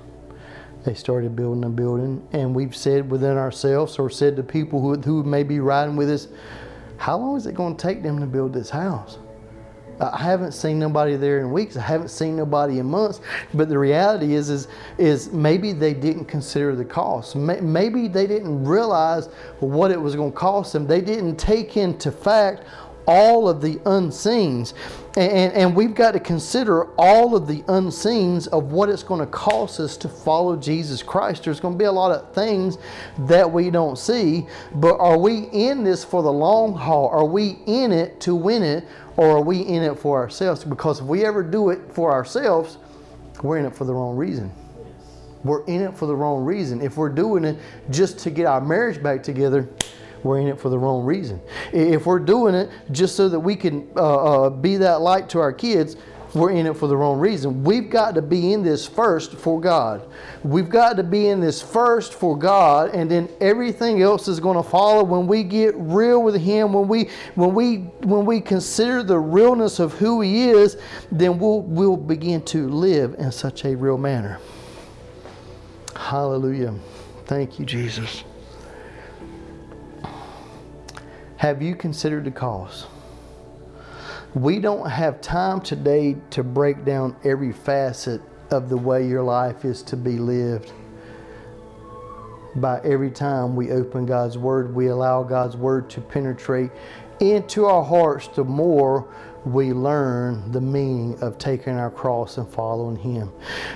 They 0.84 0.94
started 0.94 1.34
building 1.34 1.64
a 1.64 1.68
building, 1.68 2.24
and 2.30 2.54
we've 2.54 2.76
said 2.76 3.10
within 3.10 3.36
ourselves, 3.36 3.98
or 3.98 4.08
said 4.08 4.36
to 4.36 4.44
people 4.44 4.80
who, 4.80 4.94
who 4.94 5.24
may 5.24 5.42
be 5.42 5.58
riding 5.58 5.96
with 5.96 6.08
us, 6.08 6.28
how 6.96 7.18
long 7.18 7.36
is 7.36 7.46
it 7.46 7.56
going 7.56 7.76
to 7.76 7.82
take 7.82 8.04
them 8.04 8.20
to 8.20 8.26
build 8.26 8.52
this 8.52 8.70
house? 8.70 9.18
I 9.98 10.22
haven't 10.22 10.52
seen 10.52 10.78
nobody 10.78 11.16
there 11.16 11.40
in 11.40 11.50
weeks. 11.50 11.76
I 11.76 11.80
haven't 11.80 12.08
seen 12.08 12.36
nobody 12.36 12.78
in 12.78 12.86
months. 12.86 13.20
But 13.54 13.68
the 13.68 13.78
reality 13.78 14.34
is, 14.34 14.50
is, 14.50 14.68
is 14.98 15.32
maybe 15.32 15.72
they 15.72 15.94
didn't 15.94 16.26
consider 16.26 16.76
the 16.76 16.84
cost. 16.84 17.34
Maybe 17.34 18.06
they 18.06 18.26
didn't 18.26 18.64
realize 18.64 19.28
what 19.60 19.90
it 19.90 20.00
was 20.00 20.14
going 20.14 20.32
to 20.32 20.36
cost 20.36 20.74
them. 20.74 20.86
They 20.86 21.00
didn't 21.00 21.36
take 21.36 21.78
into 21.78 22.12
fact 22.12 22.64
all 23.06 23.48
of 23.48 23.60
the 23.60 23.76
unseens. 23.76 24.74
And, 25.16 25.52
and, 25.54 25.74
we've 25.74 25.94
got 25.94 26.12
to 26.12 26.20
consider 26.20 26.92
all 26.98 27.34
of 27.34 27.46
the 27.46 27.62
unseens 27.62 28.48
of 28.48 28.72
what 28.72 28.90
it's 28.90 29.02
going 29.02 29.20
to 29.20 29.26
cost 29.26 29.80
us 29.80 29.96
to 29.98 30.10
follow 30.10 30.56
Jesus 30.56 31.02
Christ. 31.02 31.44
There's 31.44 31.58
going 31.58 31.72
to 31.72 31.78
be 31.78 31.86
a 31.86 31.92
lot 31.92 32.12
of 32.12 32.34
things 32.34 32.76
that 33.20 33.50
we 33.50 33.70
don't 33.70 33.96
see, 33.96 34.46
but 34.74 34.98
are 34.98 35.16
we 35.16 35.44
in 35.52 35.84
this 35.84 36.04
for 36.04 36.22
the 36.22 36.32
long 36.32 36.74
haul? 36.74 37.08
Are 37.08 37.24
we 37.24 37.58
in 37.66 37.92
it 37.92 38.20
to 38.22 38.34
win 38.34 38.62
it, 38.62 38.84
or 39.16 39.38
are 39.38 39.42
we 39.42 39.60
in 39.60 39.82
it 39.82 39.98
for 39.98 40.18
ourselves? 40.18 40.64
Because 40.64 41.00
if 41.00 41.06
we 41.06 41.24
ever 41.24 41.42
do 41.42 41.70
it 41.70 41.80
for 41.92 42.12
ourselves, 42.12 42.76
we're 43.42 43.56
in 43.56 43.64
it 43.64 43.74
for 43.74 43.84
the 43.84 43.94
wrong 43.94 44.16
reason. 44.16 44.52
We're 45.44 45.64
in 45.64 45.80
it 45.80 45.96
for 45.96 46.06
the 46.06 46.14
wrong 46.14 46.44
reason. 46.44 46.80
If 46.82 46.96
we're 46.96 47.08
doing 47.08 47.44
it 47.44 47.56
just 47.90 48.18
to 48.20 48.30
get 48.30 48.46
our 48.46 48.60
marriage 48.60 49.02
back 49.02 49.22
together, 49.22 49.68
we're 50.26 50.40
in 50.40 50.48
it 50.48 50.60
for 50.60 50.68
the 50.68 50.78
wrong 50.78 51.04
reason. 51.04 51.40
If 51.72 52.06
we're 52.06 52.18
doing 52.18 52.54
it 52.54 52.70
just 52.90 53.16
so 53.16 53.28
that 53.28 53.40
we 53.40 53.56
can 53.56 53.88
uh, 53.96 54.46
uh, 54.46 54.50
be 54.50 54.76
that 54.78 55.00
light 55.00 55.28
to 55.30 55.40
our 55.40 55.52
kids, 55.52 55.96
we're 56.36 56.50
in 56.50 56.66
it 56.66 56.76
for 56.76 56.86
the 56.86 56.96
wrong 56.96 57.18
reason. 57.18 57.64
We've 57.64 57.88
got 57.88 58.14
to 58.16 58.22
be 58.22 58.52
in 58.52 58.62
this 58.62 58.86
first 58.86 59.32
for 59.32 59.58
God. 59.58 60.06
We've 60.42 60.68
got 60.68 60.96
to 60.96 61.02
be 61.02 61.28
in 61.28 61.40
this 61.40 61.62
first 61.62 62.12
for 62.12 62.36
God, 62.38 62.94
and 62.94 63.10
then 63.10 63.28
everything 63.40 64.02
else 64.02 64.28
is 64.28 64.38
going 64.38 64.62
to 64.62 64.68
follow 64.68 65.02
when 65.02 65.26
we 65.26 65.42
get 65.42 65.74
real 65.76 66.22
with 66.22 66.38
Him. 66.38 66.74
When 66.74 66.88
we 66.88 67.08
when 67.36 67.54
we 67.54 67.76
when 68.02 68.26
we 68.26 68.40
consider 68.42 69.02
the 69.02 69.18
realness 69.18 69.78
of 69.78 69.94
who 69.94 70.20
He 70.20 70.50
is, 70.50 70.76
then 71.10 71.38
we'll 71.38 71.62
we'll 71.62 71.96
begin 71.96 72.42
to 72.46 72.68
live 72.68 73.14
in 73.18 73.32
such 73.32 73.64
a 73.64 73.74
real 73.74 73.96
manner. 73.96 74.38
Hallelujah. 75.94 76.74
Thank 77.24 77.58
you, 77.58 77.64
Jesus. 77.64 78.24
Have 81.36 81.60
you 81.60 81.76
considered 81.76 82.24
the 82.24 82.30
cost? 82.30 82.86
We 84.34 84.58
don't 84.58 84.88
have 84.88 85.20
time 85.20 85.60
today 85.60 86.16
to 86.30 86.42
break 86.42 86.84
down 86.86 87.14
every 87.24 87.52
facet 87.52 88.22
of 88.50 88.70
the 88.70 88.76
way 88.78 89.06
your 89.06 89.22
life 89.22 89.66
is 89.66 89.82
to 89.84 89.96
be 89.98 90.16
lived. 90.18 90.72
By 92.54 92.80
every 92.80 93.10
time 93.10 93.54
we 93.54 93.70
open 93.70 94.06
God's 94.06 94.38
Word, 94.38 94.74
we 94.74 94.86
allow 94.86 95.22
God's 95.22 95.58
Word 95.58 95.90
to 95.90 96.00
penetrate 96.00 96.70
into 97.20 97.66
our 97.66 97.84
hearts, 97.84 98.28
the 98.28 98.44
more 98.44 99.06
we 99.46 99.72
learn 99.72 100.50
the 100.50 100.60
meaning 100.60 101.16
of 101.22 101.38
taking 101.38 101.74
our 101.74 101.90
cross 101.90 102.36
and 102.36 102.48
following 102.48 102.96
Him. 102.96 103.30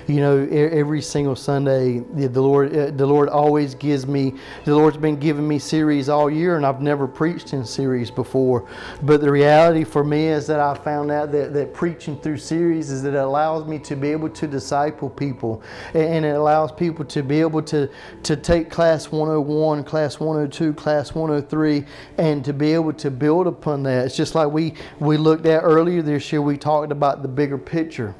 You 0.08 0.16
know, 0.16 0.38
every 0.50 1.00
single 1.00 1.36
Sunday, 1.36 2.00
the 2.00 2.42
Lord, 2.42 2.76
uh, 2.76 2.90
the 2.90 3.06
Lord 3.06 3.28
always 3.28 3.76
gives 3.76 4.04
me. 4.04 4.34
The 4.64 4.74
Lord's 4.74 4.96
been 4.96 5.16
giving 5.16 5.46
me 5.46 5.60
series 5.60 6.08
all 6.08 6.28
year, 6.28 6.56
and 6.56 6.66
I've 6.66 6.82
never 6.82 7.06
preached 7.06 7.52
in 7.52 7.64
series 7.64 8.10
before. 8.10 8.68
But 9.02 9.20
the 9.20 9.30
reality 9.30 9.84
for 9.84 10.02
me 10.02 10.26
is 10.26 10.48
that 10.48 10.58
I 10.58 10.74
found 10.74 11.12
out 11.12 11.30
that, 11.30 11.54
that 11.54 11.72
preaching 11.72 12.18
through 12.18 12.38
series 12.38 12.90
is 12.90 13.04
that 13.04 13.14
it 13.14 13.22
allows 13.22 13.64
me 13.64 13.78
to 13.78 13.94
be 13.94 14.08
able 14.08 14.30
to 14.30 14.48
disciple 14.48 15.08
people, 15.08 15.62
and 15.94 16.24
it 16.24 16.34
allows 16.34 16.72
people 16.72 17.04
to 17.04 17.22
be 17.22 17.40
able 17.40 17.62
to 17.62 17.88
to 18.24 18.34
take 18.34 18.70
class 18.70 19.12
101, 19.12 19.84
class 19.84 20.18
102, 20.18 20.72
class 20.74 21.14
103, 21.14 21.84
and 22.18 22.44
to 22.44 22.52
be 22.52 22.74
able 22.74 22.92
to 22.94 23.08
build 23.08 23.46
upon 23.46 23.84
that. 23.84 24.06
It's 24.06 24.16
just 24.16 24.34
like 24.34 24.50
we 24.50 24.74
we 24.98 25.16
looked 25.16 25.46
at 25.46 25.59
earlier 25.62 26.02
this 26.02 26.32
year 26.32 26.42
we 26.42 26.56
talked 26.56 26.92
about 26.92 27.22
the 27.22 27.28
bigger 27.28 27.58
picture. 27.58 28.14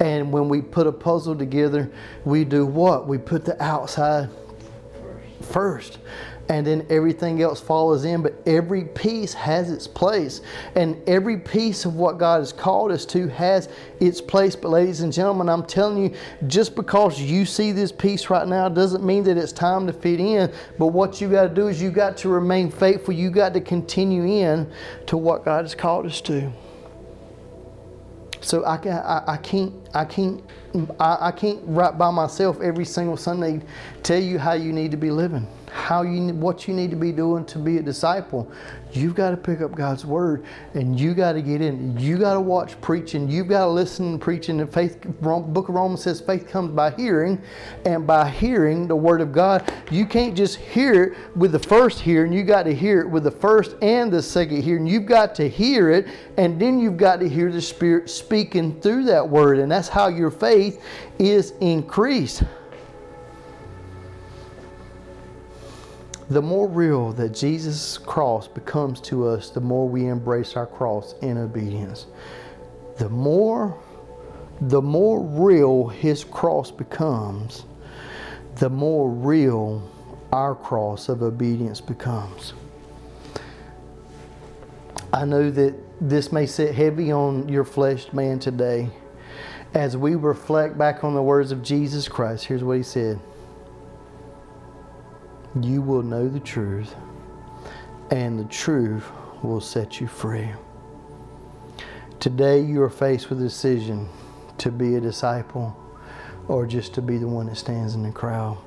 And 0.00 0.32
when 0.32 0.48
we 0.48 0.60
put 0.60 0.86
a 0.86 0.92
puzzle 0.92 1.36
together, 1.36 1.90
we 2.24 2.44
do 2.44 2.66
what? 2.66 3.06
We 3.06 3.18
put 3.18 3.44
the 3.44 3.62
outside 3.62 4.28
first. 5.40 5.98
And 6.48 6.66
then 6.66 6.86
everything 6.90 7.40
else 7.40 7.60
follows 7.60 8.04
in, 8.04 8.22
but 8.22 8.34
every 8.44 8.84
piece 8.84 9.32
has 9.32 9.70
its 9.70 9.86
place. 9.86 10.42
And 10.74 10.96
every 11.08 11.38
piece 11.38 11.86
of 11.86 11.96
what 11.96 12.18
God 12.18 12.40
has 12.40 12.52
called 12.52 12.92
us 12.92 13.06
to 13.06 13.28
has 13.28 13.70
its 13.98 14.20
place. 14.20 14.54
But, 14.54 14.68
ladies 14.68 15.00
and 15.00 15.12
gentlemen, 15.12 15.48
I'm 15.48 15.64
telling 15.64 16.02
you, 16.02 16.14
just 16.46 16.76
because 16.76 17.18
you 17.18 17.46
see 17.46 17.72
this 17.72 17.92
piece 17.92 18.28
right 18.28 18.46
now 18.46 18.68
doesn't 18.68 19.02
mean 19.02 19.24
that 19.24 19.38
it's 19.38 19.52
time 19.52 19.86
to 19.86 19.92
fit 19.92 20.20
in. 20.20 20.52
But 20.78 20.88
what 20.88 21.20
you 21.20 21.30
got 21.30 21.44
to 21.44 21.54
do 21.54 21.68
is 21.68 21.80
you 21.80 21.90
got 21.90 22.18
to 22.18 22.28
remain 22.28 22.70
faithful. 22.70 23.14
You 23.14 23.30
got 23.30 23.54
to 23.54 23.60
continue 23.60 24.24
in 24.24 24.70
to 25.06 25.16
what 25.16 25.46
God 25.46 25.64
has 25.64 25.74
called 25.74 26.04
us 26.04 26.20
to. 26.22 26.52
So 28.44 28.62
I, 28.64 28.76
I, 28.76 29.32
I 29.32 29.36
can't 29.38 29.72
I 29.94 30.04
can't 30.04 30.44
I, 31.00 31.28
I 31.28 31.32
can't 31.32 31.60
right 31.64 31.96
by 31.96 32.10
myself 32.10 32.60
every 32.60 32.84
single 32.84 33.16
Sunday 33.16 33.62
tell 34.02 34.20
you 34.20 34.38
how 34.38 34.52
you 34.52 34.70
need 34.70 34.90
to 34.90 34.98
be 34.98 35.10
living 35.10 35.48
how 35.74 36.02
you 36.02 36.32
what 36.34 36.68
you 36.68 36.72
need 36.72 36.88
to 36.90 36.96
be 36.96 37.10
doing 37.10 37.44
to 37.46 37.58
be 37.58 37.78
a 37.78 37.82
disciple. 37.82 38.50
You've 38.92 39.16
got 39.16 39.30
to 39.32 39.36
pick 39.36 39.60
up 39.60 39.74
god's 39.74 40.06
word 40.06 40.44
and 40.74 40.98
you 40.98 41.14
got 41.14 41.32
to 41.32 41.42
get 41.42 41.60
in. 41.60 41.98
You 41.98 42.16
got 42.16 42.34
to 42.34 42.40
watch 42.40 42.80
preaching. 42.80 43.28
You've 43.28 43.48
got 43.48 43.64
to 43.64 43.70
listen 43.70 44.12
to 44.12 44.18
preaching 44.18 44.58
the 44.58 44.68
faith 44.68 45.04
book 45.20 45.68
of 45.68 45.74
romans 45.74 46.04
says 46.04 46.20
faith 46.20 46.46
comes 46.46 46.70
by 46.70 46.92
hearing 46.92 47.42
and 47.84 48.06
by 48.06 48.30
hearing 48.30 48.86
the 48.86 48.94
word 48.94 49.20
of 49.20 49.32
god. 49.32 49.70
You 49.90 50.06
can't 50.06 50.36
just 50.36 50.56
hear 50.56 51.02
it 51.02 51.36
with 51.36 51.50
the 51.50 51.58
first 51.58 52.00
hearing. 52.00 52.32
You 52.32 52.44
got 52.44 52.62
to 52.62 52.74
hear 52.74 53.00
it 53.00 53.10
with 53.10 53.24
the 53.24 53.32
first 53.32 53.74
and 53.82 54.12
the 54.12 54.22
second 54.22 54.62
hearing. 54.62 54.86
You've 54.86 55.06
got 55.06 55.34
to 55.34 55.48
hear 55.48 55.90
it 55.90 56.06
and 56.36 56.60
then 56.60 56.78
you've 56.78 56.96
got 56.96 57.18
to 57.18 57.28
hear 57.28 57.50
the 57.50 57.60
spirit 57.60 58.08
speaking 58.08 58.80
through 58.80 59.04
that 59.06 59.28
word 59.28 59.58
and 59.58 59.72
that's 59.72 59.88
how 59.88 60.06
your 60.06 60.30
faith 60.30 60.80
is 61.18 61.50
increased 61.60 62.44
the 66.34 66.42
more 66.42 66.66
real 66.66 67.12
that 67.12 67.28
Jesus' 67.28 67.96
cross 67.96 68.48
becomes 68.48 69.00
to 69.02 69.28
us, 69.28 69.50
the 69.50 69.60
more 69.60 69.88
we 69.88 70.08
embrace 70.08 70.56
our 70.56 70.66
cross 70.66 71.14
in 71.22 71.38
obedience. 71.38 72.06
The 72.98 73.08
more 73.08 73.78
the 74.60 74.82
more 74.82 75.20
real 75.20 75.88
his 75.88 76.24
cross 76.24 76.70
becomes, 76.70 77.64
the 78.56 78.70
more 78.70 79.10
real 79.10 79.88
our 80.32 80.54
cross 80.54 81.08
of 81.08 81.22
obedience 81.22 81.80
becomes. 81.80 82.52
I 85.12 85.24
know 85.24 85.50
that 85.50 85.74
this 86.00 86.32
may 86.32 86.46
sit 86.46 86.74
heavy 86.74 87.12
on 87.12 87.48
your 87.48 87.64
flesh 87.64 88.12
man 88.12 88.40
today. 88.40 88.90
As 89.72 89.96
we 89.96 90.16
reflect 90.16 90.76
back 90.78 91.04
on 91.04 91.14
the 91.14 91.22
words 91.22 91.52
of 91.52 91.62
Jesus 91.62 92.08
Christ, 92.08 92.44
here's 92.44 92.64
what 92.64 92.76
he 92.76 92.82
said 92.82 93.20
you 95.60 95.80
will 95.80 96.02
know 96.02 96.28
the 96.28 96.40
truth, 96.40 96.94
and 98.10 98.38
the 98.38 98.44
truth 98.44 99.04
will 99.42 99.60
set 99.60 100.00
you 100.00 100.08
free. 100.08 100.50
Today, 102.18 102.60
you 102.60 102.82
are 102.82 102.90
faced 102.90 103.30
with 103.30 103.40
a 103.40 103.44
decision 103.44 104.08
to 104.58 104.72
be 104.72 104.96
a 104.96 105.00
disciple 105.00 105.76
or 106.48 106.66
just 106.66 106.94
to 106.94 107.02
be 107.02 107.18
the 107.18 107.28
one 107.28 107.46
that 107.46 107.56
stands 107.56 107.94
in 107.94 108.02
the 108.02 108.10
crowd. 108.10 108.58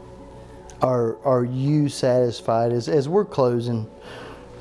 Are, 0.82 1.18
are 1.26 1.44
you 1.44 1.90
satisfied? 1.90 2.72
As, 2.72 2.88
as 2.88 3.10
we're 3.10 3.26
closing, 3.26 3.90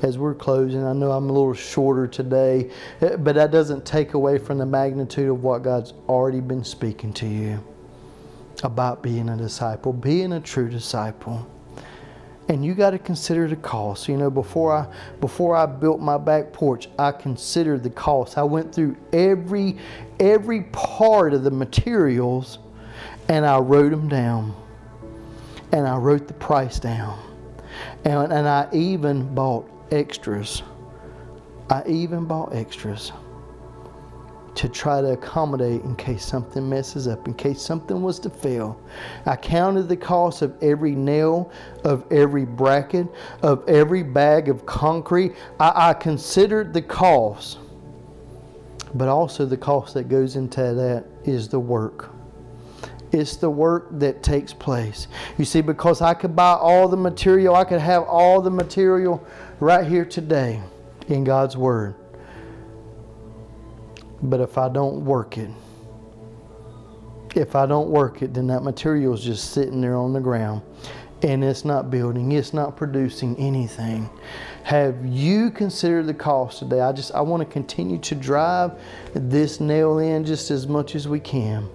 as 0.01 0.17
we're 0.17 0.33
closing, 0.33 0.83
I 0.83 0.93
know 0.93 1.11
I'm 1.11 1.29
a 1.29 1.33
little 1.33 1.53
shorter 1.53 2.07
today, 2.07 2.71
eh, 3.01 3.15
but 3.15 3.35
that 3.35 3.51
doesn't 3.51 3.85
take 3.85 4.15
away 4.15 4.37
from 4.37 4.57
the 4.57 4.65
magnitude 4.65 5.29
of 5.29 5.43
what 5.43 5.63
God's 5.63 5.93
already 6.09 6.41
been 6.41 6.63
speaking 6.63 7.13
to 7.13 7.27
you 7.27 7.63
about 8.63 9.03
being 9.03 9.29
a 9.29 9.37
disciple, 9.37 9.93
being 9.93 10.33
a 10.33 10.39
true 10.39 10.69
disciple 10.69 11.47
and 12.49 12.63
you 12.63 12.73
got 12.73 12.91
to 12.91 12.99
consider 12.99 13.47
the 13.47 13.55
cost. 13.57 14.07
You 14.07 14.17
know, 14.17 14.29
before 14.29 14.75
I 14.75 14.87
before 15.19 15.55
I 15.55 15.65
built 15.65 15.99
my 15.99 16.17
back 16.17 16.53
porch, 16.53 16.89
I 16.97 17.11
considered 17.11 17.83
the 17.83 17.89
cost. 17.89 18.37
I 18.37 18.43
went 18.43 18.73
through 18.73 18.95
every 19.13 19.77
every 20.19 20.63
part 20.63 21.33
of 21.33 21.43
the 21.43 21.51
materials, 21.51 22.59
and 23.27 23.45
I 23.45 23.57
wrote 23.59 23.91
them 23.91 24.07
down, 24.07 24.55
and 25.71 25.87
I 25.87 25.97
wrote 25.97 26.27
the 26.27 26.33
price 26.33 26.79
down, 26.79 27.19
and 28.05 28.31
and 28.31 28.47
I 28.47 28.67
even 28.73 29.33
bought 29.33 29.69
extras. 29.91 30.63
I 31.69 31.83
even 31.85 32.25
bought 32.25 32.55
extras 32.55 33.11
to 34.57 34.67
try 34.67 35.01
to 35.01 35.11
accommodate 35.11 35.83
in 35.83 35.95
case 35.95 36.25
something 36.25 36.67
messes 36.67 37.07
up, 37.07 37.27
in 37.27 37.33
case 37.35 37.61
something 37.61 38.01
was 38.01 38.17
to 38.19 38.29
fail. 38.29 38.81
I 39.27 39.35
counted 39.35 39.83
the 39.83 39.95
cost 39.95 40.41
of 40.41 40.55
every 40.63 40.95
nail, 40.95 41.51
of 41.83 42.11
every 42.11 42.43
bracket, 42.43 43.07
of 43.43 43.63
every 43.69 44.01
bag 44.01 44.49
of 44.49 44.65
concrete. 44.65 45.35
I, 45.59 45.89
I 45.89 45.93
considered 45.93 46.73
the 46.73 46.81
cost, 46.81 47.59
but 48.95 49.07
also 49.07 49.45
the 49.45 49.57
cost 49.57 49.93
that 49.93 50.09
goes 50.09 50.35
into 50.35 50.73
that 50.73 51.05
is 51.23 51.47
the 51.47 51.59
work. 51.59 52.09
It's 53.11 53.35
the 53.35 53.51
work 53.51 53.87
that 53.99 54.23
takes 54.23 54.53
place. 54.53 55.07
You 55.37 55.45
see, 55.45 55.61
because 55.61 56.01
I 56.01 56.15
could 56.15 56.35
buy 56.35 56.53
all 56.53 56.87
the 56.87 56.97
material, 56.97 57.55
I 57.55 57.63
could 57.63 57.79
have 57.79 58.03
all 58.03 58.41
the 58.41 58.49
material 58.49 59.23
right 59.59 59.85
here 59.85 60.03
today 60.03 60.61
in 61.09 61.23
God's 61.23 61.55
Word. 61.55 61.93
But 64.21 64.39
if 64.39 64.57
I 64.57 64.69
don't 64.69 65.05
work 65.05 65.37
it, 65.37 65.49
if 67.35 67.55
I 67.55 67.65
don't 67.65 67.89
work 67.89 68.21
it, 68.21 68.33
then 68.33 68.47
that 68.47 68.63
material 68.63 69.13
is 69.13 69.23
just 69.23 69.51
sitting 69.51 69.81
there 69.81 69.95
on 69.95 70.13
the 70.13 70.19
ground 70.19 70.61
and 71.23 71.43
it's 71.43 71.65
not 71.65 71.89
building, 71.89 72.31
it's 72.31 72.53
not 72.53 72.77
producing 72.77 73.35
anything. 73.37 74.09
Have 74.63 75.05
you 75.05 75.49
considered 75.49 76.07
the 76.07 76.13
cost 76.13 76.59
today? 76.59 76.81
I 76.81 76.91
just 76.91 77.11
I 77.13 77.21
want 77.21 77.41
to 77.41 77.51
continue 77.51 77.97
to 77.99 78.15
drive 78.15 78.79
this 79.13 79.59
nail 79.59 79.99
in 79.99 80.25
just 80.25 80.51
as 80.51 80.67
much 80.67 80.95
as 80.95 81.07
we 81.07 81.19
can 81.19 81.69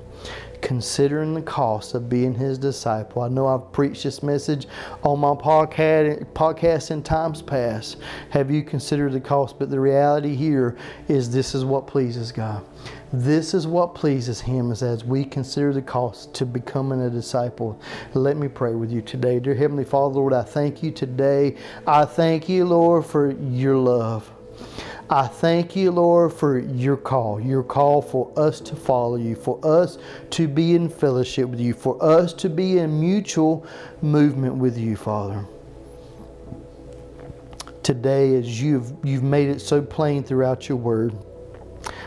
considering 0.62 1.34
the 1.34 1.42
cost 1.42 1.94
of 1.94 2.08
being 2.08 2.34
his 2.34 2.56
disciple. 2.56 3.22
I 3.22 3.28
know 3.28 3.46
I've 3.46 3.70
preached 3.72 4.04
this 4.04 4.22
message 4.22 4.66
on 5.02 5.18
my 5.18 5.34
podcast, 5.34 6.90
in 6.90 7.02
times 7.02 7.42
past. 7.42 7.98
Have 8.30 8.50
you 8.50 8.62
considered 8.62 9.12
the 9.12 9.20
cost? 9.20 9.58
But 9.58 9.70
the 9.70 9.80
reality 9.80 10.34
here 10.34 10.76
is 11.08 11.30
this 11.30 11.54
is 11.54 11.64
what 11.64 11.86
pleases 11.86 12.32
God. 12.32 12.64
This 13.12 13.52
is 13.52 13.66
what 13.66 13.94
pleases 13.94 14.40
Him 14.40 14.72
is 14.72 14.82
as 14.82 15.04
we 15.04 15.24
consider 15.24 15.72
the 15.72 15.82
cost 15.82 16.32
to 16.34 16.46
becoming 16.46 17.02
a 17.02 17.10
disciple. 17.10 17.78
Let 18.14 18.38
me 18.38 18.48
pray 18.48 18.74
with 18.74 18.90
you 18.90 19.02
today. 19.02 19.38
Dear 19.38 19.54
Heavenly 19.54 19.84
Father, 19.84 20.14
Lord, 20.14 20.32
I 20.32 20.42
thank 20.42 20.82
you 20.82 20.90
today. 20.90 21.56
I 21.86 22.06
thank 22.06 22.48
you, 22.48 22.64
Lord, 22.64 23.04
for 23.04 23.32
your 23.32 23.76
love. 23.76 24.32
I 25.10 25.26
thank 25.26 25.76
you, 25.76 25.90
Lord, 25.90 26.32
for 26.32 26.58
your 26.58 26.96
call, 26.96 27.40
your 27.40 27.62
call 27.62 28.00
for 28.00 28.32
us 28.36 28.60
to 28.60 28.76
follow 28.76 29.16
you, 29.16 29.34
for 29.34 29.58
us 29.62 29.98
to 30.30 30.48
be 30.48 30.74
in 30.74 30.88
fellowship 30.88 31.48
with 31.48 31.60
you, 31.60 31.74
for 31.74 32.02
us 32.02 32.32
to 32.34 32.48
be 32.48 32.78
in 32.78 32.98
mutual 32.98 33.66
movement 34.00 34.54
with 34.54 34.78
you, 34.78 34.96
Father. 34.96 35.44
Today, 37.82 38.36
as 38.36 38.62
you've, 38.62 38.92
you've 39.02 39.24
made 39.24 39.48
it 39.48 39.60
so 39.60 39.82
plain 39.82 40.22
throughout 40.22 40.68
your 40.68 40.78
word, 40.78 41.14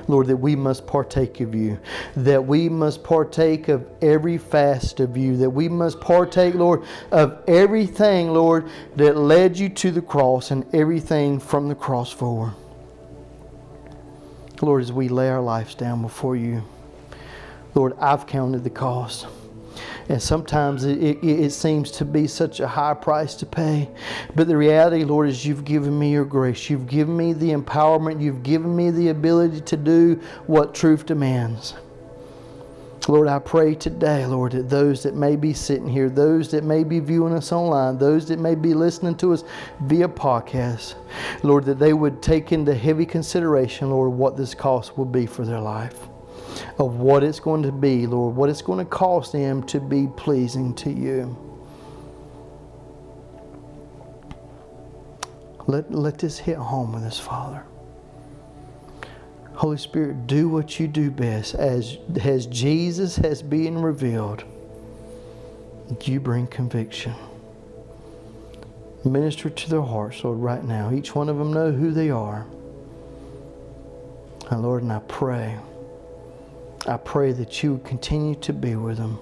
Lord, 0.07 0.27
that 0.27 0.37
we 0.37 0.55
must 0.55 0.87
partake 0.87 1.41
of 1.41 1.53
you, 1.53 1.77
that 2.15 2.43
we 2.43 2.69
must 2.69 3.03
partake 3.03 3.67
of 3.67 3.85
every 4.01 4.37
fast 4.37 4.99
of 4.99 5.17
you, 5.17 5.35
that 5.37 5.49
we 5.49 5.67
must 5.67 5.99
partake, 5.99 6.55
Lord, 6.55 6.83
of 7.11 7.43
everything, 7.47 8.29
Lord, 8.29 8.67
that 8.95 9.17
led 9.17 9.57
you 9.59 9.69
to 9.69 9.91
the 9.91 10.01
cross 10.01 10.49
and 10.49 10.65
everything 10.73 11.39
from 11.39 11.67
the 11.67 11.75
cross 11.75 12.11
forward. 12.11 12.53
Lord, 14.61 14.81
as 14.81 14.91
we 14.91 15.07
lay 15.09 15.29
our 15.29 15.41
lives 15.41 15.75
down 15.75 16.01
before 16.01 16.35
you, 16.35 16.63
Lord, 17.73 17.93
I've 17.99 18.25
counted 18.27 18.63
the 18.63 18.69
cost. 18.69 19.27
And 20.07 20.21
sometimes 20.21 20.83
it, 20.83 20.99
it, 20.99 21.23
it, 21.23 21.51
seems 21.51 21.89
to 21.91 22.05
be 22.05 22.27
such 22.27 22.59
a 22.59 22.67
high 22.67 22.93
price 22.93 23.33
to 23.35 23.45
pay. 23.45 23.89
But 24.35 24.47
the 24.47 24.55
reality, 24.55 25.03
Lord, 25.03 25.29
is 25.29 25.45
you've 25.45 25.65
given 25.65 25.97
me 25.97 26.11
your 26.11 26.25
grace. 26.25 26.69
You've 26.69 26.87
given 26.87 27.17
me 27.17 27.33
the 27.33 27.51
empowerment. 27.51 28.21
You've 28.21 28.43
given 28.43 28.75
me 28.75 28.91
the 28.91 29.09
ability 29.09 29.61
to 29.61 29.77
do 29.77 30.21
what 30.45 30.75
truth 30.75 31.07
demands. 31.07 31.73
Lord, 33.07 33.27
I 33.27 33.37
pray 33.37 33.75
today, 33.75 34.25
Lord, 34.25 34.53
that 34.53 34.69
those 34.69 35.03
that 35.03 35.15
may 35.15 35.35
be 35.35 35.53
sitting 35.53 35.87
here, 35.87 36.09
those 36.09 36.49
that 36.51 36.63
may 36.63 36.83
be 36.83 36.99
viewing 36.99 37.33
us 37.33 37.51
online, 37.51 37.99
those 37.99 38.27
that 38.29 38.39
may 38.39 38.55
be 38.55 38.73
listening 38.73 39.15
to 39.17 39.33
us 39.33 39.43
via 39.81 40.07
podcast, 40.07 40.95
Lord, 41.43 41.65
that 41.65 41.77
they 41.77 41.93
would 41.93 42.23
take 42.23 42.51
into 42.51 42.73
heavy 42.73 43.05
consideration, 43.05 43.91
Lord, 43.91 44.11
what 44.11 44.37
this 44.37 44.55
cost 44.55 44.97
will 44.97 45.05
be 45.05 45.27
for 45.27 45.45
their 45.45 45.59
life, 45.59 46.07
of 46.79 46.95
what 46.95 47.23
it's 47.23 47.39
going 47.39 47.61
to 47.63 47.71
be, 47.71 48.07
Lord, 48.07 48.35
what 48.35 48.49
it's 48.49 48.63
going 48.63 48.79
to 48.83 48.89
cost 48.89 49.33
them 49.33 49.61
to 49.63 49.79
be 49.79 50.07
pleasing 50.17 50.73
to 50.75 50.89
you. 50.89 51.37
Let, 55.67 55.91
let 55.91 56.17
this 56.17 56.39
hit 56.39 56.57
home 56.57 56.93
with 56.93 57.03
us, 57.03 57.19
Father. 57.19 57.63
Holy 59.55 59.77
Spirit, 59.77 60.27
do 60.27 60.49
what 60.49 60.79
you 60.79 60.87
do 60.87 61.09
best. 61.09 61.55
As, 61.55 61.97
as 62.23 62.45
Jesus 62.47 63.15
has 63.17 63.41
been 63.41 63.81
revealed, 63.81 64.43
you 66.03 66.19
bring 66.19 66.47
conviction. 66.47 67.13
Minister 69.05 69.49
to 69.49 69.69
their 69.69 69.81
hearts, 69.81 70.23
Lord, 70.23 70.39
right 70.39 70.63
now. 70.63 70.91
Each 70.91 71.15
one 71.15 71.29
of 71.29 71.37
them 71.37 71.53
know 71.53 71.71
who 71.71 71.91
they 71.91 72.09
are. 72.09 72.45
And 74.49 74.61
Lord, 74.61 74.83
and 74.83 74.91
I 74.91 74.99
pray, 75.07 75.57
I 76.87 76.97
pray 76.97 77.31
that 77.31 77.63
you 77.63 77.73
would 77.73 77.85
continue 77.85 78.35
to 78.35 78.53
be 78.53 78.75
with 78.75 78.97
them. 78.97 79.19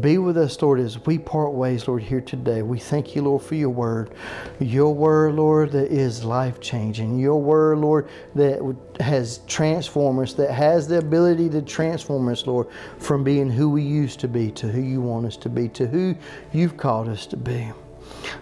Be 0.00 0.18
with 0.18 0.36
us, 0.36 0.60
Lord, 0.60 0.80
as 0.80 1.04
we 1.06 1.18
part 1.18 1.52
ways, 1.52 1.86
Lord, 1.86 2.02
here 2.02 2.20
today. 2.20 2.62
We 2.62 2.78
thank 2.78 3.14
you, 3.14 3.22
Lord, 3.22 3.42
for 3.42 3.54
your 3.54 3.70
word. 3.70 4.14
Your 4.60 4.94
word, 4.94 5.34
Lord, 5.34 5.72
that 5.72 5.92
is 5.92 6.24
life 6.24 6.60
changing. 6.60 7.18
Your 7.18 7.40
word, 7.40 7.78
Lord, 7.78 8.08
that 8.34 8.76
has 9.00 9.40
transformed 9.46 10.20
us, 10.20 10.32
that 10.34 10.50
has 10.50 10.88
the 10.88 10.98
ability 10.98 11.48
to 11.50 11.62
transform 11.62 12.28
us, 12.28 12.46
Lord, 12.46 12.68
from 12.98 13.24
being 13.24 13.50
who 13.50 13.70
we 13.70 13.82
used 13.82 14.20
to 14.20 14.28
be 14.28 14.50
to 14.52 14.68
who 14.68 14.80
you 14.80 15.00
want 15.00 15.26
us 15.26 15.36
to 15.38 15.48
be, 15.48 15.68
to 15.70 15.86
who 15.86 16.14
you've 16.52 16.76
called 16.76 17.08
us 17.08 17.26
to 17.26 17.36
be. 17.36 17.72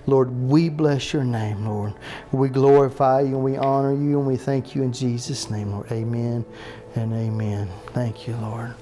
Lord, 0.06 0.30
we 0.30 0.68
bless 0.68 1.12
your 1.12 1.24
name, 1.24 1.66
Lord. 1.66 1.94
We 2.32 2.48
glorify 2.48 3.20
you 3.20 3.34
and 3.34 3.44
we 3.44 3.56
honor 3.56 3.92
you 3.92 4.18
and 4.18 4.26
we 4.26 4.36
thank 4.36 4.74
you 4.74 4.82
in 4.82 4.92
Jesus' 4.92 5.50
name, 5.50 5.72
Lord. 5.72 5.90
Amen 5.90 6.44
and 6.94 7.12
amen. 7.12 7.68
Thank 7.88 8.26
you, 8.26 8.36
Lord. 8.36 8.74